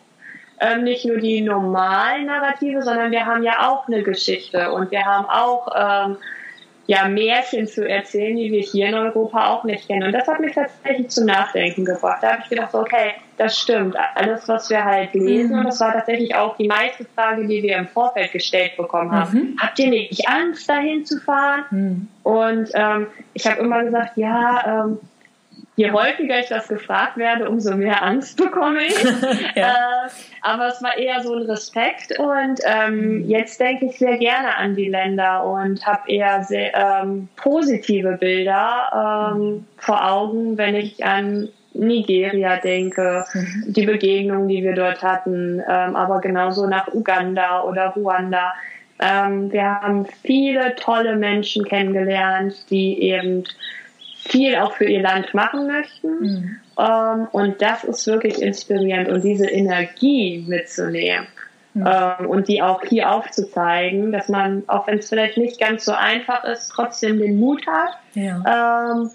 ähm, 0.59 0.83
nicht 0.83 1.05
nur 1.05 1.17
die 1.17 1.41
normalen 1.41 2.27
Narrative, 2.27 2.81
sondern 2.81 3.11
wir 3.11 3.25
haben 3.25 3.43
ja 3.43 3.69
auch 3.69 3.87
eine 3.87 4.03
Geschichte 4.03 4.71
und 4.71 4.91
wir 4.91 5.03
haben 5.03 5.25
auch 5.25 5.67
ähm, 5.75 6.17
ja, 6.87 7.07
Märchen 7.07 7.67
zu 7.67 7.87
erzählen, 7.87 8.35
die 8.35 8.51
wir 8.51 8.61
hier 8.61 8.87
in 8.89 8.95
Europa 8.95 9.53
auch 9.53 9.63
nicht 9.63 9.87
kennen. 9.87 10.03
Und 10.03 10.11
das 10.11 10.27
hat 10.27 10.39
mich 10.39 10.53
tatsächlich 10.53 11.09
zum 11.09 11.25
Nachdenken 11.25 11.85
gebracht. 11.85 12.19
Da 12.21 12.33
habe 12.33 12.41
ich 12.43 12.49
gedacht, 12.49 12.73
okay, 12.73 13.13
das 13.41 13.57
stimmt. 13.57 13.95
Alles, 14.13 14.47
was 14.47 14.69
wir 14.69 14.85
halt 14.85 15.15
lesen, 15.15 15.53
mhm. 15.53 15.59
und 15.59 15.65
das 15.65 15.79
war 15.79 15.93
tatsächlich 15.93 16.35
auch 16.35 16.57
die 16.57 16.67
meiste 16.67 17.05
Frage, 17.15 17.47
die 17.47 17.63
wir 17.63 17.77
im 17.77 17.87
Vorfeld 17.87 18.31
gestellt 18.31 18.77
bekommen 18.77 19.11
haben. 19.11 19.33
Mhm. 19.33 19.57
Habt 19.59 19.79
ihr 19.79 19.89
nicht 19.89 20.27
Angst, 20.27 20.69
dahin 20.69 21.05
zu 21.05 21.19
fahren? 21.19 21.65
Mhm. 21.71 22.07
Und 22.21 22.69
ähm, 22.75 23.07
ich 23.33 23.47
habe 23.47 23.59
immer 23.61 23.83
gesagt, 23.83 24.15
ja, 24.15 24.83
ähm, 24.85 24.99
je 25.75 25.89
häufiger 25.89 26.39
ich 26.39 26.49
das 26.49 26.67
gefragt 26.67 27.17
werde, 27.17 27.49
umso 27.49 27.75
mehr 27.75 28.03
Angst 28.03 28.37
bekomme 28.43 28.85
ich. 28.85 29.03
ja. 29.55 30.05
äh, 30.05 30.09
aber 30.43 30.67
es 30.67 30.83
war 30.83 30.95
eher 30.95 31.23
so 31.23 31.33
ein 31.33 31.41
Respekt 31.41 32.19
und 32.19 32.59
ähm, 32.63 33.27
jetzt 33.27 33.59
denke 33.59 33.87
ich 33.87 33.97
sehr 33.97 34.19
gerne 34.19 34.55
an 34.55 34.75
die 34.75 34.87
Länder 34.87 35.43
und 35.45 35.83
habe 35.87 36.11
eher 36.11 36.43
sehr 36.43 36.75
ähm, 36.75 37.27
positive 37.37 38.17
Bilder 38.19 39.33
ähm, 39.35 39.65
vor 39.77 40.07
Augen, 40.07 40.59
wenn 40.59 40.75
ich 40.75 41.03
an 41.03 41.49
Nigeria 41.73 42.57
denke, 42.57 43.25
mhm. 43.33 43.63
die 43.67 43.85
Begegnungen, 43.85 44.47
die 44.47 44.63
wir 44.63 44.73
dort 44.73 45.01
hatten, 45.01 45.59
ähm, 45.59 45.95
aber 45.95 46.19
genauso 46.21 46.67
nach 46.67 46.87
Uganda 46.93 47.63
oder 47.63 47.89
Ruanda. 47.89 48.53
Ähm, 48.99 49.51
wir 49.51 49.81
haben 49.81 50.05
viele 50.23 50.75
tolle 50.75 51.15
Menschen 51.15 51.65
kennengelernt, 51.65 52.69
die 52.69 53.01
eben 53.01 53.43
viel 54.23 54.55
auch 54.57 54.73
für 54.73 54.85
ihr 54.85 55.01
Land 55.01 55.33
machen 55.33 55.67
möchten. 55.67 56.19
Mhm. 56.19 56.59
Ähm, 56.77 57.27
und 57.31 57.61
das 57.61 57.83
ist 57.83 58.05
wirklich 58.07 58.41
inspirierend 58.41 59.09
und 59.09 59.23
diese 59.23 59.47
Energie 59.47 60.45
mitzunehmen. 60.47 61.27
Mhm. 61.73 61.87
Ähm, 61.87 62.25
und 62.27 62.47
die 62.47 62.61
auch 62.61 62.81
hier 62.83 63.11
aufzuzeigen, 63.11 64.11
dass 64.11 64.27
man, 64.27 64.63
auch 64.67 64.87
wenn 64.87 64.99
es 64.99 65.09
vielleicht 65.09 65.37
nicht 65.37 65.59
ganz 65.59 65.85
so 65.85 65.93
einfach 65.93 66.43
ist, 66.43 66.69
trotzdem 66.69 67.17
den 67.17 67.39
Mut 67.39 67.65
hat, 67.65 67.97
ja. 68.13 68.91
ähm, 68.93 69.09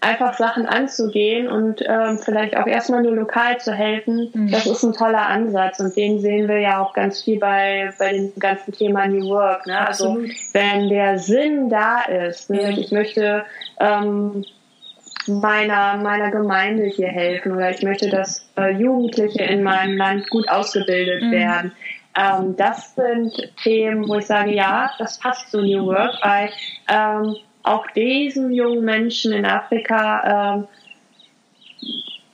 einfach 0.00 0.34
Sachen 0.34 0.66
anzugehen 0.66 1.48
und 1.48 1.82
ähm, 1.86 2.18
vielleicht 2.18 2.56
auch 2.56 2.66
erstmal 2.66 3.02
nur 3.02 3.16
lokal 3.16 3.58
zu 3.58 3.72
helfen, 3.72 4.30
mhm. 4.32 4.50
das 4.50 4.66
ist 4.66 4.84
ein 4.84 4.92
toller 4.92 5.26
Ansatz 5.26 5.80
und 5.80 5.96
den 5.96 6.20
sehen 6.20 6.48
wir 6.48 6.60
ja 6.60 6.80
auch 6.80 6.92
ganz 6.92 7.22
viel 7.22 7.38
bei, 7.38 7.92
bei 7.98 8.12
dem 8.12 8.32
ganzen 8.38 8.72
Thema 8.72 9.08
New 9.08 9.28
Work. 9.28 9.66
Ne? 9.66 9.86
Also 9.86 10.18
wenn 10.52 10.88
der 10.88 11.18
Sinn 11.18 11.68
da 11.68 12.02
ist, 12.02 12.48
nämlich 12.48 12.76
ja. 12.76 12.82
ich 12.82 12.92
möchte 12.92 13.44
ähm, 13.80 14.44
meiner, 15.26 15.96
meiner 15.96 16.30
Gemeinde 16.30 16.84
hier 16.84 17.08
helfen 17.08 17.52
oder 17.52 17.70
ich 17.70 17.82
möchte, 17.82 18.08
dass 18.08 18.48
äh, 18.56 18.70
Jugendliche 18.70 19.42
in 19.42 19.62
meinem 19.62 19.96
Land 19.96 20.30
gut 20.30 20.48
ausgebildet 20.48 21.24
mhm. 21.24 21.32
werden. 21.32 21.72
Ähm, 22.16 22.56
das 22.56 22.94
sind 22.94 23.32
Themen, 23.62 24.08
wo 24.08 24.16
ich 24.16 24.26
sage, 24.26 24.52
ja, 24.52 24.90
das 24.98 25.18
passt 25.18 25.50
zu 25.50 25.60
New 25.60 25.86
Work, 25.86 26.14
weil 26.22 26.50
ähm, 26.88 27.36
auch 27.68 27.86
diesen 27.88 28.52
jungen 28.52 28.84
Menschen 28.84 29.32
in 29.32 29.44
Afrika 29.44 30.56
ähm, 30.56 30.68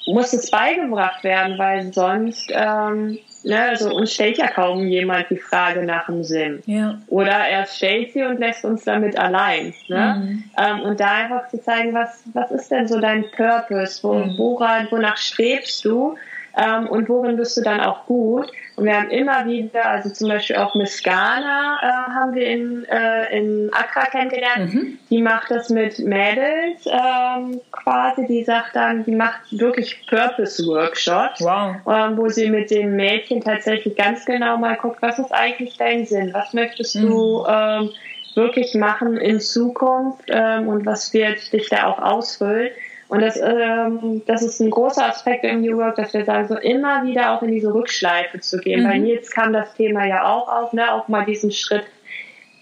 muss 0.07 0.33
es 0.33 0.51
beigebracht 0.51 1.25
werden, 1.25 1.59
weil 1.59 1.93
sonst, 1.93 2.51
ähm, 2.53 3.19
ne, 3.43 3.61
also 3.71 3.95
uns 3.95 4.13
stellt 4.13 4.39
ja 4.39 4.49
kaum 4.49 4.87
jemand 4.87 5.31
die 5.31 5.39
Frage 5.39 5.83
nach 5.83 6.07
dem 6.07 6.23
Sinn. 6.25 6.63
Ja. 6.67 6.99
Oder 7.09 7.31
er 7.31 7.67
stellt 7.67 8.13
sie 8.13 8.23
und 8.23 8.39
lässt 8.39 8.65
uns 8.65 8.85
damit 8.85 9.19
allein. 9.19 9.73
Ne? 9.89 10.17
Mhm. 10.19 10.45
Ähm, 10.59 10.81
und 10.83 11.01
da 11.01 11.11
einfach 11.11 11.49
zu 11.49 11.61
zeigen, 11.63 11.95
was, 11.95 12.23
was 12.35 12.51
ist 12.51 12.71
denn 12.71 12.87
so 12.87 13.01
dein 13.01 13.25
Purpose? 13.31 14.03
Wo, 14.03 14.15
mhm. 14.15 14.35
woran, 14.37 14.89
wonach 14.91 15.17
strebst 15.17 15.85
du? 15.85 16.17
Ähm, 16.57 16.87
und 16.87 17.09
worin 17.09 17.37
bist 17.37 17.57
du 17.57 17.63
dann 17.63 17.81
auch 17.81 18.07
gut. 18.07 18.51
Und 18.77 18.87
wir 18.87 18.97
haben 18.97 19.11
immer 19.11 19.47
wieder, 19.47 19.87
also 19.87 20.11
zum 20.11 20.29
Beispiel 20.29 20.57
auch 20.57 20.75
Miss 20.75 21.03
Ghana 21.03 21.79
äh, 21.81 22.13
haben 22.13 22.35
wir 22.35 22.47
in, 22.47 22.85
äh, 22.85 23.39
in 23.39 23.71
Accra 23.73 24.07
kennengelernt. 24.07 24.75
Mhm. 24.75 24.99
Die 25.11 25.23
macht 25.23 25.51
das 25.51 25.69
mit 25.69 25.99
Mädels 26.01 26.87
ähm, 26.87 27.61
quasi. 27.71 28.27
Die 28.27 28.43
sagt 28.43 28.75
dann, 28.75 29.05
die 29.05 29.15
macht 29.15 29.41
wirklich 29.53 30.05
Purpose-Workshops, 30.09 31.41
wow. 31.41 31.77
ähm, 31.89 32.17
wo 32.17 32.29
sie 32.29 32.51
mit 32.51 32.71
den 32.71 32.97
Mädchen 32.97 33.41
tatsächlich 33.41 33.97
ganz 33.97 34.25
genau 34.25 34.57
mal 34.57 34.77
guckt, 34.77 35.01
was 35.03 35.19
ist 35.19 35.33
eigentlich 35.33 35.77
dein 35.77 36.05
Sinn? 36.05 36.35
Was 36.35 36.53
möchtest 36.53 36.97
mhm. 36.97 37.09
du 37.09 37.45
ähm, 37.49 37.91
wirklich 38.35 38.75
machen 38.75 39.17
in 39.17 39.41
Zukunft 39.41 40.25
ähm, 40.29 40.67
und 40.67 40.85
was 40.85 41.13
wird 41.13 41.53
dich 41.53 41.69
da 41.69 41.87
auch 41.87 42.01
ausfüllen? 42.01 42.71
Und 43.15 43.21
das, 43.21 43.41
ähm, 43.41 44.23
das 44.27 44.43
ist 44.43 44.61
ein 44.61 44.71
großer 44.71 45.07
Aspekt 45.07 45.45
im 45.45 45.61
New 45.61 45.77
Work, 45.77 45.97
dass 45.97 46.13
wir 46.15 46.25
sagen, 46.25 46.49
so 46.49 46.57
immer 46.57 47.05
wieder 47.05 47.33
auch 47.33 47.43
in 47.43 47.53
diese 47.53 47.73
Rückschleife 47.73 48.41
zu 48.41 48.59
gehen. 48.59 48.83
Mhm. 48.83 48.89
Bei 48.89 48.99
Nils 48.99 49.31
kam 49.31 49.53
das 49.53 49.75
Thema 49.75 50.05
ja 50.05 50.25
auch 50.25 50.49
auf, 50.49 50.73
ne? 50.73 50.93
auch 50.93 51.09
mal 51.09 51.25
diesen 51.25 51.53
Schritt 51.53 51.85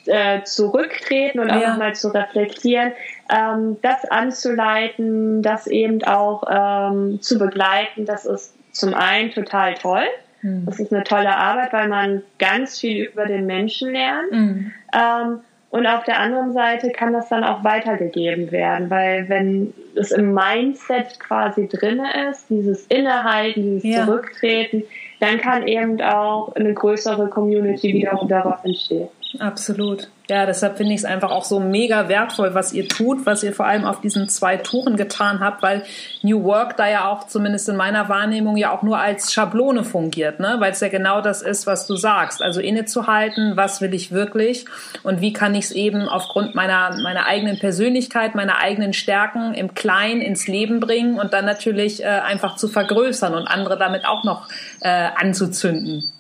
äh, 0.07 0.42
zurücktreten 0.42 1.38
und 1.38 1.50
auch 1.50 1.61
ja. 1.61 1.76
mal 1.76 1.94
zu 1.94 2.09
reflektieren, 2.09 2.92
ähm, 3.30 3.76
das 3.82 4.05
anzuleiten, 4.05 5.42
das 5.42 5.66
eben 5.66 6.03
auch 6.05 6.42
ähm, 6.50 7.22
zu 7.22 7.38
begleiten, 7.38 8.05
das 8.05 8.26
ist 8.26 8.55
zum 8.72 8.94
einen 8.94 9.30
total 9.30 9.74
toll. 9.74 10.05
Mhm. 10.42 10.66
Das 10.66 10.80
ist 10.80 10.92
eine 10.92 11.05
tolle 11.05 11.36
Arbeit, 11.36 11.72
weil 11.72 11.88
man 11.88 12.22
ganz 12.38 12.78
viel 12.78 13.05
über 13.05 13.26
den 13.26 13.46
Menschen 13.46 13.92
lernt. 13.92 14.32
Mhm. 14.32 14.72
Ähm, 14.92 15.40
und 15.72 15.86
auf 15.86 16.04
der 16.04 16.20
anderen 16.20 16.52
Seite 16.52 16.90
kann 16.90 17.14
das 17.14 17.30
dann 17.30 17.44
auch 17.44 17.64
weitergegeben 17.64 18.52
werden, 18.52 18.90
weil 18.90 19.26
wenn 19.30 19.72
es 19.94 20.12
im 20.12 20.34
Mindset 20.34 21.18
quasi 21.18 21.66
drinne 21.66 22.28
ist, 22.28 22.50
dieses 22.50 22.86
Innehalten, 22.88 23.80
dieses 23.80 23.96
ja. 23.96 24.04
Zurücktreten, 24.04 24.84
dann 25.20 25.38
kann 25.38 25.66
eben 25.66 25.98
auch 26.02 26.54
eine 26.56 26.74
größere 26.74 27.30
Community 27.30 27.94
wiederum 27.94 28.28
darauf 28.28 28.62
entstehen. 28.64 29.08
Absolut. 29.39 30.09
Ja, 30.28 30.47
deshalb 30.47 30.76
finde 30.76 30.93
ich 30.93 31.01
es 31.01 31.05
einfach 31.05 31.30
auch 31.30 31.45
so 31.45 31.59
mega 31.59 32.09
wertvoll, 32.09 32.55
was 32.55 32.72
ihr 32.72 32.87
tut, 32.87 33.24
was 33.24 33.43
ihr 33.43 33.53
vor 33.53 33.66
allem 33.66 33.85
auf 33.85 34.01
diesen 34.01 34.28
zwei 34.28 34.57
Touren 34.57 34.97
getan 34.97 35.41
habt, 35.41 35.62
weil 35.62 35.85
New 36.22 36.45
Work 36.45 36.76
da 36.76 36.89
ja 36.89 37.09
auch 37.09 37.26
zumindest 37.26 37.68
in 37.68 37.76
meiner 37.76 38.09
Wahrnehmung 38.09 38.57
ja 38.57 38.70
auch 38.72 38.83
nur 38.83 38.99
als 38.99 39.33
Schablone 39.33 39.85
fungiert, 39.85 40.39
ne? 40.39 40.57
weil 40.59 40.72
es 40.72 40.80
ja 40.80 40.89
genau 40.89 41.22
das 41.22 41.43
ist, 41.43 41.66
was 41.66 41.87
du 41.87 41.97
sagst. 41.97 42.43
Also 42.43 42.61
innezuhalten, 42.61 43.57
was 43.57 43.80
will 43.80 43.95
ich 43.95 44.12
wirklich 44.12 44.66
und 45.03 45.20
wie 45.20 45.33
kann 45.33 45.55
ich 45.55 45.66
es 45.66 45.70
eben 45.72 46.09
aufgrund 46.09 46.55
meiner, 46.55 46.97
meiner 47.03 47.26
eigenen 47.26 47.59
Persönlichkeit, 47.59 48.35
meiner 48.35 48.59
eigenen 48.59 48.93
Stärken 48.93 49.55
im 49.55 49.74
Kleinen 49.74 50.20
ins 50.20 50.47
Leben 50.47 50.78
bringen 50.78 51.18
und 51.18 51.33
dann 51.33 51.47
natürlich 51.47 52.03
äh, 52.03 52.07
einfach 52.07 52.57
zu 52.57 52.68
vergrößern 52.68 53.35
und 53.35 53.47
andere 53.49 53.78
damit 53.78 54.05
auch 54.05 54.24
noch 54.24 54.49
äh, 54.80 54.89
anzuzünden. 54.89 56.12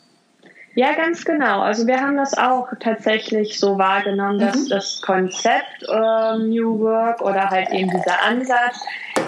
Ja, 0.74 0.94
ganz 0.94 1.24
genau. 1.24 1.60
Also 1.60 1.86
wir 1.86 2.00
haben 2.00 2.16
das 2.16 2.36
auch 2.36 2.68
tatsächlich 2.80 3.58
so 3.58 3.76
wahrgenommen, 3.76 4.38
dass 4.38 4.56
mhm. 4.56 4.68
das 4.70 5.02
Konzept 5.02 5.82
äh, 5.82 6.38
New 6.38 6.80
Work 6.80 7.20
oder 7.20 7.50
halt 7.50 7.70
eben 7.70 7.90
dieser 7.90 8.22
Ansatz 8.22 8.82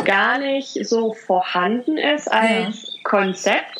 gar 0.05 0.39
nicht 0.39 0.87
so 0.87 1.13
vorhanden 1.13 1.99
ist 1.99 2.33
als 2.33 2.87
ja. 2.87 2.99
Konzept, 3.05 3.79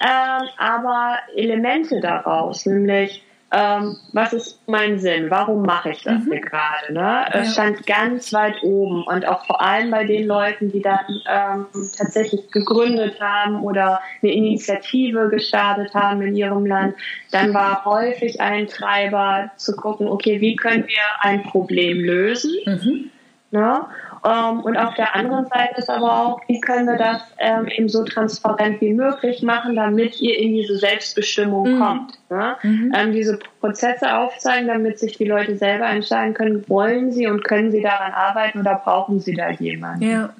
äh, 0.00 0.40
aber 0.58 1.18
Elemente 1.36 2.00
daraus, 2.00 2.66
nämlich 2.66 3.22
ähm, 3.54 3.96
was 4.12 4.32
ist 4.32 4.58
mein 4.66 4.98
Sinn? 4.98 5.30
Warum 5.30 5.62
mache 5.62 5.90
ich 5.90 6.02
das 6.02 6.24
mhm. 6.24 6.32
hier 6.32 6.40
gerade? 6.40 6.92
Ne? 6.92 7.24
Es 7.32 7.52
stand 7.52 7.86
ganz 7.86 8.32
weit 8.32 8.62
oben 8.62 9.04
und 9.04 9.28
auch 9.28 9.46
vor 9.46 9.60
allem 9.60 9.92
bei 9.92 10.04
den 10.04 10.26
Leuten, 10.26 10.72
die 10.72 10.82
dann 10.82 10.98
ähm, 11.30 11.66
tatsächlich 11.96 12.50
gegründet 12.50 13.20
haben 13.20 13.62
oder 13.62 14.00
eine 14.22 14.32
Initiative 14.32 15.28
gestartet 15.28 15.94
haben 15.94 16.22
in 16.22 16.34
ihrem 16.34 16.66
Land, 16.66 16.96
dann 17.30 17.54
war 17.54 17.84
häufig 17.84 18.40
ein 18.40 18.66
Treiber 18.66 19.52
zu 19.56 19.76
gucken, 19.76 20.08
okay, 20.08 20.40
wie 20.40 20.56
können 20.56 20.88
wir 20.88 21.02
ein 21.20 21.44
Problem 21.44 22.00
lösen? 22.00 22.52
Mhm. 22.66 23.10
Ne? 23.52 23.86
Ähm, 24.24 24.60
und 24.60 24.76
auf 24.76 24.94
der 24.94 25.14
anderen 25.14 25.46
Seite 25.46 25.74
ist 25.76 25.90
aber 25.90 26.20
auch, 26.20 26.40
wie 26.48 26.58
können 26.60 26.86
wir 26.86 26.96
das 26.96 27.22
ähm, 27.38 27.66
eben 27.68 27.88
so 27.90 28.04
transparent 28.04 28.80
wie 28.80 28.94
möglich 28.94 29.42
machen, 29.42 29.76
damit 29.76 30.18
ihr 30.20 30.38
in 30.38 30.54
diese 30.54 30.78
Selbstbestimmung 30.78 31.74
mhm. 31.74 31.78
kommt. 31.78 32.12
Ne? 32.30 32.56
Mhm. 32.62 32.92
Ähm, 32.96 33.12
diese 33.12 33.38
Prozesse 33.60 34.16
aufzeigen, 34.16 34.66
damit 34.66 34.98
sich 34.98 35.18
die 35.18 35.26
Leute 35.26 35.56
selber 35.56 35.88
entscheiden 35.88 36.32
können, 36.32 36.64
wollen 36.68 37.12
sie 37.12 37.26
und 37.26 37.44
können 37.44 37.70
sie 37.70 37.82
daran 37.82 38.12
arbeiten 38.12 38.60
oder 38.60 38.80
brauchen 38.82 39.20
sie 39.20 39.34
da 39.34 39.50
jemanden. 39.50 40.08
Ja. 40.08 40.30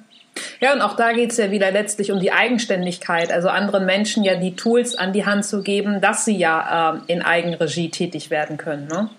Ja, 0.59 0.73
und 0.73 0.81
auch 0.81 0.97
da 0.97 1.13
geht 1.13 1.31
es 1.31 1.37
ja 1.37 1.49
wieder 1.49 1.71
letztlich 1.71 2.11
um 2.11 2.19
die 2.19 2.33
Eigenständigkeit, 2.33 3.31
also 3.31 3.47
anderen 3.47 3.85
Menschen 3.85 4.23
ja 4.25 4.35
die 4.35 4.55
Tools 4.55 4.97
an 4.97 5.13
die 5.13 5.25
Hand 5.25 5.45
zu 5.45 5.63
geben, 5.63 6.01
dass 6.01 6.25
sie 6.25 6.35
ja 6.35 6.97
äh, 7.07 7.11
in 7.11 7.21
Eigenregie 7.21 7.89
tätig 7.89 8.29
werden 8.29 8.57
können. 8.57 8.87
Ne? 8.87 9.09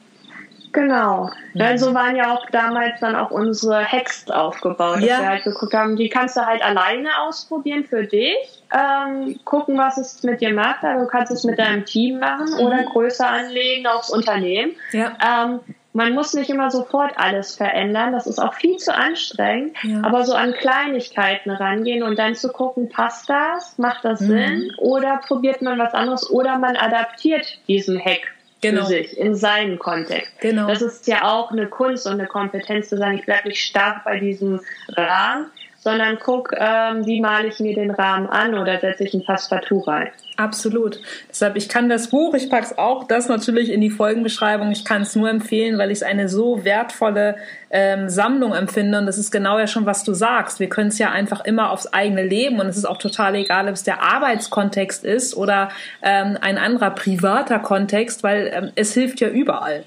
Genau. 0.77 1.31
Mhm. 1.55 1.79
So 1.79 1.95
waren 1.95 2.16
ja 2.16 2.35
auch 2.35 2.45
damals 2.51 3.01
dann 3.01 3.16
auch 3.16 3.31
unsere 3.31 3.83
Hacks 3.83 4.31
aufgebaut, 4.31 4.97
dass 4.97 5.05
ja. 5.07 5.20
wir 5.20 5.29
halt 5.31 5.45
geguckt 5.45 5.72
haben, 5.72 5.97
die 5.97 6.11
kannst 6.11 6.37
du 6.37 6.45
halt 6.45 6.62
alleine 6.62 7.09
ausprobieren 7.22 7.85
für 7.85 8.05
dich, 8.05 8.62
ähm, 8.74 9.41
gucken, 9.45 9.79
was 9.79 9.97
es 9.97 10.22
mit 10.22 10.43
dir 10.43 10.53
macht. 10.53 10.85
Also 10.85 11.07
du 11.07 11.11
kannst 11.11 11.33
es 11.33 11.45
mit 11.45 11.59
deinem 11.59 11.87
Team 11.87 12.18
machen 12.18 12.51
mhm. 12.53 12.66
oder 12.66 12.83
größer 12.83 13.27
anlegen 13.27 13.87
aufs 13.87 14.11
Unternehmen. 14.11 14.72
Ja. 14.93 15.16
Ähm, 15.27 15.61
man 15.95 16.12
muss 16.12 16.35
nicht 16.35 16.51
immer 16.51 16.70
sofort 16.70 17.14
alles 17.16 17.57
verändern, 17.57 18.12
das 18.12 18.27
ist 18.27 18.39
auch 18.39 18.53
viel 18.53 18.77
zu 18.77 18.95
anstrengend, 18.95 19.74
ja. 19.83 20.03
aber 20.03 20.27
so 20.27 20.35
an 20.35 20.53
Kleinigkeiten 20.53 21.51
rangehen 21.51 22.03
und 22.03 22.18
dann 22.18 22.35
zu 22.35 22.51
gucken, 22.51 22.91
passt 22.91 23.31
das, 23.31 23.79
macht 23.79 24.05
das 24.05 24.20
mhm. 24.20 24.27
Sinn 24.27 24.72
oder 24.77 25.22
probiert 25.27 25.62
man 25.62 25.79
was 25.79 25.95
anderes 25.95 26.31
oder 26.31 26.59
man 26.59 26.77
adaptiert 26.77 27.47
diesen 27.66 27.99
Hack 27.99 28.36
genau. 28.61 28.83
für 28.83 28.89
sich, 28.89 29.19
in 29.19 29.35
seinen 29.35 29.79
Kontext. 29.79 30.33
Genau. 30.41 30.67
Das 30.67 30.83
ist 30.83 31.07
ja 31.07 31.25
auch 31.25 31.51
eine 31.51 31.67
Kunst 31.67 32.07
und 32.07 32.15
eine 32.15 32.27
Kompetenz 32.27 32.89
zu 32.89 32.97
sagen, 32.97 33.19
ich 33.19 33.25
bleibe 33.25 33.49
nicht 33.49 33.65
stark 33.65 34.05
bei 34.05 34.19
diesem 34.19 34.61
Rahmen, 34.89 35.51
sondern 35.87 36.18
guck, 36.18 36.51
ähm, 36.59 37.07
wie 37.07 37.20
male 37.20 37.47
ich 37.47 37.61
mir 37.61 37.72
den 37.72 37.93
Rahmen 37.93 38.26
an 38.26 38.59
oder 38.59 38.80
setze 38.80 39.05
ich 39.05 39.14
ein 39.14 39.24
Passepartout 39.24 39.82
rein. 39.82 40.09
Absolut. 40.37 40.99
Deshalb, 41.30 41.55
ich 41.55 41.68
kann 41.68 41.89
das 41.89 42.11
Buch, 42.11 42.34
ich 42.34 42.51
packe 42.51 42.64
es 42.64 42.76
auch, 42.76 43.05
das 43.05 43.28
natürlich 43.28 43.70
in 43.70 43.80
die 43.80 43.91
Folgenbeschreibung. 43.91 44.72
Ich 44.72 44.84
kann 44.84 45.03
es 45.03 45.14
nur 45.14 45.30
empfehlen, 45.30 45.78
weil 45.78 45.93
ich 45.93 45.99
es 45.99 46.03
eine 46.03 46.28
so 46.28 46.64
wertvolle 46.64 47.37
ähm, 47.70 48.09
Sammlung 48.09 48.53
empfinde. 48.53 48.99
Und 48.99 49.07
das 49.07 49.16
ist 49.16 49.30
genau 49.30 49.61
ja 49.61 49.68
schon, 49.68 49.87
was 49.87 50.03
du 50.03 50.12
sagst. 50.12 50.59
Wir 50.59 50.68
können 50.68 50.89
es 50.89 50.99
ja 50.99 51.12
einfach 51.12 51.45
immer 51.45 51.70
aufs 51.70 51.87
eigene 51.87 52.24
Leben 52.24 52.59
und 52.59 52.66
es 52.66 52.76
ist 52.76 52.84
auch 52.84 52.99
total 52.99 53.37
egal, 53.37 53.68
ob 53.68 53.74
es 53.74 53.84
der 53.84 54.03
Arbeitskontext 54.03 55.05
ist 55.05 55.37
oder 55.37 55.68
ähm, 56.03 56.37
ein 56.41 56.59
anderer 56.59 56.91
privater 56.91 57.61
Kontext, 57.61 58.24
weil 58.24 58.51
ähm, 58.53 58.72
es 58.74 58.93
hilft 58.93 59.20
ja 59.20 59.28
überall. 59.28 59.84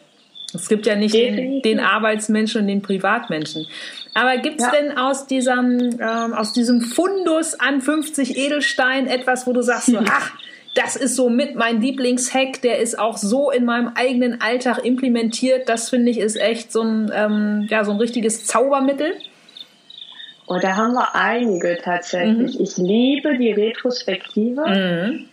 Es 0.54 0.68
gibt 0.68 0.86
ja 0.86 0.96
nicht 0.96 1.14
den, 1.14 1.62
den, 1.62 1.80
Arbeitsmenschen 1.80 2.62
und 2.62 2.68
den 2.68 2.82
Privatmenschen. 2.82 3.68
Aber 4.14 4.38
gibt 4.38 4.60
es 4.60 4.66
ja. 4.66 4.72
denn 4.72 4.98
aus 4.98 5.28
diesem, 5.28 6.00
ähm, 6.02 6.34
aus 6.34 6.54
diesem 6.54 6.82
Fundus 6.82 7.54
an 7.54 7.82
50 7.82 8.38
Edelstein 8.38 9.08
etwas, 9.08 9.46
wo 9.46 9.54
du 9.54 9.62
sagst, 9.62 9.88
so, 9.88 10.00
ach, 10.10 10.32
das 10.76 10.96
ist 10.96 11.16
so 11.16 11.30
mit 11.30 11.56
mein 11.56 11.82
Lieblingshack, 11.82 12.62
der 12.62 12.80
ist 12.80 12.98
auch 12.98 13.18
so 13.18 13.52
in 13.52 13.66
meinem 13.66 13.92
eigenen 13.96 14.42
Alltag 14.42 14.84
implementiert. 14.84 15.68
Das 15.68 15.90
finde 15.90 16.12
ich 16.12 16.20
ist 16.20 16.40
echt 16.40 16.72
so 16.72 16.82
ein, 16.82 17.12
ähm, 17.14 17.68
ja, 17.70 17.84
so 17.84 17.92
ein 17.92 17.98
richtiges 17.98 18.46
Zaubermittel. 18.46 19.14
Und 20.46 20.58
oh, 20.58 20.60
da 20.62 20.76
haben 20.76 20.94
wir 20.94 21.14
einige 21.14 21.78
tatsächlich. 21.78 22.58
Mhm. 22.58 22.64
Ich 22.64 22.78
liebe 22.78 23.38
die 23.38 23.52
Retrospektive. 23.52 24.68
Mhm. 24.68 25.30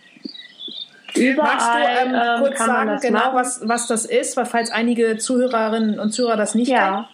Überall, 1.17 1.55
Magst 1.55 1.67
du 1.67 2.05
ähm, 2.05 2.15
ähm 2.15 2.39
kurz 2.41 2.57
sagen, 2.57 2.99
genau, 3.01 3.33
was, 3.33 3.67
was 3.67 3.87
das 3.87 4.05
ist, 4.05 4.37
weil 4.37 4.45
falls 4.45 4.71
einige 4.71 5.17
Zuhörerinnen 5.17 5.99
und 5.99 6.11
Zuhörer 6.11 6.37
das 6.37 6.55
nicht 6.55 6.69
ja. 6.69 6.85
kennen? 6.85 7.05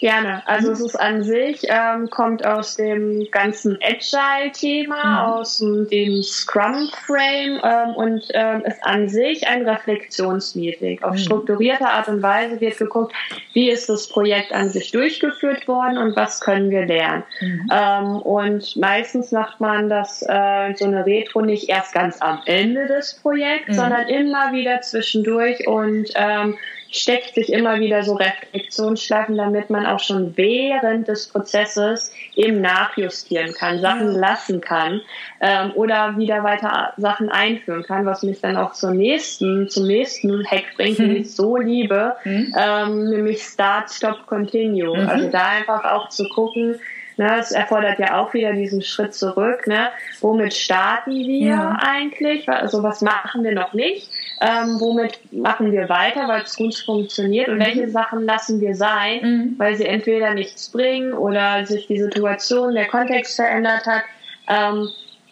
Gerne. 0.00 0.42
Also 0.46 0.72
es 0.72 0.80
ist 0.80 0.96
an 0.96 1.22
sich, 1.22 1.62
ähm, 1.68 2.10
kommt 2.10 2.44
aus 2.44 2.76
dem 2.76 3.26
ganzen 3.30 3.78
Agile-Thema, 3.82 5.04
mhm. 5.04 5.32
aus 5.32 5.58
dem 5.58 6.22
Scrum-Frame 6.22 7.60
ähm, 7.62 7.94
und 7.94 8.24
ähm, 8.34 8.62
ist 8.64 8.84
an 8.84 9.08
sich 9.08 9.46
ein 9.46 9.66
Reflexionsmeeting. 9.66 11.02
Auf 11.02 11.12
mhm. 11.12 11.18
strukturierte 11.18 11.86
Art 11.86 12.08
und 12.08 12.22
Weise 12.22 12.60
wird 12.60 12.76
geguckt, 12.76 13.14
wie 13.52 13.70
ist 13.70 13.88
das 13.88 14.08
Projekt 14.08 14.52
an 14.52 14.68
sich 14.68 14.90
durchgeführt 14.90 15.68
worden 15.68 15.96
und 15.96 16.16
was 16.16 16.40
können 16.40 16.70
wir 16.70 16.86
lernen. 16.86 17.22
Mhm. 17.40 17.70
Ähm, 17.72 18.16
und 18.22 18.76
meistens 18.76 19.30
macht 19.30 19.60
man 19.60 19.88
das 19.88 20.22
äh, 20.22 20.74
so 20.74 20.86
eine 20.86 21.06
Retro 21.06 21.40
nicht 21.40 21.68
erst 21.68 21.94
ganz 21.94 22.20
am 22.20 22.40
Ende 22.46 22.86
des 22.86 23.14
Projekts, 23.14 23.68
mhm. 23.68 23.74
sondern 23.74 24.08
immer 24.08 24.52
wieder 24.52 24.80
zwischendurch 24.80 25.66
und 25.68 26.10
ähm, 26.16 26.56
steckt 26.94 27.34
sich 27.34 27.52
immer 27.52 27.80
wieder 27.80 28.02
so 28.02 28.14
Reflexionsschleifen, 28.14 29.36
damit 29.36 29.70
man 29.70 29.86
auch 29.86 29.98
schon 29.98 30.36
während 30.36 31.08
des 31.08 31.28
Prozesses 31.28 32.12
eben 32.36 32.60
nachjustieren 32.60 33.52
kann, 33.52 33.80
Sachen 33.80 34.12
lassen 34.12 34.60
kann 34.60 35.00
ähm, 35.40 35.72
oder 35.74 36.16
wieder 36.16 36.44
weiter 36.44 36.92
Sachen 36.96 37.28
einführen 37.28 37.82
kann, 37.82 38.06
was 38.06 38.22
mich 38.22 38.40
dann 38.40 38.56
auch 38.56 38.72
zur 38.72 38.92
nächsten, 38.92 39.68
zum 39.68 39.86
nächsten 39.86 40.44
Hack 40.46 40.76
bringt, 40.76 40.98
den 40.98 41.16
ich 41.16 41.34
so 41.34 41.56
liebe, 41.56 42.14
mhm. 42.24 42.54
ähm, 42.56 43.10
nämlich 43.10 43.42
Start, 43.42 43.90
Stop, 43.90 44.26
Continue. 44.26 44.96
Mhm. 44.96 45.08
Also 45.08 45.30
da 45.30 45.48
einfach 45.48 45.84
auch 45.84 46.08
zu 46.08 46.28
gucken, 46.28 46.80
Ne, 47.16 47.38
es 47.38 47.52
erfordert 47.52 47.98
ja 47.98 48.20
auch 48.20 48.34
wieder 48.34 48.52
diesen 48.52 48.82
Schritt 48.82 49.14
zurück. 49.14 49.66
Ne? 49.66 49.90
Womit 50.20 50.54
starten 50.54 51.12
wir 51.12 51.48
ja. 51.48 51.78
eigentlich? 51.80 52.48
Also 52.48 52.82
was 52.82 53.02
machen 53.02 53.44
wir 53.44 53.52
noch 53.52 53.72
nicht? 53.72 54.10
ähm, 54.40 54.80
womit 54.80 55.32
machen 55.32 55.72
wir 55.72 55.88
weiter, 55.88 56.28
weil 56.28 56.42
es 56.42 56.56
gut 56.56 56.74
funktioniert 56.74 57.48
und 57.48 57.56
mhm. 57.56 57.64
welche 57.64 57.88
Sachen 57.88 58.24
lassen 58.24 58.60
wir 58.60 58.74
sein, 58.74 59.20
mhm. 59.22 59.54
weil 59.58 59.76
sie 59.76 59.86
entweder 59.86 60.34
nichts 60.34 60.70
bringen 60.70 61.14
oder 61.14 61.64
sich 61.66 61.86
die 61.86 62.00
Situation, 62.00 62.74
der 62.74 62.86
Kontext 62.86 63.36
verändert 63.36 63.86
hat. 63.86 64.02
Ähm, 64.48 64.88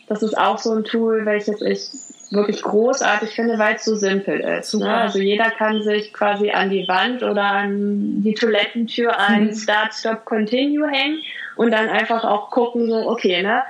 das 0.09 0.23
ist 0.23 0.37
auch 0.37 0.59
so 0.59 0.73
ein 0.73 0.85
Tool, 0.85 1.25
welches 1.25 1.61
ich 1.63 1.89
wirklich 2.35 2.63
großartig 2.63 3.31
finde, 3.31 3.59
weil 3.59 3.77
es 3.77 3.85
so 3.85 3.95
simpel 3.95 4.41
ist. 4.41 4.75
Ne? 4.75 4.89
Also 4.89 5.19
jeder 5.19 5.51
kann 5.51 5.83
sich 5.83 6.13
quasi 6.13 6.51
an 6.51 6.71
die 6.71 6.89
Wand 6.89 7.23
oder 7.23 7.43
an 7.43 8.23
die 8.23 8.35
Toilettentür 8.35 9.19
ein 9.19 9.49
mhm. 9.49 9.55
Start, 9.55 9.93
Stop, 9.95 10.25
Continue 10.25 10.89
hängen 10.89 11.19
und 11.57 11.71
dann 11.71 11.89
einfach 11.89 12.25
auch 12.25 12.51
gucken, 12.51 12.89
so, 12.89 13.09
okay, 13.09 13.43
ne, 13.43 13.63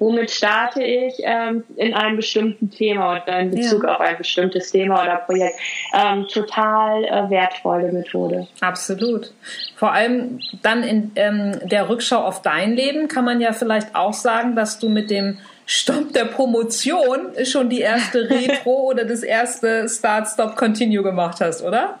womit 0.00 0.30
starte 0.30 0.82
ich 0.82 1.14
ähm, 1.22 1.62
in 1.76 1.94
einem 1.94 2.16
bestimmten 2.16 2.70
Thema 2.70 3.22
oder 3.22 3.38
in 3.38 3.50
Bezug 3.50 3.84
ja. 3.84 3.94
auf 3.94 4.00
ein 4.00 4.16
bestimmtes 4.16 4.72
Thema 4.72 5.02
oder 5.02 5.16
Projekt. 5.16 5.56
Ähm, 5.94 6.26
total 6.26 7.04
äh, 7.04 7.30
wertvolle 7.30 7.92
Methode. 7.92 8.48
Absolut. 8.60 9.32
Vor 9.76 9.92
allem 9.92 10.40
dann 10.62 10.82
in 10.82 11.12
ähm, 11.16 11.60
der 11.68 11.88
Rückschau 11.88 12.24
auf 12.24 12.42
dein 12.42 12.72
Leben 12.72 13.08
kann 13.08 13.24
man 13.24 13.40
ja 13.40 13.52
vielleicht 13.52 13.94
auch 13.94 14.14
sagen, 14.14 14.56
dass 14.56 14.78
du 14.78 14.88
mit 14.88 15.10
dem 15.10 15.38
Stopp 15.72 16.12
der 16.12 16.24
Promotion 16.24 17.28
schon 17.44 17.68
die 17.68 17.78
erste 17.78 18.28
Retro 18.30 18.90
oder 18.90 19.04
das 19.04 19.22
erste 19.22 19.88
Start, 19.88 20.26
Stop, 20.26 20.56
Continue 20.56 21.04
gemacht 21.04 21.40
hast, 21.40 21.62
oder? 21.62 22.00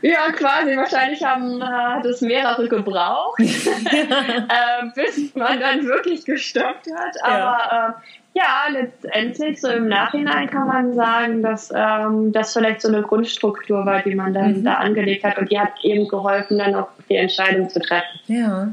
Ja, 0.00 0.30
quasi. 0.30 0.76
Wahrscheinlich 0.76 1.24
haben, 1.24 1.60
hat 1.60 2.04
es 2.04 2.20
mehrere 2.20 2.68
gebraucht, 2.68 3.40
äh, 3.40 4.86
bis 4.94 5.34
man 5.34 5.58
dann 5.58 5.84
wirklich 5.86 6.24
gestoppt 6.24 6.86
hat. 6.94 7.16
Aber 7.24 7.34
ja. 7.34 7.88
Äh, 7.88 7.92
ja, 8.34 8.68
letztendlich 8.70 9.60
so 9.60 9.70
im 9.70 9.88
Nachhinein 9.88 10.48
kann 10.48 10.68
man 10.68 10.94
sagen, 10.94 11.42
dass 11.42 11.72
ähm, 11.74 12.30
das 12.30 12.52
vielleicht 12.52 12.82
so 12.82 12.86
eine 12.86 13.02
Grundstruktur 13.02 13.84
war, 13.86 14.02
die 14.02 14.14
man 14.14 14.32
dann 14.32 14.60
mhm. 14.60 14.64
da 14.64 14.74
angelegt 14.74 15.24
hat 15.24 15.36
und 15.36 15.50
die 15.50 15.58
hat 15.58 15.72
eben 15.82 16.06
geholfen, 16.06 16.58
dann 16.58 16.76
auch 16.76 16.90
die 17.10 17.16
Entscheidung 17.16 17.68
zu 17.68 17.80
treffen. 17.80 18.20
Ja, 18.28 18.72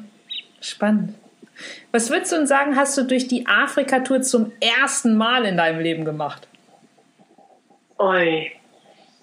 spannend. 0.62 1.16
Was 1.91 2.10
würdest 2.10 2.32
du 2.32 2.38
denn 2.38 2.47
sagen, 2.47 2.76
hast 2.76 2.97
du 2.97 3.03
durch 3.03 3.28
die 3.28 3.47
Afrika-Tour 3.47 4.22
zum 4.22 4.51
ersten 4.60 5.18
Mal 5.18 5.45
in 5.45 5.58
deinem 5.58 5.80
Leben 5.80 6.06
gemacht? 6.06 6.47
Oi, 7.97 8.51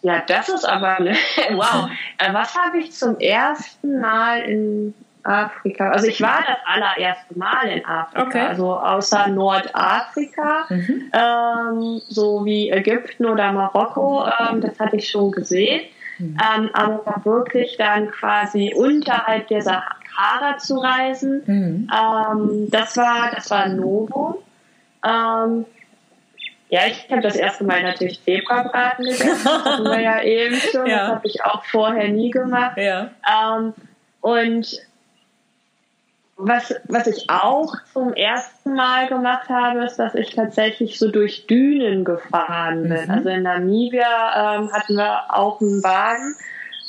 ja, 0.03 0.23
das 0.27 0.49
ist 0.49 0.65
aber 0.65 0.97
eine, 0.97 1.13
wow. 1.53 1.89
Äh, 2.19 2.33
was 2.33 2.57
habe 2.57 2.79
ich 2.79 2.93
zum 2.93 3.19
ersten 3.19 4.01
Mal 4.01 4.41
in 4.43 4.95
Afrika? 5.23 5.91
Also 5.91 6.09
ich 6.09 6.21
war 6.21 6.41
das 6.47 6.59
allererste 6.67 7.39
Mal 7.39 7.69
in 7.69 7.85
Afrika, 7.85 8.23
okay. 8.27 8.41
also 8.41 8.75
außer 8.75 9.29
Nordafrika, 9.29 10.67
mhm. 10.69 11.13
ähm, 11.13 12.03
so 12.09 12.45
wie 12.45 12.71
Ägypten 12.71 13.27
oder 13.27 13.53
Marokko, 13.53 14.27
ähm, 14.27 14.61
das 14.61 14.81
hatte 14.81 14.97
ich 14.97 15.09
schon 15.09 15.31
gesehen. 15.31 15.83
Mhm. 16.19 16.37
Ähm, 16.57 16.71
aber 16.73 17.25
wirklich 17.25 17.77
dann 17.77 18.11
quasi 18.11 18.75
unterhalb 18.75 19.47
der 19.49 19.63
Sahara 19.63 20.02
zu 20.59 20.77
reisen, 20.77 21.43
mhm. 21.47 21.91
ähm, 21.93 22.71
das 22.71 22.97
war 22.97 23.31
das 23.35 23.51
war 23.51 23.69
Novo. 23.69 24.43
Ähm, 25.05 25.67
Ja, 26.69 26.87
ich 26.87 27.11
habe 27.11 27.21
das 27.21 27.37
erste 27.37 27.65
Mal 27.65 27.83
natürlich 27.83 28.25
Zebrabraten 28.25 29.05
gegessen. 29.05 29.45
Das 29.45 29.65
hatten 29.65 29.85
wir 29.85 30.01
ja 30.01 30.23
eben 30.23 30.57
schon. 30.57 30.87
Ja. 30.87 30.99
Das 31.01 31.09
habe 31.17 31.29
ich 31.29 31.45
auch 31.45 31.65
vorher 31.67 32.09
nie 32.09 32.31
gemacht. 32.31 32.79
Ja. 32.79 33.11
Ähm, 33.29 33.75
und 34.23 34.81
was, 36.37 36.75
was 36.89 37.07
ich 37.07 37.29
auch 37.29 37.75
zum 37.93 38.15
ersten 38.15 38.75
Mal 38.75 39.07
gemacht 39.07 39.49
habe, 39.49 39.85
ist, 39.85 39.97
dass 39.97 40.15
ich 40.15 40.35
tatsächlich 40.35 40.99
so 40.99 41.11
durch 41.11 41.47
Dünen 41.47 42.05
gefahren 42.05 42.85
bin. 42.85 43.05
Mhm. 43.05 43.11
Also 43.11 43.29
in 43.29 43.43
Namibia 43.43 44.57
ähm, 44.57 44.73
hatten 44.73 44.97
wir 44.97 45.25
auch 45.29 45.61
einen 45.61 45.85
Wagen 45.85 46.35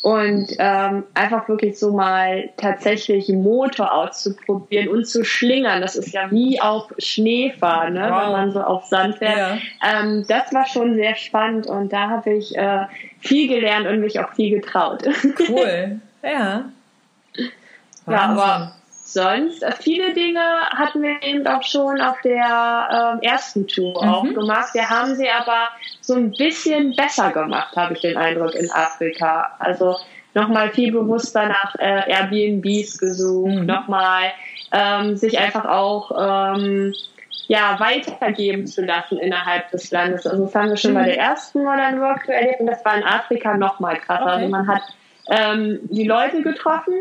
und 0.03 0.47
ähm, 0.59 1.05
einfach 1.13 1.47
wirklich 1.47 1.79
so 1.79 1.93
mal 1.93 2.49
tatsächlich 2.57 3.29
Motor 3.29 3.93
auszuprobieren 3.93 4.89
und 4.89 5.07
zu 5.07 5.23
schlingern. 5.23 5.79
Das 5.81 5.95
ist 5.95 6.11
ja 6.11 6.29
wie 6.29 6.59
auf 6.59 6.93
Schneefahren, 6.97 7.93
ne? 7.93 8.09
Wow. 8.09 8.21
wenn 8.21 8.31
man 8.33 8.51
so 8.51 8.61
auf 8.61 8.83
Sand 8.83 9.19
fährt. 9.19 9.37
Ja. 9.37 9.57
Ähm, 9.81 10.25
das 10.27 10.53
war 10.53 10.67
schon 10.67 10.95
sehr 10.95 11.15
spannend 11.15 11.67
und 11.67 11.93
da 11.93 12.09
habe 12.09 12.33
ich 12.33 12.53
äh, 12.57 12.85
viel 13.19 13.47
gelernt 13.47 13.87
und 13.87 14.01
mich 14.01 14.19
auch 14.19 14.33
viel 14.33 14.49
getraut. 14.49 15.03
Cool, 15.47 16.01
ja. 16.21 16.65
Wahnsinn. 18.05 18.13
Ja, 18.13 18.21
aber 18.23 18.75
sonst, 19.13 19.63
äh, 19.63 19.71
viele 19.79 20.13
Dinge 20.13 20.41
hatten 20.71 21.01
wir 21.01 21.21
eben 21.23 21.45
auch 21.47 21.63
schon 21.63 22.01
auf 22.01 22.19
der 22.21 23.19
äh, 23.21 23.25
ersten 23.25 23.67
Tour 23.67 24.03
mhm. 24.03 24.09
auch 24.09 24.23
gemacht. 24.23 24.73
Wir 24.73 24.89
haben 24.89 25.15
sie 25.15 25.29
aber 25.29 25.69
so 26.01 26.15
ein 26.15 26.31
bisschen 26.31 26.95
besser 26.95 27.31
gemacht, 27.31 27.75
habe 27.75 27.93
ich 27.93 28.01
den 28.01 28.17
Eindruck, 28.17 28.55
in 28.55 28.69
Afrika. 28.71 29.55
Also 29.59 29.95
nochmal 30.33 30.71
viel 30.71 30.91
bewusster 30.91 31.47
nach 31.47 31.75
äh, 31.75 32.11
Airbnbs 32.11 32.97
gesucht, 32.97 33.55
mhm. 33.55 33.65
nochmal 33.65 34.31
ähm, 34.71 35.15
sich 35.15 35.37
einfach 35.39 35.65
auch 35.65 36.11
ähm, 36.55 36.93
ja, 37.47 37.79
weitergeben 37.79 38.65
zu 38.65 38.83
lassen 38.83 39.17
innerhalb 39.19 39.69
des 39.71 39.91
Landes. 39.91 40.25
Also 40.25 40.45
das 40.45 40.55
haben 40.55 40.69
wir 40.69 40.77
schon 40.77 40.91
mhm. 40.91 40.95
bei 40.95 41.05
der 41.05 41.19
ersten 41.19 41.63
Modern 41.63 41.99
Work 42.01 42.27
erlebt 42.27 42.61
und 42.61 42.67
das 42.67 42.83
war 42.83 42.97
in 42.97 43.03
Afrika 43.03 43.57
nochmal 43.57 43.97
krasser. 43.97 44.23
Okay. 44.23 44.31
Also 44.31 44.47
man 44.47 44.67
hat 44.67 44.81
ähm, 45.29 45.79
die 45.83 46.07
Leute 46.07 46.41
getroffen, 46.41 46.93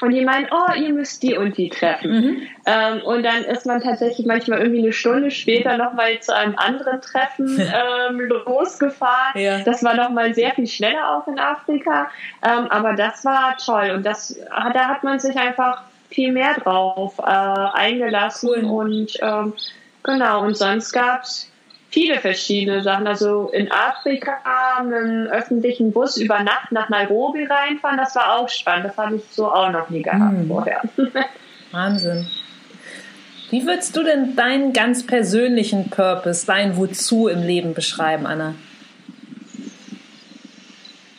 und 0.00 0.10
die 0.10 0.24
meinen, 0.24 0.48
oh, 0.50 0.72
ihr 0.74 0.92
müsst 0.92 1.22
die 1.22 1.36
und 1.36 1.56
die 1.56 1.68
treffen. 1.68 2.10
Mhm. 2.10 2.42
Ähm, 2.66 3.02
und 3.02 3.22
dann 3.22 3.44
ist 3.44 3.64
man 3.64 3.80
tatsächlich 3.80 4.26
manchmal 4.26 4.58
irgendwie 4.58 4.82
eine 4.82 4.92
Stunde 4.92 5.30
später 5.30 5.76
nochmal 5.76 6.18
zu 6.20 6.34
einem 6.34 6.56
anderen 6.56 7.00
Treffen 7.00 7.60
ähm, 7.60 8.20
losgefahren. 8.20 9.40
Ja. 9.40 9.60
Das 9.60 9.84
war 9.84 9.94
nochmal 9.94 10.34
sehr 10.34 10.52
viel 10.52 10.66
schneller 10.66 11.16
auch 11.16 11.28
in 11.28 11.38
Afrika. 11.38 12.10
Ähm, 12.42 12.66
aber 12.68 12.94
das 12.94 13.24
war 13.24 13.56
toll. 13.56 13.92
Und 13.94 14.04
das, 14.04 14.36
da 14.50 14.88
hat 14.88 15.04
man 15.04 15.20
sich 15.20 15.36
einfach 15.36 15.84
viel 16.10 16.32
mehr 16.32 16.54
drauf 16.54 17.18
äh, 17.18 17.22
eingelassen. 17.22 18.50
Cool. 18.64 18.86
Und 18.86 19.18
ähm, 19.22 19.52
genau, 20.02 20.42
und 20.42 20.56
sonst 20.56 20.92
gab's 20.92 21.50
viele 21.94 22.18
verschiedene 22.20 22.82
Sachen. 22.82 23.06
Also 23.06 23.48
in 23.48 23.70
Afrika 23.70 24.32
mit 24.84 24.94
einem 24.94 25.26
öffentlichen 25.28 25.92
Bus 25.92 26.16
über 26.16 26.42
Nacht 26.42 26.72
nach 26.72 26.88
Nairobi 26.88 27.44
reinfahren, 27.44 27.96
das 27.96 28.14
war 28.16 28.36
auch 28.36 28.48
spannend. 28.48 28.86
Das 28.86 28.98
habe 28.98 29.16
ich 29.16 29.22
so 29.30 29.50
auch 29.50 29.70
noch 29.70 29.88
nie 29.88 30.02
gehabt 30.02 30.36
hm. 30.36 30.48
vorher. 30.48 30.82
Wahnsinn. 31.70 32.26
Wie 33.50 33.64
würdest 33.66 33.96
du 33.96 34.02
denn 34.02 34.34
deinen 34.34 34.72
ganz 34.72 35.06
persönlichen 35.06 35.88
Purpose, 35.88 36.44
dein 36.44 36.76
Wozu 36.76 37.28
im 37.28 37.42
Leben 37.42 37.72
beschreiben, 37.72 38.26
Anna? 38.26 38.54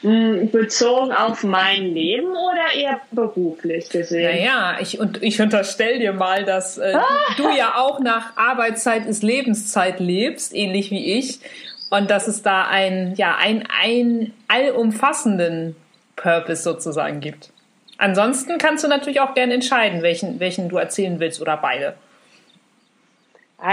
Hm, 0.06 0.52
bezogen 0.52 1.12
auf 1.12 1.44
mein 1.44 1.96
Leben 1.96 2.30
oder 2.30 2.80
eher 2.80 3.02
beruflich 3.10 3.90
gesehen? 3.90 4.32
Naja, 4.32 4.78
ich, 4.80 5.00
und 5.00 5.24
ich 5.24 5.42
unterstelle 5.42 5.98
dir 5.98 6.14
mal, 6.14 6.46
dass 6.46 6.78
äh, 6.78 6.94
ah. 6.96 7.04
du, 7.38 7.50
ja 7.50 7.74
auch 7.78 8.00
nach 8.00 8.38
Arbeitszeit 8.38 9.08
ist 9.08 9.24
Lebenszeit 9.24 10.00
lebst, 10.00 10.54
ähnlich 10.54 10.92
wie 10.92 11.18
ich. 11.18 11.40
Und 11.90 12.12
dass 12.12 12.28
es 12.28 12.44
da 12.44 12.68
ein, 12.68 13.16
ja, 13.16 13.36
ein, 13.40 13.64
ein 13.82 14.32
allumfassenden 14.48 15.76
Purpose 16.16 16.62
sozusagen 16.62 17.20
gibt. 17.20 17.50
Ansonsten 17.98 18.60
kannst 18.60 18.84
du 18.84 18.88
natürlich 18.88 19.22
auch 19.22 19.34
gerne 19.34 19.56
entscheiden, 19.56 20.04
welchen, 20.04 20.40
welchen 20.40 20.70
du 20.70 20.78
erzählen 20.78 21.20
willst 21.20 21.42
oder 21.42 21.58
beide. 21.58 21.96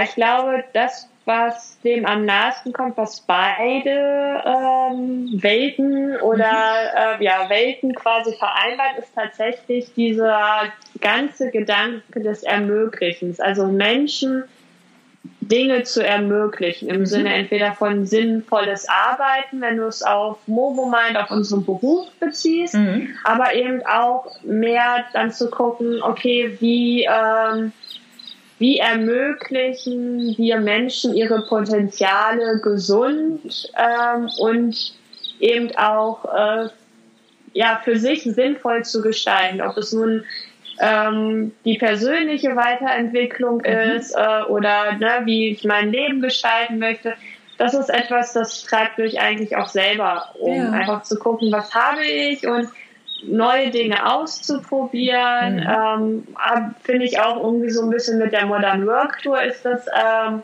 Ich 0.03 0.15
glaube, 0.15 0.65
das 0.73 1.11
was 1.25 1.79
dem 1.83 2.05
am 2.05 2.25
nahesten 2.25 2.73
kommt, 2.73 2.97
was 2.97 3.21
beide 3.21 4.43
ähm, 4.45 5.29
Welten 5.41 6.17
oder 6.21 6.51
mhm. 7.17 7.23
äh, 7.23 7.25
ja, 7.25 7.49
Welten 7.49 7.95
quasi 7.95 8.35
vereinbart, 8.37 8.99
ist 8.99 9.15
tatsächlich 9.15 9.93
dieser 9.95 10.65
ganze 11.01 11.51
Gedanke 11.51 12.21
des 12.21 12.43
Ermöglichens. 12.43 13.41
Also 13.41 13.67
Menschen 13.67 14.45
Dinge 15.41 15.83
zu 15.85 16.05
ermöglichen, 16.05 16.89
im 16.89 17.01
mhm. 17.01 17.07
Sinne 17.07 17.35
entweder 17.35 17.73
von 17.73 18.07
sinnvolles 18.07 18.89
Arbeiten, 18.89 19.61
wenn 19.61 19.77
du 19.77 19.87
es 19.87 20.03
auf 20.03 20.39
Movomind, 20.47 21.17
auf 21.17 21.31
unseren 21.31 21.65
Beruf 21.65 22.11
beziehst, 22.19 22.75
mhm. 22.75 23.11
aber 23.25 23.55
eben 23.55 23.85
auch 23.87 24.27
mehr 24.43 25.05
dann 25.13 25.33
zu 25.33 25.51
gucken, 25.51 26.03
okay, 26.03 26.57
wie 26.61 27.05
ähm, 27.05 27.73
wie 28.63 28.79
ermöglichen 28.79 30.37
wir 30.39 30.61
Menschen 30.61 31.17
ihre 31.17 31.43
Potenziale 31.47 32.61
gesund 32.61 33.73
ähm, 33.77 34.29
und 34.39 34.95
eben 35.41 35.75
auch 35.75 36.25
äh, 36.25 36.69
ja, 37.55 37.81
für 37.83 37.99
sich 37.99 38.23
sinnvoll 38.23 38.85
zu 38.85 39.03
gestalten. 39.03 39.61
Ob 39.61 39.77
es 39.79 39.93
nun 39.93 40.25
ähm, 40.81 41.51
die 41.65 41.77
persönliche 41.77 42.55
Weiterentwicklung 42.55 43.57
mhm. 43.67 43.97
ist 43.97 44.15
äh, 44.15 44.43
oder 44.49 44.93
ne, 44.93 45.23
wie 45.25 45.49
ich 45.51 45.65
mein 45.65 45.91
Leben 45.91 46.23
gestalten 46.23 46.79
möchte. 46.79 47.15
Das 47.59 47.75
ist 47.75 47.91
etwas, 47.91 48.33
das 48.33 48.63
treibt 48.63 48.97
mich 48.97 49.21
eigentlich 49.21 49.57
auch 49.57 49.69
selber 49.69 50.37
um, 50.39 50.55
ja. 50.55 50.71
einfach 50.71 51.03
zu 51.03 51.19
gucken, 51.19 51.51
was 51.51 51.75
habe 51.75 52.05
ich 52.05 52.47
und 52.47 52.69
neue 53.23 53.71
Dinge 53.71 54.11
auszuprobieren. 54.11 55.57
Mhm. 55.57 56.27
Ähm, 56.37 56.75
Finde 56.83 57.05
ich 57.05 57.21
auch 57.21 57.43
irgendwie 57.43 57.71
so 57.71 57.83
ein 57.83 57.91
bisschen 57.91 58.19
mit 58.19 58.33
der 58.33 58.47
Modern 58.47 58.87
Work 58.87 59.23
Tour 59.23 59.43
ist 59.43 59.65
das 59.65 59.87
ähm, 59.87 60.43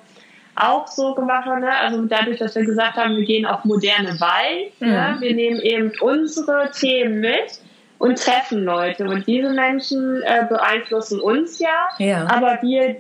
auch 0.54 0.86
so 0.86 1.14
gemacht. 1.14 1.46
Ne? 1.46 1.70
Also 1.70 2.04
dadurch, 2.04 2.38
dass 2.38 2.54
wir 2.54 2.64
gesagt 2.64 2.96
haben, 2.96 3.16
wir 3.16 3.24
gehen 3.24 3.46
auf 3.46 3.64
moderne 3.64 4.20
Weise, 4.20 4.72
mhm. 4.80 4.88
ne? 4.88 5.16
wir 5.20 5.34
nehmen 5.34 5.60
eben 5.60 5.92
unsere 6.00 6.70
Themen 6.70 7.20
mit 7.20 7.60
und 7.98 8.18
treffen 8.18 8.64
Leute. 8.64 9.04
Und 9.04 9.26
diese 9.26 9.50
Menschen 9.50 10.22
äh, 10.22 10.46
beeinflussen 10.48 11.20
uns 11.20 11.58
ja, 11.58 11.88
ja, 11.98 12.26
aber 12.30 12.58
wir 12.62 12.96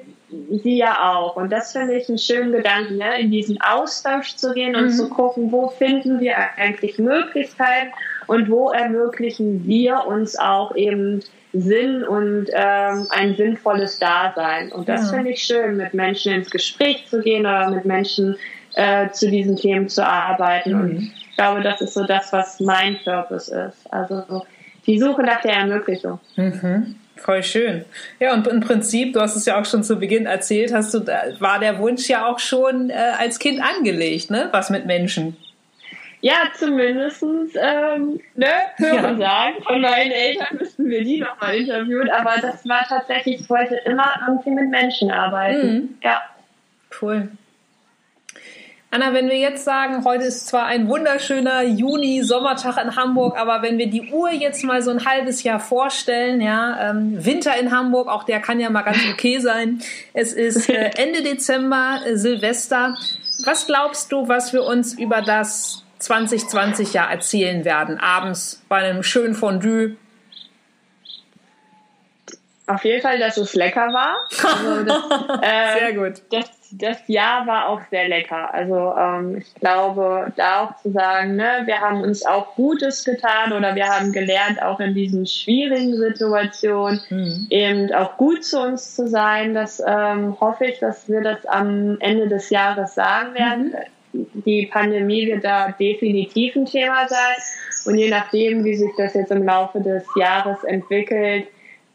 sie 0.62 0.76
ja 0.76 1.10
auch. 1.10 1.36
Und 1.36 1.50
das 1.50 1.72
finde 1.72 1.94
ich 1.94 2.08
einen 2.08 2.18
schönen 2.18 2.52
Gedanken, 2.52 2.98
ne? 2.98 3.18
in 3.20 3.30
diesen 3.30 3.60
Austausch 3.60 4.36
zu 4.36 4.52
gehen 4.52 4.76
und 4.76 4.86
mhm. 4.86 4.90
zu 4.90 5.08
gucken, 5.08 5.50
wo 5.52 5.68
finden 5.68 6.20
wir 6.20 6.36
eigentlich 6.56 6.98
Möglichkeiten 6.98 7.92
und 8.28 8.48
wo 8.48 8.70
ermöglichen 8.70 9.66
wir 9.66 10.06
uns 10.06 10.38
auch 10.38 10.76
eben 10.76 11.22
Sinn 11.52 12.04
und 12.04 12.46
ähm, 12.52 13.06
ein 13.10 13.34
sinnvolles 13.36 13.98
Dasein. 13.98 14.70
Und 14.70 14.88
das 14.88 15.10
ja. 15.10 15.16
finde 15.16 15.30
ich 15.32 15.42
schön, 15.42 15.78
mit 15.78 15.94
Menschen 15.94 16.34
ins 16.34 16.50
Gespräch 16.50 17.06
zu 17.08 17.20
gehen 17.22 17.40
oder 17.40 17.70
mit 17.70 17.84
Menschen 17.86 18.36
äh, 18.74 19.08
zu 19.10 19.30
diesen 19.30 19.56
Themen 19.56 19.88
zu 19.88 20.06
arbeiten. 20.06 20.72
Mhm. 20.72 20.80
Und 20.80 21.12
ich 21.30 21.36
glaube, 21.36 21.62
das 21.62 21.80
ist 21.80 21.94
so 21.94 22.04
das, 22.04 22.32
was 22.32 22.60
mein 22.60 22.98
Purpose 23.02 23.70
ist. 23.70 23.92
Also 23.92 24.44
die 24.86 25.00
Suche 25.00 25.22
nach 25.22 25.40
der 25.40 25.54
Ermöglichung. 25.54 26.20
Mhm. 26.36 26.96
Voll 27.16 27.42
schön. 27.42 27.84
Ja, 28.20 28.34
und 28.34 28.46
im 28.46 28.60
Prinzip, 28.60 29.14
du 29.14 29.20
hast 29.20 29.36
es 29.36 29.46
ja 29.46 29.58
auch 29.60 29.64
schon 29.64 29.82
zu 29.82 29.96
Beginn 29.96 30.26
erzählt, 30.26 30.72
hast 30.72 30.94
du, 30.94 31.04
war 31.40 31.58
der 31.58 31.78
Wunsch 31.78 32.08
ja 32.08 32.26
auch 32.26 32.38
schon 32.38 32.90
äh, 32.90 32.94
als 33.18 33.38
Kind 33.38 33.60
angelegt, 33.60 34.30
ne? 34.30 34.50
Was 34.52 34.70
mit 34.70 34.86
Menschen. 34.86 35.36
Ja, 36.20 36.34
zumindest 36.54 37.22
ähm, 37.22 38.20
ne, 38.34 38.46
hören 38.76 39.20
ja. 39.20 39.26
sagen. 39.26 39.62
Von 39.62 39.80
meinen 39.80 40.10
Eltern 40.10 40.58
müssten 40.58 40.88
wir 40.88 41.04
die 41.04 41.20
nochmal 41.20 41.56
interviewen, 41.56 42.10
aber 42.10 42.40
das 42.40 42.68
war 42.68 42.84
tatsächlich, 42.88 43.42
ich 43.42 43.50
wollte 43.50 43.76
immer 43.84 44.12
irgendwie 44.26 44.50
mit 44.50 44.68
Menschen 44.68 45.10
arbeiten. 45.10 45.72
Mhm. 45.72 45.98
Ja. 46.02 46.22
Cool. 47.00 47.28
Anna, 48.90 49.12
wenn 49.12 49.28
wir 49.28 49.36
jetzt 49.36 49.64
sagen, 49.64 50.02
heute 50.04 50.24
ist 50.24 50.46
zwar 50.46 50.64
ein 50.64 50.88
wunderschöner 50.88 51.62
Juni-Sommertag 51.62 52.82
in 52.82 52.96
Hamburg, 52.96 53.38
aber 53.38 53.60
wenn 53.60 53.76
wir 53.76 53.90
die 53.90 54.10
Uhr 54.10 54.30
jetzt 54.30 54.64
mal 54.64 54.80
so 54.80 54.90
ein 54.90 55.04
halbes 55.04 55.42
Jahr 55.42 55.60
vorstellen, 55.60 56.40
ja, 56.40 56.90
ähm, 56.90 57.22
Winter 57.22 57.54
in 57.60 57.70
Hamburg, 57.70 58.08
auch 58.08 58.24
der 58.24 58.40
kann 58.40 58.60
ja 58.60 58.70
mal 58.70 58.82
ganz 58.82 59.00
okay 59.12 59.40
sein. 59.40 59.82
Es 60.14 60.32
ist 60.32 60.70
äh, 60.70 60.90
Ende 60.96 61.22
Dezember, 61.22 62.00
äh, 62.06 62.16
Silvester. 62.16 62.96
Was 63.44 63.66
glaubst 63.66 64.10
du, 64.10 64.26
was 64.26 64.54
wir 64.54 64.64
uns 64.64 64.98
über 64.98 65.20
das 65.20 65.84
2020 65.98 66.92
ja 66.92 67.10
erzählen 67.10 67.64
werden, 67.64 67.98
abends 67.98 68.62
bei 68.68 68.76
einem 68.76 69.02
schönen 69.02 69.34
Fondue. 69.34 69.96
Auf 72.66 72.84
jeden 72.84 73.00
Fall, 73.00 73.18
dass 73.18 73.36
es 73.38 73.54
lecker 73.54 73.92
war. 73.92 74.16
Also 74.42 74.84
das, 74.84 75.42
äh, 75.42 75.78
Sehr 75.78 75.92
gut. 75.94 76.22
Das 76.30 76.58
das 76.72 76.98
Jahr 77.06 77.46
war 77.46 77.68
auch 77.68 77.80
sehr 77.90 78.08
lecker. 78.08 78.52
Also 78.52 78.94
ähm, 78.98 79.38
ich 79.38 79.54
glaube, 79.54 80.32
da 80.36 80.64
auch 80.64 80.76
zu 80.76 80.90
sagen, 80.90 81.36
ne, 81.36 81.62
wir 81.64 81.80
haben 81.80 82.02
uns 82.02 82.24
auch 82.26 82.54
Gutes 82.56 83.04
getan 83.04 83.52
oder 83.52 83.74
wir 83.74 83.86
haben 83.86 84.12
gelernt, 84.12 84.62
auch 84.62 84.80
in 84.80 84.94
diesen 84.94 85.26
schwierigen 85.26 85.96
Situationen 85.96 87.00
mhm. 87.08 87.46
eben 87.50 87.92
auch 87.94 88.16
gut 88.16 88.44
zu 88.44 88.60
uns 88.60 88.94
zu 88.94 89.08
sein. 89.08 89.54
Das 89.54 89.82
ähm, 89.84 90.38
hoffe 90.40 90.66
ich, 90.66 90.78
dass 90.78 91.08
wir 91.08 91.22
das 91.22 91.46
am 91.46 91.98
Ende 92.00 92.28
des 92.28 92.50
Jahres 92.50 92.94
sagen 92.94 93.34
werden. 93.34 93.68
Mhm. 93.68 93.76
Die 94.12 94.66
Pandemie 94.66 95.26
wird 95.26 95.44
da 95.44 95.70
definitiv 95.72 96.56
ein 96.56 96.66
Thema 96.66 97.08
sein. 97.08 97.36
Und 97.86 97.98
je 97.98 98.10
nachdem, 98.10 98.64
wie 98.64 98.74
sich 98.74 98.90
das 98.96 99.14
jetzt 99.14 99.30
im 99.30 99.44
Laufe 99.44 99.80
des 99.80 100.04
Jahres 100.16 100.62
entwickelt, 100.64 101.46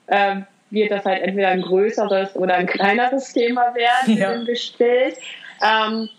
äh, 0.07 0.37
wird 0.69 0.91
das 0.91 1.05
halt 1.05 1.21
entweder 1.21 1.49
ein 1.49 1.61
größeres 1.61 2.35
oder 2.35 2.55
ein 2.55 2.67
kleineres 2.67 3.31
Thema 3.33 3.73
werden 3.75 4.17
ja. 4.17 4.33
im 4.33 4.45
Gespräch. 4.45 5.15
Ähm, 5.61 6.09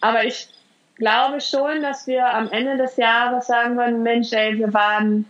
aber 0.00 0.24
ich 0.24 0.48
glaube 0.96 1.40
schon, 1.40 1.82
dass 1.82 2.06
wir 2.06 2.32
am 2.32 2.50
Ende 2.50 2.76
des 2.76 2.96
Jahres 2.96 3.46
sagen 3.46 3.76
würden, 3.76 4.02
Mensch, 4.02 4.32
ey, 4.32 4.58
wir 4.58 4.72
waren 4.72 5.24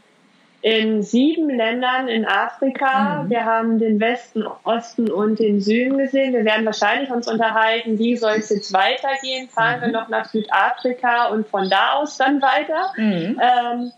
in 0.61 1.03
sieben 1.03 1.51
Ländern 1.51 2.09
in 2.09 2.27
Afrika. 2.27 3.23
Mhm. 3.23 3.31
Wir 3.31 3.45
haben 3.45 3.79
den 3.79 4.01
Westen, 4.01 4.45
Osten 4.65 5.11
und 5.11 5.39
den 5.39 5.61
Süden 5.61 5.99
gesehen. 5.99 6.33
Wir 6.33 6.45
werden 6.45 6.67
wahrscheinlich 6.67 7.11
uns 7.11 7.29
unterhalten, 7.29 7.99
wie 7.99 8.17
soll 8.17 8.37
es 8.39 8.51
jetzt 8.51 8.73
weitergehen? 8.73 9.49
Fahren 9.49 9.79
mhm. 9.79 9.83
wir 9.83 9.93
noch 9.93 10.09
nach 10.09 10.27
Südafrika 10.27 11.27
und 11.27 11.47
von 11.47 11.71
da 11.71 11.93
aus 11.93 12.17
dann 12.17 12.43
weiter? 12.43 12.93
Mhm. 12.97 13.41
Ähm, 13.41 13.93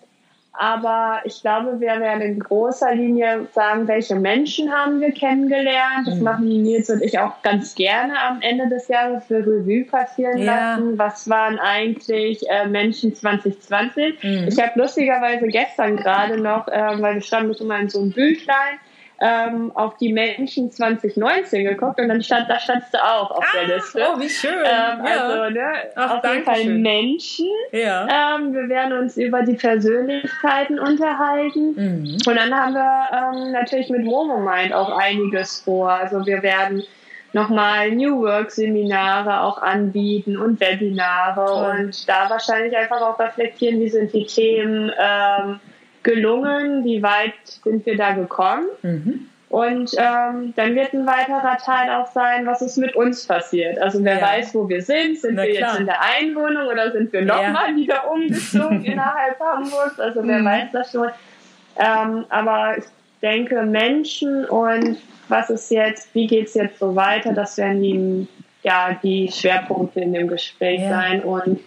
aber 0.53 1.21
ich 1.25 1.41
glaube, 1.43 1.81
wir 1.81 2.01
werden 2.01 2.23
in 2.23 2.39
großer 2.41 2.95
Linie 2.95 3.47
sagen, 3.53 3.87
welche 3.87 4.17
Menschen 4.17 4.71
haben 4.73 5.01
wir 5.01 5.13
kennengelernt. 5.13 6.07
Das 6.07 6.17
mhm. 6.17 6.25
machen 6.25 6.49
Nils 6.49 6.91
und 6.91 7.03
ich 7.03 7.19
auch 7.19 7.41
ganz 7.43 7.75
gerne 7.75 8.15
am 8.21 8.41
Ende 8.43 8.69
des 8.69 8.89
Jahres 8.89 9.25
für 9.27 9.39
Revue 9.39 9.85
passieren 9.85 10.39
ja. 10.39 10.75
lassen. 10.75 10.99
Was 10.99 11.29
waren 11.29 11.59
eigentlich 11.59 12.43
äh, 12.51 12.67
Menschen 12.67 13.15
2020? 13.15 14.23
Mhm. 14.23 14.49
Ich 14.49 14.61
habe 14.61 14.73
lustigerweise 14.75 15.47
gestern 15.47 15.97
gerade 15.97 16.41
noch, 16.41 16.67
äh, 16.67 17.01
weil 17.01 17.15
wir 17.15 17.23
standen 17.23 17.55
immer 17.61 17.79
in 17.79 17.89
so 17.89 18.01
einem 18.01 18.11
Büchlein, 18.11 18.79
ähm, 19.21 19.71
auf 19.75 19.97
die 19.99 20.13
Menschen 20.13 20.71
2019 20.71 21.65
geguckt 21.65 22.01
und 22.01 22.09
dann 22.09 22.23
stand, 22.23 22.49
da 22.49 22.59
standst 22.59 22.95
du 22.95 22.99
auch 22.99 23.31
auf 23.31 23.45
ah, 23.45 23.57
der 23.57 23.77
Liste. 23.77 24.03
Oh, 24.03 24.19
wie 24.19 24.29
schön. 24.29 24.53
Ähm, 24.53 25.05
ja. 25.05 25.27
Also, 25.27 25.51
ne, 25.51 25.73
Ach, 25.95 26.19
auf 26.19 26.25
jeden 26.25 26.45
Fall 26.45 26.63
schön. 26.63 26.83
Menschen. 26.83 27.49
Ja. 27.73 28.37
Ähm, 28.39 28.55
wir 28.55 28.69
werden 28.71 28.95
uns 28.95 29.19
über 29.19 29.43
die 29.43 29.55
Persönlichkeiten 29.55 30.79
unterhalten. 30.79 31.75
Mhm. 31.75 32.19
Und 32.27 32.35
dann 32.35 32.55
haben 32.55 32.73
wir 32.73 33.09
ähm, 33.13 33.53
natürlich 33.53 33.91
mit 33.91 34.05
Momo 34.05 34.39
Mind 34.39 34.73
auch 34.73 34.97
einiges 34.97 35.61
vor. 35.61 35.91
Also 35.91 36.25
wir 36.25 36.43
werden 36.43 36.83
nochmal 37.33 37.91
New 37.93 38.23
Work 38.23 38.51
Seminare 38.51 39.43
auch 39.43 39.61
anbieten 39.61 40.37
und 40.37 40.61
Webinare 40.61 41.47
Toll. 41.47 41.87
und 41.87 42.09
da 42.09 42.29
wahrscheinlich 42.29 42.77
einfach 42.77 43.01
auch 43.03 43.19
reflektieren, 43.19 43.81
wie 43.81 43.89
sind 43.89 44.13
die 44.13 44.27
Themen, 44.27 44.91
ähm, 44.99 45.61
gelungen, 46.03 46.85
wie 46.85 47.03
weit 47.03 47.35
sind 47.45 47.85
wir 47.87 47.97
da 47.97 48.13
gekommen. 48.13 48.67
Mhm. 48.83 49.29
Und 49.51 49.91
ähm, 49.99 50.55
dann 50.55 50.77
wird 50.77 50.93
ein 50.93 51.07
weiterer 51.09 51.57
Teil 51.59 51.91
auch 51.91 52.07
sein, 52.13 52.47
was 52.47 52.63
ist 52.63 52.77
mit 52.77 52.95
uns 52.95 53.27
passiert. 53.27 53.81
Also 53.81 54.03
wer 54.05 54.21
ja. 54.21 54.23
weiß, 54.23 54.55
wo 54.55 54.69
wir 54.69 54.81
sind. 54.81 55.19
Sind 55.19 55.35
Na 55.35 55.43
wir 55.43 55.57
klar. 55.57 55.71
jetzt 55.71 55.81
in 55.81 55.87
der 55.87 56.01
Einwohnung 56.01 56.69
oder 56.69 56.93
sind 56.93 57.13
wir 57.13 57.23
nochmal 57.23 57.71
ja. 57.71 57.77
wieder 57.77 58.11
umgezogen 58.13 58.85
innerhalb 58.85 59.41
Hamburgs? 59.41 59.99
Also 59.99 60.21
wer 60.25 60.39
mhm. 60.39 60.45
weiß 60.45 60.69
das 60.73 60.93
schon. 60.93 61.09
Ähm, 61.77 62.25
aber 62.29 62.79
ich 62.79 62.85
denke, 63.23 63.63
Menschen 63.63 64.45
und 64.45 64.99
was 65.29 65.51
ist 65.51 65.69
jetzt, 65.71 66.15
wie 66.15 66.29
geht 66.29 66.47
es 66.47 66.55
jetzt 66.55 66.79
so 66.79 66.95
weiter, 66.95 67.33
das 67.33 67.57
werden 67.57 67.83
die, 67.83 68.29
ja, 68.63 68.97
die 69.03 69.31
Schwerpunkte 69.33 70.01
in 70.01 70.13
dem 70.13 70.29
Gespräch 70.29 70.81
ja. 70.83 70.91
sein. 70.91 71.23
Und 71.23 71.59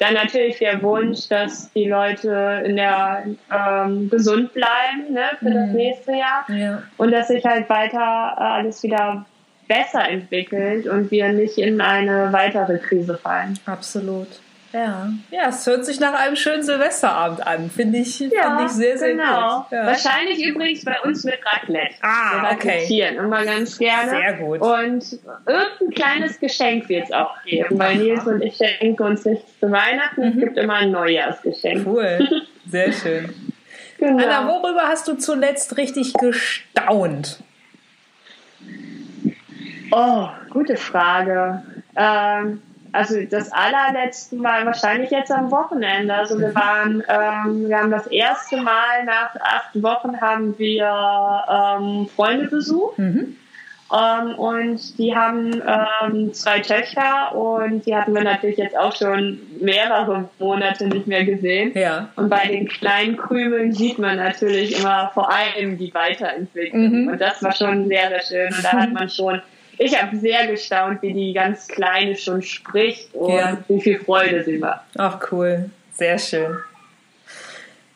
dann 0.00 0.14
natürlich 0.14 0.58
der 0.58 0.82
Wunsch, 0.82 1.28
dass 1.28 1.70
die 1.72 1.84
Leute 1.84 2.62
in 2.64 2.76
der 2.76 3.24
ähm, 3.54 4.08
gesund 4.08 4.52
bleiben 4.54 5.12
ne, 5.12 5.24
für 5.38 5.50
mhm. 5.50 5.54
das 5.54 5.70
nächste 5.72 6.12
Jahr 6.12 6.44
ja. 6.48 6.82
und 6.96 7.12
dass 7.12 7.28
sich 7.28 7.44
halt 7.44 7.68
weiter 7.68 8.34
äh, 8.36 8.42
alles 8.42 8.82
wieder 8.82 9.26
besser 9.68 10.08
entwickelt 10.08 10.86
und 10.86 11.10
wir 11.10 11.32
nicht 11.32 11.58
in 11.58 11.82
eine 11.82 12.32
weitere 12.32 12.78
Krise 12.78 13.18
fallen. 13.18 13.58
Absolut. 13.66 14.26
Ja, 14.72 15.08
ja, 15.32 15.48
es 15.48 15.66
hört 15.66 15.84
sich 15.84 15.98
nach 15.98 16.14
einem 16.14 16.36
schönen 16.36 16.62
Silvesterabend 16.62 17.44
an. 17.44 17.70
Finde 17.70 17.98
ich, 17.98 18.20
ja, 18.20 18.56
find 18.56 18.70
ich 18.70 18.76
sehr, 18.76 18.98
sehr 18.98 19.12
genau. 19.14 19.62
gut. 19.62 19.72
Ja. 19.72 19.86
Wahrscheinlich 19.86 20.44
übrigens 20.44 20.84
bei 20.84 21.00
uns 21.00 21.24
mit 21.24 21.40
Raclette. 21.44 21.94
Ah, 22.02 22.52
okay. 22.52 23.16
Immer 23.16 23.44
ganz 23.44 23.78
gerne. 23.78 24.10
Sehr 24.10 24.32
gut. 24.34 24.60
Und 24.60 25.18
irgendein 25.46 25.90
kleines 25.94 26.38
Geschenk 26.38 26.88
wird 26.88 27.06
es 27.06 27.12
auch 27.12 27.42
geben, 27.42 27.78
weil 27.78 27.96
Nils 27.96 28.24
und 28.26 28.42
ich 28.42 28.56
schenken 28.56 29.02
uns 29.02 29.24
nichts 29.24 29.58
zu 29.58 29.72
Weihnachten. 29.72 30.20
Mhm. 30.20 30.28
Es 30.28 30.38
gibt 30.38 30.56
immer 30.56 30.74
ein 30.74 30.92
Neujahrsgeschenk. 30.92 31.86
Cool. 31.86 32.44
Sehr 32.66 32.92
schön. 32.92 33.34
genau. 33.98 34.22
Anna, 34.22 34.46
worüber 34.46 34.82
hast 34.82 35.08
du 35.08 35.14
zuletzt 35.14 35.76
richtig 35.76 36.12
gestaunt? 36.14 37.42
Oh, 39.90 40.28
gute 40.50 40.76
Frage. 40.76 41.64
Ähm, 41.96 42.62
also 42.92 43.22
das 43.24 43.52
allerletzte 43.52 44.36
Mal 44.36 44.66
wahrscheinlich 44.66 45.10
jetzt 45.10 45.30
am 45.30 45.50
Wochenende. 45.50 46.14
Also 46.14 46.38
wir 46.38 46.54
waren, 46.54 47.02
ähm, 47.08 47.68
wir 47.68 47.78
haben 47.78 47.90
das 47.90 48.06
erste 48.06 48.56
Mal 48.58 49.04
nach 49.04 49.34
acht 49.40 49.82
Wochen 49.82 50.20
haben 50.20 50.58
wir 50.58 50.86
ähm, 51.48 52.08
Freunde 52.14 52.48
besucht. 52.48 52.98
Mhm. 52.98 53.36
Ähm, 53.92 54.38
und 54.38 54.98
die 54.98 55.16
haben 55.16 55.60
ähm, 55.66 56.32
zwei 56.32 56.60
Töchter 56.60 57.34
und 57.34 57.86
die 57.86 57.96
hatten 57.96 58.14
wir 58.14 58.22
natürlich 58.22 58.56
jetzt 58.56 58.78
auch 58.78 58.94
schon 58.94 59.40
mehrere 59.60 60.28
Monate 60.38 60.86
nicht 60.86 61.08
mehr 61.08 61.24
gesehen. 61.24 61.72
Ja. 61.74 62.08
Und 62.14 62.28
bei 62.28 62.46
den 62.46 62.68
kleinen 62.68 63.16
Krümeln 63.16 63.72
sieht 63.72 63.98
man 63.98 64.16
natürlich 64.16 64.78
immer 64.78 65.10
vor 65.12 65.30
allem 65.32 65.76
die 65.76 65.92
Weiterentwicklung. 65.92 67.04
Mhm. 67.04 67.08
Und 67.08 67.20
das 67.20 67.42
war 67.42 67.52
schon 67.52 67.88
sehr, 67.88 68.08
sehr 68.10 68.22
schön. 68.22 68.54
Und 68.54 68.64
da 68.64 68.72
hat 68.72 68.92
man 68.92 69.08
schon 69.08 69.42
ich 69.80 70.00
habe 70.00 70.14
sehr 70.16 70.46
gestaunt, 70.46 71.00
wie 71.00 71.14
die 71.14 71.32
ganz 71.32 71.66
Kleine 71.66 72.14
schon 72.14 72.42
spricht 72.42 73.14
und 73.14 73.34
ja. 73.34 73.56
wie 73.66 73.80
viel 73.80 73.98
Freude 73.98 74.44
sie 74.44 74.58
macht. 74.58 74.82
Ach 74.98 75.18
cool, 75.32 75.70
sehr 75.94 76.18
schön. 76.18 76.58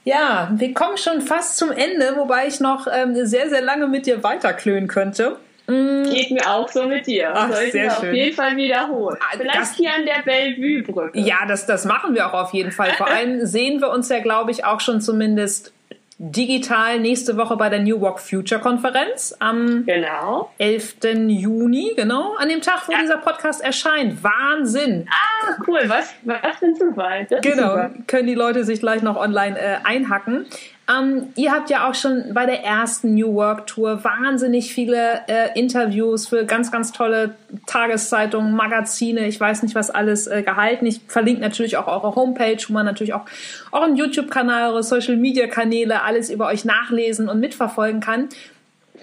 Ja, 0.04 0.50
wir 0.54 0.72
kommen 0.72 0.96
schon 0.96 1.20
fast 1.20 1.58
zum 1.58 1.70
Ende, 1.70 2.16
wobei 2.16 2.46
ich 2.46 2.60
noch 2.60 2.86
ähm, 2.90 3.14
sehr, 3.26 3.50
sehr 3.50 3.60
lange 3.60 3.86
mit 3.86 4.06
dir 4.06 4.22
weiterklönen 4.22 4.88
könnte. 4.88 5.36
Mm. 5.66 6.04
Geht 6.04 6.30
mir 6.30 6.46
auch 6.50 6.68
so 6.68 6.86
mit 6.88 7.06
dir. 7.06 7.32
Ach, 7.34 7.50
Sollten 7.50 7.72
sehr 7.72 7.84
wir 7.84 7.90
schön. 7.90 8.08
auf 8.08 8.14
jeden 8.14 8.36
Fall 8.36 8.56
wiederholen. 8.56 9.18
Ah, 9.20 9.36
Vielleicht 9.36 9.60
das, 9.60 9.76
hier 9.76 9.90
an 9.94 10.06
der 10.06 10.22
Bellevue-Brücke. 10.24 11.18
Ja, 11.20 11.46
das, 11.46 11.66
das 11.66 11.84
machen 11.84 12.14
wir 12.14 12.26
auch 12.26 12.34
auf 12.34 12.54
jeden 12.54 12.72
Fall. 12.72 12.92
Vor 12.92 13.06
allem 13.10 13.44
sehen 13.44 13.82
wir 13.82 13.90
uns 13.90 14.08
ja, 14.08 14.20
glaube 14.20 14.50
ich, 14.50 14.64
auch 14.64 14.80
schon 14.80 15.02
zumindest 15.02 15.72
digital 16.18 17.00
nächste 17.00 17.36
Woche 17.36 17.56
bei 17.56 17.68
der 17.68 17.80
New 17.80 18.00
Walk 18.00 18.20
Future 18.20 18.60
Konferenz 18.60 19.34
am 19.40 19.84
genau. 19.84 20.50
11. 20.58 20.96
Juni, 21.28 21.92
genau, 21.96 22.36
an 22.36 22.48
dem 22.48 22.60
Tag, 22.60 22.86
wo 22.86 22.92
ja. 22.92 23.00
dieser 23.00 23.18
Podcast 23.18 23.60
erscheint. 23.60 24.22
Wahnsinn! 24.22 25.08
Ah, 25.10 25.56
cool, 25.66 25.80
was, 25.88 26.14
was 26.22 26.58
für 26.58 26.66
ein 26.66 26.76
Zufall. 26.76 27.26
Das 27.28 27.40
genau, 27.42 27.90
können 28.06 28.26
die 28.28 28.34
Leute 28.34 28.64
sich 28.64 28.80
gleich 28.80 29.02
noch 29.02 29.16
online 29.16 29.58
äh, 29.58 29.78
einhacken. 29.84 30.46
Ähm, 30.86 31.28
ihr 31.34 31.50
habt 31.50 31.70
ja 31.70 31.88
auch 31.88 31.94
schon 31.94 32.34
bei 32.34 32.44
der 32.44 32.62
ersten 32.62 33.14
New 33.14 33.34
Work 33.34 33.66
Tour 33.66 34.04
wahnsinnig 34.04 34.74
viele 34.74 35.22
äh, 35.28 35.58
Interviews 35.58 36.28
für 36.28 36.44
ganz, 36.44 36.70
ganz 36.70 36.92
tolle 36.92 37.36
Tageszeitungen, 37.66 38.54
Magazine, 38.54 39.26
ich 39.26 39.40
weiß 39.40 39.62
nicht 39.62 39.74
was 39.74 39.90
alles 39.90 40.26
äh, 40.26 40.42
gehalten. 40.42 40.84
Ich 40.84 41.00
verlinke 41.08 41.40
natürlich 41.40 41.78
auch 41.78 41.86
eure 41.86 42.14
Homepage, 42.14 42.58
wo 42.68 42.74
man 42.74 42.84
natürlich 42.84 43.14
auch 43.14 43.24
euren 43.72 43.96
YouTube-Kanal, 43.96 44.72
eure 44.72 44.82
Social-Media-Kanäle, 44.82 46.02
alles 46.02 46.28
über 46.28 46.48
euch 46.48 46.66
nachlesen 46.66 47.30
und 47.30 47.40
mitverfolgen 47.40 48.00
kann. 48.00 48.28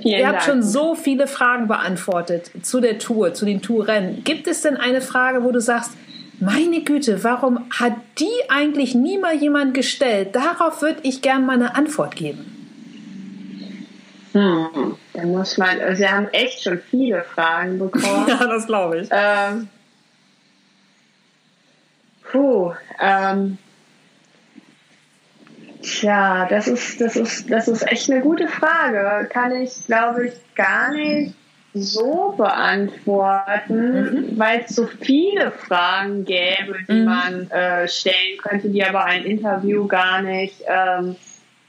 Vielen 0.01 0.19
Ihr 0.19 0.27
habt 0.27 0.38
Dank. 0.38 0.45
schon 0.45 0.63
so 0.63 0.93
viele 0.93 1.25
Fragen 1.25 1.67
beantwortet 1.67 2.51
zu 2.61 2.79
der 2.79 2.99
Tour, 2.99 3.34
zu 3.34 3.45
den 3.45 3.61
Tourrennen. 3.61 4.23
Gibt 4.23 4.47
es 4.47 4.61
denn 4.61 4.77
eine 4.77 5.01
Frage, 5.01 5.43
wo 5.43 5.51
du 5.51 5.59
sagst, 5.59 5.93
meine 6.42 6.82
Güte, 6.84 7.24
warum 7.24 7.70
hat 7.70 7.94
die 8.20 8.50
eigentlich 8.50 8.96
nie 8.96 9.18
mal 9.18 9.36
jemand 9.36 9.74
gestellt? 9.74 10.36
Darauf 10.36 10.82
würde 10.82 11.02
ich 11.04 11.22
gerne 11.22 11.46
mal 11.46 11.54
eine 11.54 11.76
Antwort 11.76 12.16
geben. 12.16 12.58
Hm, 14.34 14.96
da 15.14 15.24
muss 15.24 15.58
man, 15.58 15.80
also 15.80 16.00
wir 16.02 16.12
haben 16.12 16.28
echt 16.30 16.64
schon 16.64 16.80
viele 16.80 17.24
Fragen 17.24 17.80
bekommen. 17.80 18.26
ja, 18.28 18.48
das 18.48 18.66
glaube 18.66 19.02
ich. 19.02 19.10
Ähm, 19.12 19.68
puh, 22.32 22.74
ähm, 23.00 23.58
Tja, 25.82 26.46
das 26.48 26.68
ist, 26.68 27.02
das 27.02 27.16
ist, 27.16 27.50
das 27.50 27.68
ist 27.68 27.88
echt 27.92 28.10
eine 28.10 28.22
gute 28.22 28.48
Frage. 28.48 29.28
Kann 29.32 29.52
ich, 29.52 29.86
glaube 29.88 30.28
ich, 30.28 30.34
gar 30.56 30.92
nicht 30.92 31.34
so 31.74 32.34
beantworten, 32.38 34.32
mhm. 34.34 34.39
weil 34.39 34.65
es 34.65 34.76
so 34.76 34.88
viele 34.88 35.51
Fragen 35.51 36.26
gäbe, 36.26 36.78
die 36.88 36.93
mhm. 36.93 37.05
man 37.05 37.51
äh, 37.51 37.88
stellen 37.88 38.38
könnte, 38.39 38.69
die 38.69 38.84
aber 38.84 39.05
ein 39.05 39.24
Interview 39.24 39.88
gar 39.88 40.22
nicht 40.22 40.63
ähm, 40.67 41.15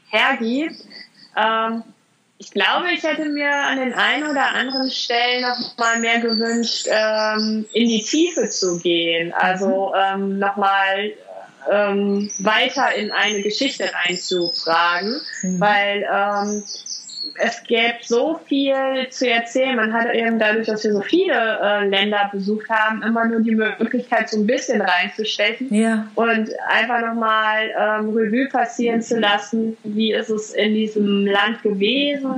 hergibt. 0.09 0.84
Ähm, 1.36 1.82
ich 2.38 2.50
glaube, 2.50 2.86
ich 2.92 3.05
hätte 3.05 3.28
mir 3.28 3.53
an 3.53 3.78
den 3.78 3.94
einen 3.94 4.28
oder 4.28 4.53
anderen 4.53 4.90
Stellen 4.90 5.42
noch 5.42 5.78
mal 5.78 6.00
mehr 6.00 6.18
gewünscht, 6.18 6.88
ähm, 6.90 7.66
in 7.72 7.88
die 7.88 8.03
Tiefe 8.03 8.48
zu 8.48 8.80
gehen. 8.80 9.32
Also 9.32 9.92
ähm, 9.94 10.40
noch 10.40 10.57
mal 10.57 11.12
ähm, 11.70 12.28
weiter 12.40 12.92
in 12.96 13.12
eine 13.12 13.42
Geschichte 13.42 13.88
reinzufragen, 13.94 15.20
mhm. 15.42 15.61
weil 15.61 16.05
ähm, 16.12 16.64
es 17.37 17.62
gäbe 17.64 17.97
so 18.03 18.41
viel 18.47 19.09
zu 19.11 19.28
erzählen. 19.28 19.76
Man 19.76 19.93
hat 19.93 20.14
eben 20.14 20.39
dadurch, 20.39 20.66
dass 20.66 20.85
wir 20.85 20.93
so 20.93 21.01
viele 21.01 21.61
äh, 21.62 21.87
Länder 21.87 22.28
besucht 22.33 22.68
haben, 22.68 23.03
immer 23.03 23.26
nur 23.26 23.41
die 23.41 23.55
Möglichkeit, 23.55 24.28
so 24.28 24.39
ein 24.39 24.47
bisschen 24.47 24.80
reinzustechen 24.80 25.72
ja. 25.72 26.07
und 26.14 26.51
einfach 26.68 27.01
nochmal 27.01 27.70
ähm, 27.78 28.11
Revue 28.11 28.49
passieren 28.49 29.03
zu 29.03 29.18
lassen, 29.18 29.76
wie 29.85 30.12
ist 30.12 30.30
es 30.30 30.53
in 30.53 30.74
diesem 30.74 31.26
Land 31.26 31.62
gewesen, 31.62 32.35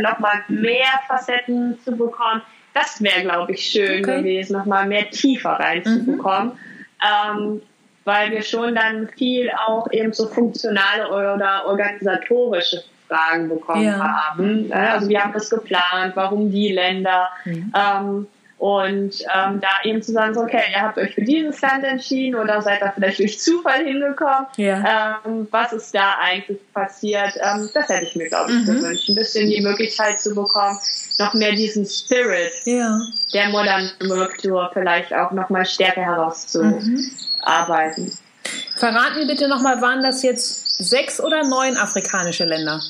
nochmal 0.00 0.44
mehr 0.48 1.00
Facetten 1.06 1.78
zu 1.84 1.92
bekommen. 1.92 2.42
Das 2.74 3.02
wäre, 3.02 3.22
glaube 3.22 3.52
ich, 3.52 3.64
schön 3.64 4.04
okay. 4.04 4.18
gewesen, 4.18 4.54
nochmal 4.54 4.86
mehr 4.86 5.08
tiefer 5.10 5.50
reinzubekommen. 5.50 6.48
Mhm. 6.48 6.58
Ähm, 7.02 7.62
weil 8.04 8.30
wir 8.30 8.42
schon 8.42 8.74
dann 8.74 9.08
viel 9.08 9.50
auch 9.66 9.90
eben 9.90 10.12
so 10.12 10.28
funktionale 10.28 11.08
oder 11.08 11.64
organisatorische 11.66 12.82
Fragen 13.14 13.48
bekommen 13.48 13.84
ja. 13.84 13.98
haben. 13.98 14.68
Ne? 14.68 14.90
Also 14.90 15.08
wir 15.08 15.22
haben 15.22 15.32
das 15.32 15.50
geplant, 15.50 16.12
warum 16.14 16.50
die 16.50 16.72
Länder. 16.72 17.28
Mhm. 17.44 17.72
Ähm, 17.74 18.26
und 18.56 19.20
ähm, 19.34 19.60
da 19.60 19.68
eben 19.82 20.00
zu 20.00 20.12
sagen, 20.12 20.32
so, 20.32 20.40
okay, 20.40 20.62
ihr 20.72 20.80
habt 20.80 20.96
euch 20.96 21.14
für 21.14 21.22
dieses 21.22 21.60
Land 21.60 21.84
entschieden 21.84 22.36
oder 22.36 22.62
seid 22.62 22.80
da 22.80 22.92
vielleicht 22.92 23.18
durch 23.18 23.38
Zufall 23.38 23.84
hingekommen. 23.84 24.46
Ja. 24.56 25.20
Ähm, 25.26 25.46
was 25.50 25.72
ist 25.72 25.94
da 25.94 26.14
eigentlich 26.22 26.58
passiert? 26.72 27.34
Ähm, 27.36 27.68
das 27.74 27.88
hätte 27.88 28.04
ich 28.04 28.16
mir, 28.16 28.28
glaube 28.28 28.52
ich, 28.52 28.60
mhm. 28.60 28.66
gewünscht. 28.66 29.08
Ein 29.08 29.16
bisschen 29.16 29.50
die 29.50 29.60
Möglichkeit 29.60 30.20
zu 30.20 30.34
bekommen, 30.34 30.78
noch 31.18 31.34
mehr 31.34 31.52
diesen 31.52 31.84
Spirit 31.84 32.52
ja. 32.64 32.98
der 33.34 33.48
modernen 33.50 33.90
Worktour 34.00 34.70
vielleicht 34.72 35.12
auch 35.12 35.32
noch 35.32 35.50
mal 35.50 35.66
stärker 35.66 36.02
herauszuarbeiten. 36.02 38.04
Mhm. 38.04 38.12
Verraten 38.76 39.16
wir 39.16 39.26
bitte 39.26 39.48
nochmal, 39.48 39.82
waren 39.82 40.02
das 40.02 40.22
jetzt 40.22 40.78
sechs 40.78 41.20
oder 41.20 41.44
neun 41.44 41.76
afrikanische 41.76 42.44
Länder? 42.44 42.80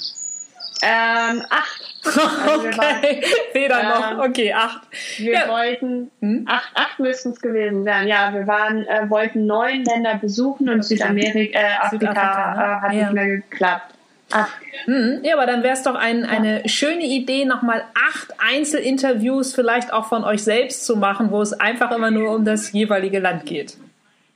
Ähm, 0.84 1.42
acht. 1.48 1.94
Also 2.04 2.20
okay, 2.68 3.22
weder 3.54 3.80
ähm, 3.80 3.88
noch. 3.88 4.24
Okay, 4.28 4.52
acht. 4.52 4.82
Wir 5.16 5.32
ja. 5.32 5.48
wollten, 5.48 6.10
hm? 6.20 6.44
acht, 6.46 6.70
acht 6.74 6.98
müssten 6.98 7.30
es 7.30 7.40
gewesen 7.40 7.84
sein. 7.84 8.06
Ja, 8.06 8.34
wir 8.34 8.46
waren, 8.46 8.86
äh, 8.86 9.08
wollten 9.08 9.46
neun 9.46 9.84
Länder 9.84 10.16
besuchen 10.16 10.68
und 10.68 10.84
Südamerika, 10.84 11.58
äh, 11.58 11.64
Afrika, 11.80 12.08
Südafrika, 12.08 12.52
äh, 12.52 12.80
hat 12.82 12.92
ja. 12.92 13.04
nicht 13.04 13.12
mehr 13.14 13.26
geklappt. 13.26 13.94
Ach. 14.30 14.48
Hm, 14.86 15.20
ja, 15.22 15.34
aber 15.34 15.46
dann 15.46 15.62
wäre 15.62 15.74
es 15.74 15.82
doch 15.82 15.94
ein, 15.94 16.24
eine 16.24 16.68
schöne 16.68 17.04
Idee, 17.04 17.44
nochmal 17.44 17.84
acht 17.94 18.34
Einzelinterviews 18.38 19.54
vielleicht 19.54 19.92
auch 19.92 20.06
von 20.06 20.24
euch 20.24 20.42
selbst 20.42 20.84
zu 20.84 20.96
machen, 20.96 21.30
wo 21.30 21.40
es 21.40 21.52
einfach 21.52 21.92
immer 21.92 22.10
nur 22.10 22.34
um 22.34 22.44
das 22.44 22.72
jeweilige 22.72 23.20
Land 23.20 23.46
geht. 23.46 23.76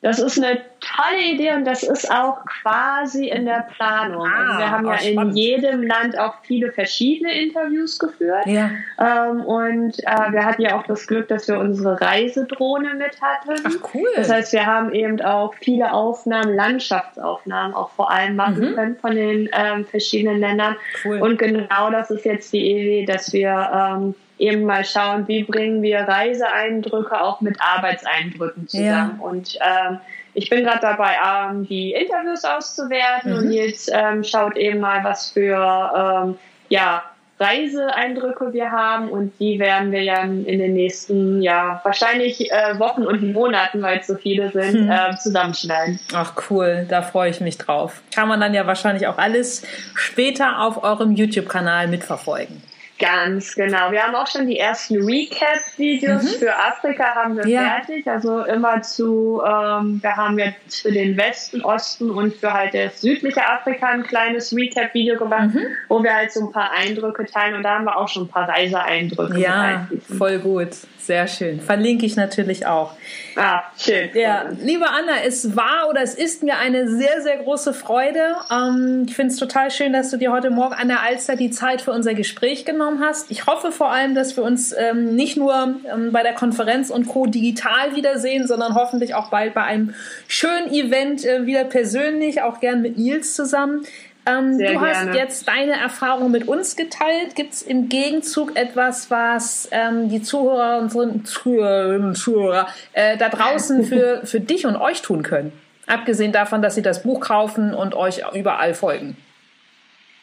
Das 0.00 0.20
ist 0.20 0.38
eine 0.38 0.60
tolle 0.80 1.32
Idee 1.32 1.54
und 1.54 1.64
das 1.64 1.82
ist 1.82 2.08
auch 2.08 2.44
quasi 2.44 3.28
in 3.28 3.46
der 3.46 3.66
Planung. 3.74 4.24
Ah, 4.28 4.46
also 4.46 4.58
wir 4.58 4.70
haben 4.70 4.86
ja 4.86 4.98
spannend. 4.98 5.30
in 5.32 5.36
jedem 5.36 5.82
Land 5.82 6.16
auch 6.16 6.34
viele 6.42 6.70
verschiedene 6.70 7.32
Interviews 7.32 7.98
geführt. 7.98 8.46
Ja. 8.46 8.70
Ähm, 9.00 9.40
und 9.40 9.98
äh, 9.98 10.32
wir 10.32 10.44
hatten 10.44 10.62
ja 10.62 10.78
auch 10.78 10.84
das 10.84 11.04
Glück, 11.08 11.26
dass 11.26 11.48
wir 11.48 11.58
unsere 11.58 12.00
Reisedrohne 12.00 12.94
mit 12.94 13.20
hatten. 13.20 13.60
Ach 13.64 13.92
cool. 13.92 14.08
Das 14.14 14.30
heißt, 14.30 14.52
wir 14.52 14.66
haben 14.66 14.92
eben 14.92 15.20
auch 15.20 15.54
viele 15.54 15.92
Aufnahmen, 15.92 16.54
Landschaftsaufnahmen 16.54 17.74
auch 17.74 17.90
vor 17.90 18.12
allem 18.12 18.36
machen 18.36 18.70
mhm. 18.70 18.74
können 18.76 18.96
von 18.96 19.16
den 19.16 19.48
ähm, 19.52 19.84
verschiedenen 19.84 20.38
Ländern. 20.38 20.76
Cool. 21.04 21.20
Und 21.20 21.38
genau 21.38 21.90
das 21.90 22.12
ist 22.12 22.24
jetzt 22.24 22.52
die 22.52 22.70
Idee, 22.70 23.04
dass 23.04 23.32
wir 23.32 23.70
ähm, 23.74 24.14
eben 24.38 24.64
mal 24.64 24.84
schauen, 24.84 25.26
wie 25.28 25.44
bringen 25.44 25.82
wir 25.82 26.00
Reiseeindrücke 26.00 27.20
auch 27.20 27.40
mit 27.40 27.60
Arbeitseindrücken 27.60 28.68
zusammen. 28.68 29.18
Ja. 29.20 29.24
Und 29.24 29.58
ähm, 29.60 29.98
ich 30.34 30.48
bin 30.50 30.64
gerade 30.64 30.80
dabei, 30.80 31.16
ähm, 31.24 31.66
die 31.66 31.92
Interviews 31.92 32.44
auszuwerten 32.44 33.32
mhm. 33.32 33.38
und 33.38 33.50
jetzt 33.52 33.90
ähm, 33.92 34.22
schaut 34.22 34.56
eben 34.56 34.80
mal, 34.80 35.02
was 35.02 35.30
für 35.30 36.22
ähm, 36.26 36.38
ja, 36.68 37.02
Reiseeindrücke 37.40 38.52
wir 38.52 38.70
haben 38.72 39.08
und 39.08 39.32
die 39.38 39.58
werden 39.60 39.92
wir 39.92 40.02
ja 40.02 40.22
in 40.22 40.44
den 40.44 40.74
nächsten, 40.74 41.40
ja, 41.40 41.80
wahrscheinlich 41.84 42.50
äh, 42.50 42.78
Wochen 42.80 43.02
und 43.02 43.32
Monaten, 43.32 43.80
weil 43.80 44.00
es 44.00 44.08
so 44.08 44.16
viele 44.16 44.50
sind, 44.50 44.74
hm. 44.74 44.90
äh, 44.90 45.16
zusammenschneiden. 45.16 46.00
Ach 46.12 46.32
cool, 46.50 46.86
da 46.88 47.02
freue 47.02 47.30
ich 47.30 47.40
mich 47.40 47.56
drauf. 47.56 48.02
Kann 48.12 48.28
man 48.28 48.40
dann 48.40 48.54
ja 48.54 48.66
wahrscheinlich 48.66 49.06
auch 49.06 49.18
alles 49.18 49.62
später 49.94 50.60
auf 50.60 50.82
eurem 50.82 51.12
YouTube-Kanal 51.12 51.86
mitverfolgen. 51.86 52.60
Ganz 52.98 53.54
genau. 53.54 53.92
Wir 53.92 54.02
haben 54.02 54.14
auch 54.16 54.26
schon 54.26 54.48
die 54.48 54.58
ersten 54.58 54.96
Recap-Videos 54.96 56.22
mhm. 56.24 56.38
für 56.40 56.56
Afrika 56.56 57.14
haben 57.14 57.36
wir 57.36 57.46
ja. 57.46 57.76
fertig. 57.76 58.06
Also 58.08 58.44
immer 58.44 58.82
zu, 58.82 59.40
ähm, 59.44 60.00
wir 60.02 60.16
haben 60.16 60.38
jetzt 60.38 60.82
für 60.82 60.90
den 60.90 61.16
Westen, 61.16 61.62
Osten 61.62 62.10
und 62.10 62.34
für 62.34 62.52
halt 62.52 62.74
das 62.74 63.00
südliche 63.00 63.48
Afrika 63.48 63.86
ein 63.86 64.02
kleines 64.02 64.54
Recap-Video 64.54 65.16
gemacht, 65.16 65.54
mhm. 65.54 65.66
wo 65.86 66.02
wir 66.02 66.12
halt 66.12 66.32
so 66.32 66.46
ein 66.46 66.52
paar 66.52 66.72
Eindrücke 66.72 67.24
teilen 67.26 67.54
und 67.54 67.62
da 67.62 67.76
haben 67.76 67.84
wir 67.84 67.96
auch 67.96 68.08
schon 68.08 68.24
ein 68.24 68.28
paar 68.28 68.48
Reiseeindrücke. 68.48 69.38
Ja, 69.38 69.86
voll 70.16 70.40
gut. 70.40 70.70
Sehr 71.08 71.26
schön. 71.26 71.58
Verlinke 71.62 72.04
ich 72.04 72.16
natürlich 72.16 72.66
auch. 72.66 72.92
Ah, 73.34 73.62
schön. 73.78 74.10
Ja, 74.12 74.50
liebe 74.60 74.90
Anna, 74.90 75.22
es 75.24 75.56
war 75.56 75.88
oder 75.88 76.02
es 76.02 76.14
ist 76.14 76.42
mir 76.42 76.58
eine 76.58 76.86
sehr, 76.86 77.22
sehr 77.22 77.38
große 77.38 77.72
Freude. 77.72 78.36
Ähm, 78.50 79.06
ich 79.08 79.16
finde 79.16 79.32
es 79.32 79.38
total 79.38 79.70
schön, 79.70 79.94
dass 79.94 80.10
du 80.10 80.18
dir 80.18 80.30
heute 80.30 80.50
Morgen 80.50 80.74
an 80.74 80.88
der 80.88 81.00
Alster 81.00 81.34
die 81.34 81.50
Zeit 81.50 81.80
für 81.80 81.92
unser 81.92 82.12
Gespräch 82.12 82.66
genommen 82.66 83.00
hast. 83.02 83.30
Ich 83.30 83.46
hoffe 83.46 83.72
vor 83.72 83.90
allem, 83.90 84.14
dass 84.14 84.36
wir 84.36 84.44
uns 84.44 84.74
ähm, 84.76 85.14
nicht 85.16 85.38
nur 85.38 85.76
ähm, 85.90 86.12
bei 86.12 86.22
der 86.22 86.34
Konferenz 86.34 86.90
und 86.90 87.08
Co. 87.08 87.24
digital 87.24 87.96
wiedersehen, 87.96 88.46
sondern 88.46 88.74
hoffentlich 88.74 89.14
auch 89.14 89.30
bald 89.30 89.54
bei 89.54 89.62
einem 89.62 89.94
schönen 90.26 90.70
Event 90.70 91.24
äh, 91.24 91.46
wieder 91.46 91.64
persönlich, 91.64 92.42
auch 92.42 92.60
gern 92.60 92.82
mit 92.82 92.98
Nils 92.98 93.32
zusammen. 93.32 93.86
Ähm, 94.28 94.58
du 94.58 94.64
gerne. 94.64 94.80
hast 94.80 95.14
jetzt 95.14 95.48
deine 95.48 95.72
Erfahrung 95.72 96.30
mit 96.30 96.46
uns 96.48 96.76
geteilt. 96.76 97.34
Gibt 97.34 97.54
es 97.54 97.62
im 97.62 97.88
Gegenzug 97.88 98.56
etwas, 98.56 99.10
was 99.10 99.68
ähm, 99.72 100.08
die 100.08 100.22
Zuhörer 100.22 100.78
und 100.78 101.26
Zuhörerinnen 101.26 102.14
Zuhörer 102.14 102.68
äh, 102.92 103.16
da 103.16 103.28
draußen 103.28 103.84
für, 103.84 104.20
für 104.26 104.40
dich 104.40 104.66
und 104.66 104.76
euch 104.76 105.02
tun 105.02 105.22
können? 105.22 105.52
Abgesehen 105.86 106.32
davon, 106.32 106.60
dass 106.60 106.74
sie 106.74 106.82
das 106.82 107.02
Buch 107.02 107.20
kaufen 107.20 107.72
und 107.72 107.94
euch 107.94 108.22
überall 108.34 108.74
folgen. 108.74 109.16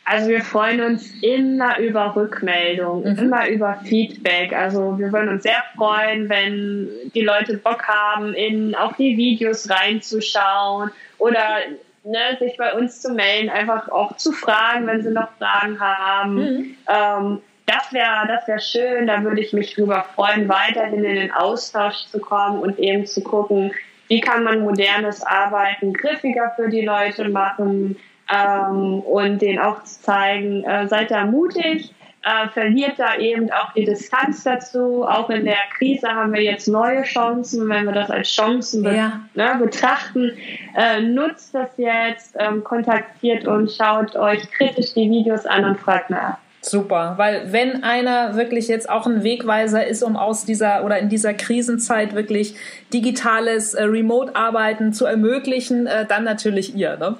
Also 0.07 0.29
wir 0.29 0.41
freuen 0.41 0.81
uns 0.81 1.11
immer 1.23 1.79
über 1.79 2.15
Rückmeldung, 2.15 3.01
mhm. 3.01 3.17
immer 3.17 3.49
über 3.49 3.79
Feedback. 3.83 4.53
Also 4.53 4.99
wir 4.99 5.11
würden 5.11 5.29
uns 5.29 5.41
sehr 5.41 5.63
freuen, 5.75 6.29
wenn 6.29 6.87
die 7.15 7.21
Leute 7.21 7.57
Bock 7.57 7.87
haben, 7.87 8.35
in 8.35 8.75
auch 8.75 8.95
die 8.95 9.17
Videos 9.17 9.67
reinzuschauen 9.67 10.91
oder 11.17 11.57
ne, 12.05 12.37
sich 12.39 12.57
bei 12.57 12.73
uns 12.73 13.01
zu 13.01 13.13
melden, 13.13 13.49
einfach 13.49 13.89
auch 13.89 14.15
zu 14.17 14.31
fragen, 14.31 14.87
wenn 14.87 15.01
sie 15.01 15.11
noch 15.11 15.29
Fragen 15.37 15.79
haben. 15.79 16.35
Mhm. 16.35 16.77
Ähm, 16.87 17.41
das 17.65 17.91
wäre 17.91 18.27
das 18.27 18.47
wäre 18.47 18.59
schön, 18.59 19.07
da 19.07 19.23
würde 19.23 19.41
ich 19.41 19.51
mich 19.51 19.73
drüber 19.73 20.05
freuen, 20.13 20.47
weiterhin 20.47 21.03
in 21.03 21.15
den 21.15 21.31
Austausch 21.31 22.05
zu 22.05 22.19
kommen 22.19 22.59
und 22.59 22.77
eben 22.77 23.07
zu 23.07 23.21
gucken, 23.21 23.73
wie 24.07 24.21
kann 24.21 24.43
man 24.43 24.59
modernes 24.59 25.23
Arbeiten 25.23 25.93
griffiger 25.93 26.53
für 26.55 26.69
die 26.69 26.85
Leute 26.85 27.27
machen 27.27 27.97
ähm, 28.31 28.99
und 28.99 29.41
denen 29.41 29.57
auch 29.57 29.83
zu 29.83 29.99
zeigen, 30.01 30.63
äh, 30.63 30.87
seid 30.87 31.09
da 31.09 31.25
mutig, 31.25 31.91
äh, 32.25 32.49
verliert 32.49 32.93
da 32.97 33.17
eben 33.17 33.51
auch 33.51 33.71
die 33.73 33.85
Distanz 33.85 34.43
dazu. 34.43 35.05
Auch 35.07 35.29
in 35.29 35.45
der 35.45 35.57
Krise 35.77 36.07
haben 36.07 36.33
wir 36.33 36.41
jetzt 36.41 36.67
neue 36.67 37.03
Chancen, 37.03 37.69
wenn 37.69 37.85
wir 37.85 37.93
das 37.93 38.09
als 38.09 38.29
Chancen 38.29 38.81
be 38.81 38.95
ja. 38.95 39.21
ne, 39.35 39.55
betrachten. 39.59 40.31
Äh, 40.75 41.01
nutzt 41.01 41.53
das 41.53 41.69
jetzt, 41.77 42.35
ähm, 42.39 42.63
kontaktiert 42.63 43.47
uns, 43.47 43.77
schaut 43.77 44.15
euch 44.15 44.49
kritisch 44.51 44.93
die 44.95 45.09
Videos 45.09 45.45
an 45.45 45.65
und 45.65 45.79
fragt 45.79 46.09
nach. 46.09 46.37
Super, 46.61 47.13
weil 47.17 47.53
wenn 47.53 47.83
einer 47.83 48.35
wirklich 48.35 48.67
jetzt 48.69 48.89
auch 48.89 49.05
ein 49.05 49.23
Wegweiser 49.23 49.85
ist, 49.85 50.01
um 50.01 50.17
aus 50.17 50.45
dieser 50.45 50.83
oder 50.83 50.97
in 50.97 51.09
dieser 51.09 51.35
Krisenzeit 51.35 52.15
wirklich 52.15 52.55
digitales 52.91 53.75
äh, 53.75 53.83
Remote-Arbeiten 53.83 54.93
zu 54.93 55.05
ermöglichen, 55.05 55.85
äh, 55.85 56.07
dann 56.07 56.23
natürlich 56.23 56.75
ihr, 56.75 56.97
ne? 56.97 57.17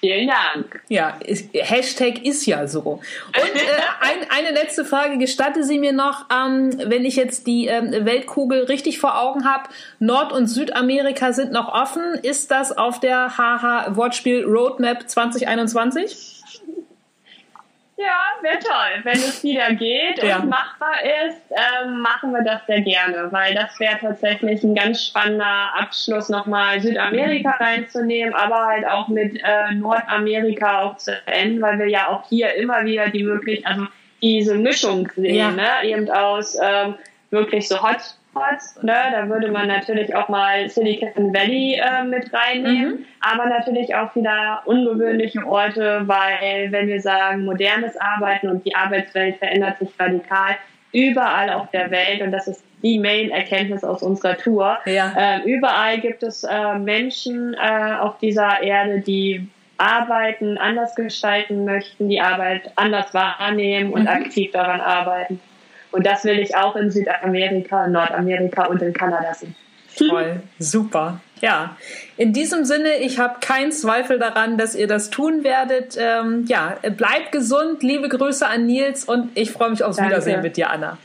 Vielen 0.00 0.28
Dank. 0.28 0.80
Ja, 0.88 1.18
ist, 1.24 1.50
Hashtag 1.52 2.24
ist 2.24 2.46
ja 2.46 2.68
so. 2.68 2.80
Und 2.80 3.00
äh, 3.34 3.58
ein, 4.00 4.30
eine 4.30 4.54
letzte 4.54 4.84
Frage, 4.84 5.18
gestatte 5.18 5.64
Sie 5.64 5.78
mir 5.78 5.92
noch, 5.92 6.26
ähm, 6.32 6.70
wenn 6.84 7.04
ich 7.04 7.16
jetzt 7.16 7.48
die 7.48 7.66
ähm, 7.66 7.90
Weltkugel 8.04 8.64
richtig 8.64 9.00
vor 9.00 9.20
Augen 9.20 9.44
habe, 9.44 9.68
Nord- 9.98 10.32
und 10.32 10.46
Südamerika 10.46 11.32
sind 11.32 11.50
noch 11.50 11.68
offen. 11.72 12.02
Ist 12.22 12.52
das 12.52 12.76
auf 12.76 13.00
der 13.00 13.36
HH 13.36 13.96
Wortspiel 13.96 14.44
Roadmap 14.44 15.08
2021? 15.08 16.38
Ja, 17.98 18.42
wäre 18.42 18.60
toll. 18.60 19.02
Wenn 19.02 19.14
es 19.14 19.42
wieder 19.42 19.74
geht 19.74 20.22
ja. 20.22 20.38
und 20.38 20.48
machbar 20.48 21.02
ist, 21.26 21.40
ähm, 21.50 22.00
machen 22.00 22.30
wir 22.30 22.44
das 22.44 22.64
sehr 22.68 22.80
gerne, 22.82 23.26
weil 23.32 23.56
das 23.56 23.78
wäre 23.80 23.98
tatsächlich 24.00 24.62
ein 24.62 24.76
ganz 24.76 25.04
spannender 25.04 25.74
Abschluss, 25.74 26.28
nochmal 26.28 26.80
Südamerika 26.80 27.50
reinzunehmen, 27.58 28.34
aber 28.34 28.66
halt 28.66 28.86
auch 28.86 29.08
mit 29.08 29.40
äh, 29.42 29.74
Nordamerika 29.74 30.82
auch 30.82 30.96
zu 30.98 31.10
enden, 31.26 31.60
weil 31.60 31.80
wir 31.80 31.88
ja 31.88 32.06
auch 32.06 32.28
hier 32.28 32.54
immer 32.54 32.84
wieder 32.84 33.08
die 33.08 33.24
Möglichkeit, 33.24 33.72
also 33.72 33.88
diese 34.22 34.54
Mischung 34.54 35.08
sehen, 35.16 35.34
ja. 35.34 35.50
ne? 35.50 35.68
eben 35.82 36.08
aus 36.08 36.56
ähm, 36.62 36.94
wirklich 37.30 37.66
so 37.66 37.82
Hot 37.82 38.14
Ne? 38.82 38.94
Da 39.10 39.28
würde 39.28 39.50
man 39.50 39.68
natürlich 39.68 40.14
auch 40.14 40.28
mal 40.28 40.68
Silicon 40.68 41.34
Valley 41.34 41.74
äh, 41.74 42.04
mit 42.04 42.32
reinnehmen, 42.32 42.90
mhm. 42.90 43.04
aber 43.20 43.46
natürlich 43.46 43.94
auch 43.94 44.14
wieder 44.14 44.62
ungewöhnliche 44.64 45.44
Orte, 45.46 46.02
weil 46.06 46.70
wenn 46.70 46.88
wir 46.88 47.00
sagen 47.00 47.44
modernes 47.44 47.96
Arbeiten 47.96 48.48
und 48.48 48.64
die 48.64 48.74
Arbeitswelt 48.74 49.38
verändert 49.38 49.78
sich 49.78 49.90
radikal, 49.98 50.56
überall 50.92 51.50
auf 51.50 51.70
der 51.70 51.90
Welt 51.90 52.22
und 52.22 52.32
das 52.32 52.48
ist 52.48 52.64
die 52.82 52.98
Main-Erkenntnis 52.98 53.84
aus 53.84 54.02
unserer 54.02 54.36
Tour. 54.36 54.78
Ja. 54.86 55.12
Äh, 55.16 55.50
überall 55.50 56.00
gibt 56.00 56.22
es 56.22 56.44
äh, 56.44 56.78
Menschen 56.78 57.54
äh, 57.54 57.94
auf 58.00 58.18
dieser 58.18 58.62
Erde, 58.62 59.00
die 59.00 59.48
Arbeiten 59.78 60.58
anders 60.58 60.94
gestalten 60.94 61.64
möchten, 61.64 62.08
die 62.08 62.20
Arbeit 62.20 62.72
anders 62.76 63.14
wahrnehmen 63.14 63.92
und 63.92 64.02
mhm. 64.02 64.08
aktiv 64.08 64.50
daran 64.52 64.80
arbeiten. 64.80 65.40
Und 65.90 66.06
das 66.06 66.24
will 66.24 66.38
ich 66.38 66.54
auch 66.54 66.76
in 66.76 66.90
Südamerika, 66.90 67.86
Nordamerika 67.86 68.66
und 68.66 68.82
in 68.82 68.92
Kanada 68.92 69.34
sehen. 69.34 69.54
Toll, 69.96 70.42
super. 70.58 71.20
Ja, 71.40 71.76
in 72.16 72.32
diesem 72.32 72.64
Sinne, 72.64 72.96
ich 72.96 73.18
habe 73.18 73.40
keinen 73.40 73.72
Zweifel 73.72 74.18
daran, 74.18 74.58
dass 74.58 74.74
ihr 74.74 74.86
das 74.86 75.10
tun 75.10 75.44
werdet. 75.44 75.96
Ähm, 75.98 76.44
ja, 76.46 76.76
bleibt 76.96 77.32
gesund, 77.32 77.82
liebe 77.82 78.08
Grüße 78.08 78.46
an 78.46 78.66
Nils 78.66 79.04
und 79.04 79.30
ich 79.36 79.50
freue 79.50 79.70
mich 79.70 79.82
aufs 79.82 79.96
Danke. 79.96 80.12
Wiedersehen 80.12 80.42
mit 80.42 80.56
dir, 80.56 80.70
Anna. 80.70 80.98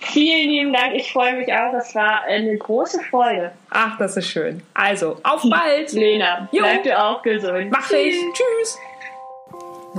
Vielen 0.00 0.48
lieben 0.48 0.72
Dank, 0.72 0.94
ich 0.94 1.12
freue 1.12 1.36
mich 1.36 1.52
auch. 1.52 1.74
Es 1.74 1.94
war 1.94 2.22
eine 2.22 2.56
große 2.56 3.00
Freude. 3.10 3.50
Ach, 3.70 3.98
das 3.98 4.16
ist 4.16 4.28
schön. 4.28 4.62
Also, 4.72 5.18
auf 5.24 5.42
bald. 5.50 5.92
Lena, 5.92 6.48
bleib 6.52 6.84
du 6.84 6.98
auch 6.98 7.22
gesund. 7.22 7.70
Mach 7.70 7.90
ich. 7.90 8.14
Tschüss. 8.14 8.78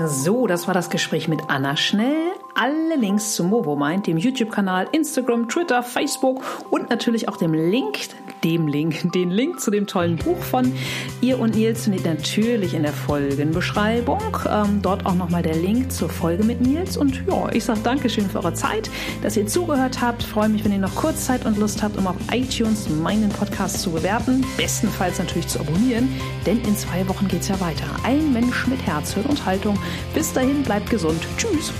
So, 0.05 0.47
das 0.47 0.65
war 0.65 0.73
das 0.73 0.89
Gespräch 0.89 1.27
mit 1.27 1.41
Anna 1.49 1.75
Schnell. 1.75 2.31
Alle 2.55 2.95
Links 2.97 3.35
zu 3.35 3.43
Movomind, 3.43 4.07
dem 4.07 4.17
YouTube-Kanal, 4.17 4.87
Instagram, 4.91 5.47
Twitter, 5.47 5.83
Facebook 5.83 6.41
und 6.69 6.89
natürlich 6.89 7.27
auch 7.29 7.37
dem 7.37 7.53
Link, 7.53 8.09
dem 8.43 8.67
Link, 8.67 9.11
den 9.13 9.29
Link 9.29 9.59
zu 9.59 9.71
dem 9.71 9.87
tollen 9.87 10.17
Buch 10.17 10.37
von 10.37 10.73
ihr 11.21 11.39
und 11.39 11.55
Nils 11.55 11.83
findet 11.83 12.05
natürlich 12.05 12.73
in 12.73 12.83
der 12.83 12.93
Folgenbeschreibung. 12.93 14.37
Ähm, 14.49 14.81
dort 14.81 15.05
auch 15.05 15.15
nochmal 15.15 15.43
der 15.43 15.55
Link 15.55 15.91
zur 15.91 16.09
Folge 16.09 16.43
mit 16.43 16.61
Nils. 16.61 16.95
Und 16.97 17.23
ja, 17.27 17.49
ich 17.51 17.65
sage 17.65 17.81
Dankeschön 17.83 18.29
für 18.29 18.39
eure 18.39 18.53
Zeit, 18.53 18.89
dass 19.21 19.35
ihr 19.35 19.47
zugehört 19.47 20.01
habt. 20.01 20.23
Freue 20.23 20.49
mich, 20.49 20.63
wenn 20.63 20.71
ihr 20.71 20.79
noch 20.79 20.95
kurz 20.95 21.25
Zeit 21.25 21.45
und 21.45 21.57
Lust 21.57 21.83
habt, 21.83 21.97
um 21.97 22.07
auf 22.07 22.15
iTunes 22.31 22.89
meinen 22.89 23.29
Podcast 23.29 23.81
zu 23.81 23.91
bewerten. 23.91 24.45
Bestenfalls 24.57 25.19
natürlich 25.19 25.47
zu 25.47 25.59
abonnieren, 25.59 26.09
denn 26.45 26.61
in 26.61 26.75
zwei 26.75 27.07
Wochen 27.07 27.27
geht 27.27 27.41
es 27.41 27.49
ja 27.49 27.59
weiter. 27.59 27.85
Ein 28.03 28.31
Mensch 28.33 28.67
mit 28.67 28.81
Herz, 28.81 29.13
Hirn 29.13 29.25
und 29.27 29.45
Haltung. 29.45 29.77
Bis 30.13 30.33
dahin, 30.33 30.63
bleibt 30.63 30.89
gesund. 30.89 31.21
Tschüss. 31.37 31.71